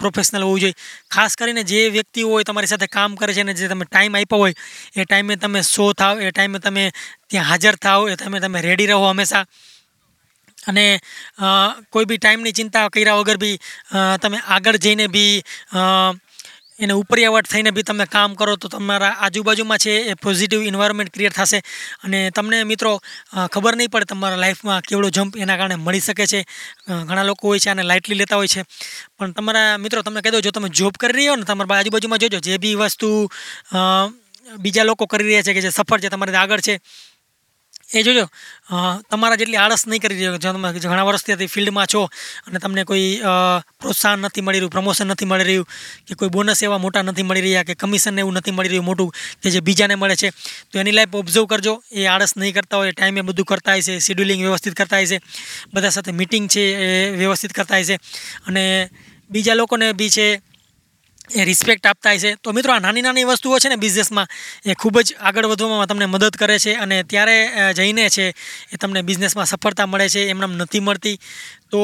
પ્રોફેશનલ 0.00 0.46
હોવું 0.46 0.60
જોઈએ. 0.60 0.78
ખાસ 1.10 1.36
કરીને 1.36 1.62
જે 1.64 1.80
વ્યક્તિઓ 1.90 2.32
હોય, 2.32 2.44
તમારી 2.44 2.72
સાથે 2.72 2.88
કામ 2.90 3.16
કરે 3.20 3.36
છે 3.36 3.46
અને 3.46 3.54
જે 3.54 3.68
તમે 3.68 3.88
ટાઈમ 3.90 4.16
આપ્યો 4.16 4.42
હોય, 4.44 4.54
એ 4.96 5.04
ટાઈમે 5.04 5.36
તમે 5.36 5.62
શો 5.64 5.92
થાવ, 5.92 6.20
એ 6.20 6.30
ટાઈમે 6.30 6.58
તમે 6.58 6.84
ત્યાં 7.30 7.48
હાજર 7.50 7.76
થાવ 7.84 8.08
એ 8.08 8.16
તમે 8.16 8.40
તમે 8.40 8.62
રેડી 8.68 8.88
રહો 8.90 9.02
હંમેશા. 9.04 9.44
અને 10.68 10.86
કોઈ 11.92 12.08
બી 12.08 12.18
ટાઈમની 12.18 12.56
ચિંતા 12.58 12.88
કર્યા 12.88 13.20
વગર 13.20 13.38
બી 13.38 13.56
તમે 14.22 14.38
આગળ 14.48 14.82
જઈને 14.86 15.06
બી 15.14 15.32
એને 16.84 16.94
ઉપરિયાવટ 16.96 17.48
થઈને 17.52 17.70
બી 17.76 17.84
તમે 17.88 18.04
કામ 18.12 18.34
કરો 18.34 18.52
તો 18.56 18.68
તમારા 18.68 19.10
આજુબાજુમાં 19.24 19.80
છે 19.84 19.94
એ 20.10 20.14
પોઝિટિવ 20.16 20.62
ઇન્વાયરમેન્ટ 20.62 21.12
ક્રિએટ 21.14 21.34
થશે. 21.36 21.58
અને 22.04 22.18
તમને 22.36 22.58
મિત્રો 22.70 22.92
ખબર 23.52 23.76
નહીં 23.76 23.90
પડે 23.94 24.08
તમારા 24.12 24.40
લાઈફમાં 24.44 24.80
કેવડો 24.88 25.10
જમ્પ 25.16 25.36
એના 25.36 25.58
કારણે 25.60 25.76
મળી 25.76 26.04
શકે 26.06 26.26
છે. 26.32 26.40
ઘણા 27.08 27.26
લોકો 27.30 27.48
હોય 27.48 27.60
છે 27.64 27.70
આને 27.70 27.84
લાઇટલી 27.84 28.20
લેતા 28.22 28.38
હોય 28.40 28.52
છે. 28.54 28.64
પણ 29.18 29.36
તમારા 29.36 29.76
મિત્રો, 29.78 30.02
તમને 30.02 30.20
કહી 30.24 30.34
દો 30.36 30.40
જો 30.40 30.52
તમે 30.56 30.68
જોબ 30.80 30.96
કરી 30.96 31.16
રહ્યા 31.18 31.36
ને, 31.36 31.44
તમારા 31.44 31.78
આજુબાજુમાં 31.80 32.20
જોજો, 32.22 32.40
જે 32.40 32.58
બી 32.58 32.74
વસ્તુ 32.80 33.08
બીજા 34.58 34.88
લોકો 34.88 35.04
કરી 35.06 35.28
રહ્યા 35.28 35.46
છે 35.46 35.54
કે 35.54 35.60
જે 35.60 35.70
સફળ 35.70 36.00
છે, 36.00 36.08
તમારી 36.08 36.40
આગળ 36.42 36.64
છે 36.68 36.80
એ 37.92 38.02
જોજો 38.06 38.24
તમારા 39.10 39.38
જેટલી 39.40 39.58
આળસ 39.58 39.82
નહીં 39.90 40.02
કરી 40.02 40.18
રહ્યો, 40.18 40.38
જો 40.38 40.52
તમે 40.54 40.68
ઘણા 40.74 41.06
વર્ષથી 41.08 41.48
ફિલ્ડમાં 41.54 41.88
છો 41.92 42.02
અને 42.46 42.58
તમને 42.62 42.84
કોઈ 42.90 43.08
પ્રોત્સાહન 43.80 44.22
નથી 44.26 44.44
મળી 44.46 44.60
રહ્યું, 44.60 44.72
પ્રમોશન 44.74 45.10
નથી 45.10 45.28
મળી 45.30 45.48
રહ્યું, 45.48 45.66
કે 46.06 46.14
કોઈ 46.20 46.30
બોનસ 46.30 46.62
એવા 46.62 46.78
મોટા 46.78 47.02
નથી 47.02 47.26
મળી 47.28 47.44
રહ્યા, 47.46 47.66
કે 47.68 47.74
કમિશન 47.74 48.22
એવું 48.22 48.38
નથી 48.38 48.54
મળી 48.56 48.72
રહ્યું 48.72 48.86
મોટું, 48.90 49.10
કે 49.42 49.50
જે 49.50 49.60
બીજાને 49.60 49.94
મળે 49.96 50.16
છે, 50.22 50.30
તો 50.70 50.78
એની 50.82 50.94
લાઈફ 50.98 51.18
ઓબ્ઝર્વ 51.22 51.46
કરજો. 51.52 51.74
એ 51.90 52.06
આળસ 52.06 52.36
નહીં 52.36 52.54
કરતા 52.54 52.78
હોય 52.82 52.92
ટાઈમે 52.94 53.26
બધું 53.26 53.48
કરતા 53.50 53.74
હોય 53.74 53.82
છે 53.82 53.98
શેડ્યુલિંગ 53.98 54.42
વ્યવસ્થિત 54.46 54.74
કરતા 54.74 55.00
હોય 55.00 55.10
છે, 55.12 55.18
બધા 55.74 55.94
સાથે 55.96 56.12
મિટિંગ 56.14 56.46
છે 56.48 56.64
એ 56.84 57.16
વ્યવસ્થિત 57.16 57.52
કરતા 57.52 57.76
હોય 57.76 57.88
છે. 57.90 57.96
અને 58.46 58.64
બીજા 59.30 59.58
લોકોને 59.58 59.92
બી 59.94 60.10
છે 60.10 60.26
એ 61.30 61.44
રિસ્પેક્ટ 61.44 61.86
આપતા 61.86 62.16
છે 62.18 62.34
તો 62.42 62.52
મિત્રો, 62.52 62.72
આ 62.72 62.80
નાની 62.80 63.02
નાની 63.02 63.24
વસ્તુઓ 63.24 63.58
છે 63.58 63.68
ને 63.68 63.76
બિઝનેસમાં 63.76 64.28
એ 64.66 64.74
ખૂબ 64.74 64.96
જ 65.00 65.14
આગળ 65.18 65.46
વધવામાં 65.46 65.88
તમને 65.88 66.06
મદદ 66.06 66.34
કરે 66.36 66.58
છે 66.58 66.74
અને 66.74 66.96
ત્યારે 67.04 67.36
જઈને 67.78 68.10
છે 68.10 68.26
એ 68.72 68.76
તમને 68.80 69.02
બિઝનેસમાં 69.02 69.46
સફળતા 69.46 69.86
મળે 69.86 70.08
છે 70.08 70.28
એમનામ 70.28 70.56
નથી 70.56 70.80
મળતી. 70.80 71.16
તો 71.70 71.80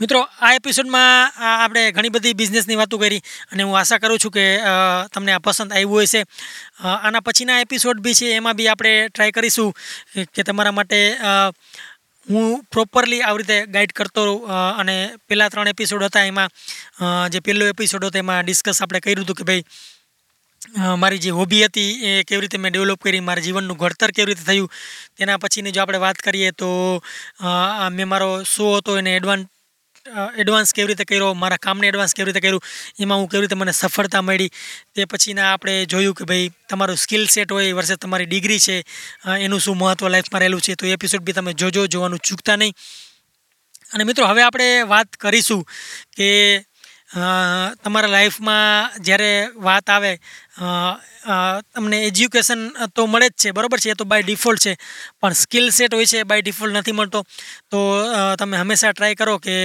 મિત્રો, 0.00 0.20
આ 0.40 0.52
એપિસોડમાં 0.54 1.32
આપણે 1.44 1.82
ઘણી 1.92 2.10
બધી 2.10 2.34
બિઝનેસની 2.34 2.78
વાતો 2.80 2.98
કરી 2.98 3.20
અને 3.52 3.62
હું 3.62 3.78
આશા 3.78 3.98
કરું 3.98 4.18
છું 4.18 4.32
કે 4.32 4.44
તમને 5.12 5.32
આ 5.32 5.38
પસંદ 5.38 5.72
આવ્યું 5.72 6.02
હશે. 6.02 6.22
આના 6.82 7.20
પછીના 7.20 7.60
એપિસોડ 7.60 8.00
બી 8.00 8.14
છે, 8.14 8.26
એમાં 8.34 8.56
બી 8.56 8.68
આપણે 8.68 8.92
ટ્રાય 9.08 9.36
કરીશું 9.36 9.70
કે 10.34 10.42
તમારા 10.42 10.72
માટે 10.72 11.00
હું 12.30 12.64
પ્રોપરલી 12.70 13.22
આવી 13.22 13.42
રીતે 13.42 13.56
ગાઈડ 13.74 13.92
કરતો 13.92 14.24
અને 14.78 14.96
પહેલાં 15.28 15.50
ત્રણ 15.50 15.72
એપિસોડ 15.74 16.04
હતા 16.08 16.24
એમાં 16.24 16.50
જે 17.32 17.40
પહેલો 17.40 17.70
એપિસોડ 17.74 18.06
હતો 18.06 18.18
એમાં 18.18 18.44
ડિસ્કસ 18.44 18.82
આપણે 18.82 19.00
કર્યું 19.00 19.24
હતું 19.24 19.38
કે 19.40 19.48
ભાઈ 19.48 19.64
મારી 20.96 21.18
જે 21.18 21.30
હોબી 21.30 21.62
હતી 21.64 21.90
એ 22.02 22.10
કેવી 22.24 22.42
રીતે 22.42 22.58
મેં 22.58 22.72
ડેવલપ 22.72 23.00
કરી, 23.00 23.20
મારા 23.20 23.46
જીવનનું 23.46 23.78
ઘડતર 23.78 24.12
કેવી 24.12 24.30
રીતે 24.30 24.44
થયું, 24.44 24.68
તેના 25.16 25.38
પછીની 25.38 25.72
જો 25.72 25.82
આપણે 25.82 26.00
વાત 26.00 26.18
કરીએ 26.20 26.50
તો 26.54 26.68
મેં 27.90 28.08
મારો 28.08 28.30
શો 28.44 28.66
હતો 28.76 28.98
એને 28.98 29.16
એડવાન્સ 29.16 29.46
એડવાન્સ 30.36 30.74
કેવી 30.74 30.86
રીતે 30.86 31.04
કર્યો, 31.04 31.34
મારા 31.34 31.56
કામને 31.56 31.86
એડવાન્સ 31.86 32.14
કેવી 32.14 32.32
રીતે 32.32 32.40
કર્યું, 32.40 32.62
એમાં 33.00 33.18
હું 33.18 33.28
કેવી 33.28 33.40
રીતે 33.40 33.54
મને 33.54 33.72
સફળતા 33.72 34.22
મળી, 34.22 34.50
તે 34.94 35.04
પછીના 35.04 35.52
આપણે 35.52 35.84
જોયું 35.84 36.14
કે 36.14 36.24
ભાઈ 36.24 36.50
તમારું 36.68 36.96
સ્કિલ 36.96 37.26
સેટ 37.26 37.52
હોય 37.52 37.72
વર્ષે 37.72 37.96
તમારી 37.96 38.26
ડિગ્રી 38.26 38.58
છે 38.58 38.84
એનું 39.38 39.60
શું 39.60 39.76
મહત્ત્વ 39.76 40.08
લાઈફમાં 40.08 40.40
રહેલું 40.40 40.60
છે, 40.60 40.74
તો 40.74 40.86
એપિસોડ 40.86 41.20
બી 41.20 41.32
તમે 41.32 41.52
જોજો, 41.52 41.86
જોવાનું 41.86 42.18
ચૂકતા 42.18 42.56
નહીં. 42.56 42.74
અને 43.94 44.04
મિત્રો, 44.04 44.26
હવે 44.26 44.42
આપણે 44.42 44.82
વાત 44.82 45.16
કરીશું 45.16 45.66
કે 46.16 46.28
તમારા 47.10 48.10
લાઈફમાં 48.10 49.02
જ્યારે 49.06 49.30
વાત 49.66 49.88
આવે 49.90 50.12
તમને 51.74 51.98
એજ્યુકેશન 52.08 52.60
તો 52.94 53.06
મળે 53.06 53.26
જ 53.28 53.34
છે, 53.42 53.52
બરાબર 53.52 53.80
છે, 53.82 53.90
એ 53.90 53.98
તો 53.98 54.04
બાય 54.04 54.22
ડિફોલ્ટ 54.22 54.62
છે, 54.62 54.74
પણ 55.20 55.34
સ્કિલ 55.34 55.66
સેટ 55.74 55.94
હોય 55.94 56.06
છે 56.06 56.22
બાય 56.24 56.42
ડિફોલ્ટ 56.42 56.76
નથી 56.78 56.94
મળતો. 56.94 57.24
તો 57.70 57.80
તમે 58.38 58.60
હંમેશા 58.62 58.92
ટ્રાય 58.94 59.18
કરો 59.18 59.34
કે 59.42 59.56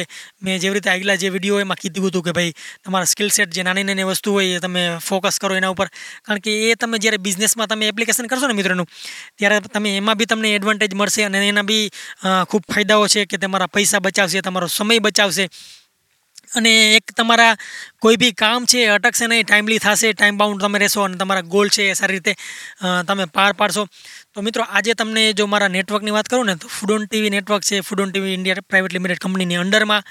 મેં 0.41 0.57
જેવી 0.59 0.75
રીતે 0.77 0.89
આગલા 0.89 1.17
જે 1.21 1.29
વીડિયો 1.35 1.61
એમાં 1.61 1.79
કીધું 1.83 2.09
હતું 2.09 2.25
કે 2.25 2.33
ભાઈ, 2.33 2.53
તમારા 2.83 3.11
સ્કિલ 3.13 3.29
સેટ 3.29 3.53
જે 3.53 3.61
નાની 3.63 3.85
નાની 3.85 4.09
વસ્તુ 4.09 4.33
હોય 4.37 4.57
એ 4.57 4.63
તમે 4.65 4.97
ફોકસ 5.09 5.37
કરો 5.37 5.53
એના 5.53 5.73
ઉપર. 5.75 5.89
કારણ 6.25 6.41
કે 6.41 6.51
એ 6.71 6.75
તમે 6.75 6.97
જ્યારે 6.97 7.21
બિઝનેસમાં 7.21 7.69
તમે 7.69 7.93
એપ્લિકેશન 7.93 8.25
કરશો 8.27 8.49
ને 8.49 8.57
મિત્રોનું, 8.57 8.89
ત્યારે 9.37 9.61
તમે 9.69 9.95
એમાં 10.01 10.17
બી 10.17 10.29
તમને 10.33 10.55
એડવાન્ટેજ 10.57 10.97
મળશે 10.97 11.29
અને 11.29 11.45
એના 11.53 11.63
બી 11.63 11.89
ખૂબ 12.49 12.63
ફાયદાઓ 12.73 13.05
છે 13.07 13.29
કે 13.29 13.37
તમારા 13.37 13.69
પૈસા 13.69 14.01
બચાવશે, 14.01 14.41
તમારો 14.41 14.67
સમય 14.67 14.99
બચાવશે. 14.99 15.49
અને 16.55 16.71
એક 16.97 17.13
તમારા 17.17 17.53
કોઈ 18.03 18.17
બી 18.21 18.33
કામ 18.41 18.67
છે 18.71 18.81
અટકશે 18.95 19.29
નહીં 19.31 19.47
ટાઈમલી 19.47 19.79
થશે 19.79 20.13
ટાઈમ 20.13 20.37
બાઉન્ડ 20.41 20.65
તમે 20.65 20.81
રહેશો 20.83 21.05
અને 21.07 21.17
તમારા 21.21 21.49
ગોલ 21.55 21.69
છે 21.69 21.89
એ 21.91 21.97
સારી 21.99 22.17
રીતે 22.17 22.33
તમે 23.07 23.25
પાર 23.37 23.51
પાડશો. 23.53 23.83
તો 24.33 24.41
મિત્રો, 24.41 24.63
આજે 24.67 24.93
તમને 24.93 25.23
જો 25.33 25.47
મારા 25.47 25.73
નેટવર્કની 25.77 26.15
વાત 26.17 26.31
કરું 26.31 26.47
ને, 26.49 26.55
તો 26.57 26.71
ફૂડોન 26.77 27.07
ટીવી 27.07 27.33
નેટવર્ક 27.35 27.63
છે 27.69 27.81
Foodon 27.81 28.11
TV 28.11 28.37
India 28.37 28.67
private 28.69 28.95
limited 28.97 29.23
કંપનીની 29.25 29.61
અંડરમાં 29.63 30.03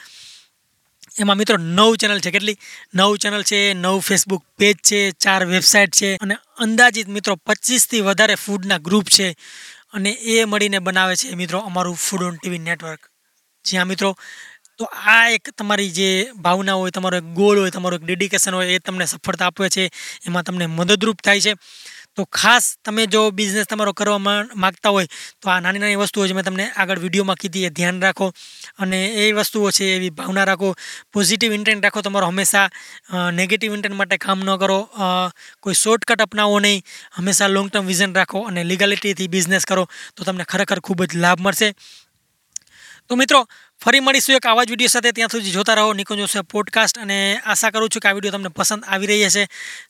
એમાં 1.16 1.38
મિત્રો, 1.38 1.57
નવ 1.59 1.90
ચેનલ 2.02 2.20
છે. 2.20 2.30
કેટલી? 2.35 2.59
નવ 2.94 3.12
ચેનલ 3.22 3.44
છે, 3.50 3.59
નવ 3.74 3.98
ફેસબુક 4.02 4.42
પેજ 4.59 4.76
છે, 4.88 5.00
ચાર 5.24 5.42
વેબસાઇટ 5.46 5.92
છે 5.98 6.11
અને 6.20 6.37
અંદાજિત 6.64 7.09
મિત્રો, 7.09 7.37
પચીસથી 7.46 8.02
વધારે 8.09 8.37
ફૂડના 8.37 8.80
ગ્રુપ 8.80 9.07
છે 9.16 9.28
અને 9.94 10.11
એ 10.33 10.44
મળીને 10.44 10.78
બનાવે 10.80 11.14
છે 11.16 11.37
મિત્રો 11.37 11.59
અમારું 11.61 11.96
ફૂડ 11.96 12.24
ઓન 12.28 12.38
ટીવી 12.38 12.62
નેટવર્ક 12.68 13.02
જ્યાં 13.64 13.88
મિત્રો 13.88 14.11
તો 14.78 14.84
આ 14.90 15.30
એક 15.37 15.50
તમારી 15.56 15.90
જે 15.98 16.08
ભાવના 16.44 16.78
હોય, 16.78 16.90
તમારો 16.90 17.16
એક 17.22 17.28
ગોલ 17.38 17.58
હોય, 17.62 17.74
તમારું 17.74 18.00
એક 18.00 18.06
ડેડિકેશન 18.06 18.54
હોય 18.58 18.76
એ 18.76 18.78
તમને 18.78 19.06
સફળતા 19.06 19.50
આપે 19.50 19.68
છે, 19.70 19.90
એમાં 20.26 20.44
તમને 20.44 20.66
મદદરૂપ 20.78 21.22
થાય 21.22 21.40
છે. 21.40 21.54
તો 22.16 22.22
ખાસ 22.38 22.66
તમે 22.87 23.06
જો 23.12 23.20
બિઝનેસ 23.38 23.66
તમારો 23.70 23.92
કરવા 23.92 24.18
માગતા 24.64 24.92
હોય, 24.96 25.06
તો 25.40 25.50
આ 25.50 25.60
નાની 25.60 25.82
નાની 25.82 25.98
વસ્તુઓ 26.02 26.26
જે 26.26 26.34
મેં 26.34 26.46
તમને 26.48 26.66
આગળ 26.72 27.02
વિડીયોમાં 27.04 27.40
કીધી 27.42 27.64
એ 27.68 27.70
ધ્યાન 27.78 27.98
રાખો 28.04 28.26
અને 28.78 29.00
એ 29.22 29.32
વસ્તુઓ 29.38 29.70
છે 29.70 29.88
એવી 29.96 30.12
ભાવના 30.18 30.44
રાખો. 30.50 30.68
પોઝિટિવ 31.14 31.56
ઇન્ટેન્ટ 31.58 31.87
રાખો 31.87 32.02
તમારો 32.06 32.30
હંમેશા. 32.30 32.68
નેગેટિવ 33.38 33.74
ઇન્ટેન્ટ 33.76 33.98
માટે 33.98 34.16
કામ 34.26 34.46
ન 34.46 34.50
કરો. 34.62 34.78
કોઈ 35.62 35.80
શોર્ટકટ 35.84 36.22
અપનાવો 36.26 36.60
નહીં. 36.60 36.87
હંમેશા 37.18 37.50
લોંગ 37.56 37.68
ટર્મ 37.70 37.87
વિઝન 37.90 38.14
રાખો 38.14 38.46
અને 38.48 38.62
લીગાલિટીથી 38.70 39.28
બિઝનેસ 39.28 39.66
કરો 39.66 39.84
તો 40.14 40.24
તમને 40.24 40.46
ખરેખર 40.46 40.78
ખૂબ 40.80 41.06
જ 41.06 41.22
લાભ 41.24 41.42
મળશે. 41.42 41.74
તો 43.08 43.16
મિત્રો 43.16 43.40
ફરી 43.85 44.01
મળીશું 44.01 44.37
એક 44.37 44.47
આવા 44.49 44.64
જ 44.64 44.73
વીડિયો 44.73 44.92
સાથે. 44.92 45.11
ત્યાં 45.16 45.33
સુધી 45.33 45.55
જોતા 45.57 45.75
રહો 45.79 45.92
નિકુંજ 45.99 46.20
જોશે 46.23 46.42
પોડકાસ્ટ 46.53 47.01
અને 47.03 47.18
આશા 47.37 47.70
કરું 47.75 47.90
છું 47.92 48.03
કે 48.05 48.09
આ 48.11 48.14
વીડિયો 48.16 48.37
તમને 48.37 48.53
પસંદ 48.59 48.88
આવી 48.88 49.11
રહી 49.11 49.27
હશે. 49.27 49.44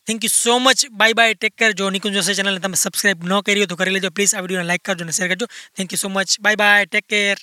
Thank 0.07 0.27
you 0.27 0.33
so 0.35 0.57
much 0.59 0.91
bye 1.01 1.19
bye 1.21 1.37
take 1.39 1.55
care 1.63 1.73
જો 1.81 1.91
નિકુંજ 1.97 2.19
જોશે 2.19 2.35
ચેનલને 2.39 2.63
તમે 2.65 2.81
સબસ્ક્રાઈબ 2.83 3.27
ન 3.31 3.35
કરી 3.49 3.67
તો 3.73 3.79
કરી 3.81 3.95
લેજો. 3.97 4.11
પ્લીઝ 4.17 4.35
આ 4.35 4.43
વિડીયોને 4.45 4.69
લાઇક 4.71 4.83
કરજો 4.89 5.07
અને 5.07 5.15
શેર 5.19 5.29
કરજો. 5.33 5.47
Thank 5.77 5.95
you 5.95 6.01
so 6.03 6.11
much 6.11 6.41
bye 6.47 6.61
bye 6.63 6.89
take 6.91 7.07
care 7.15 7.37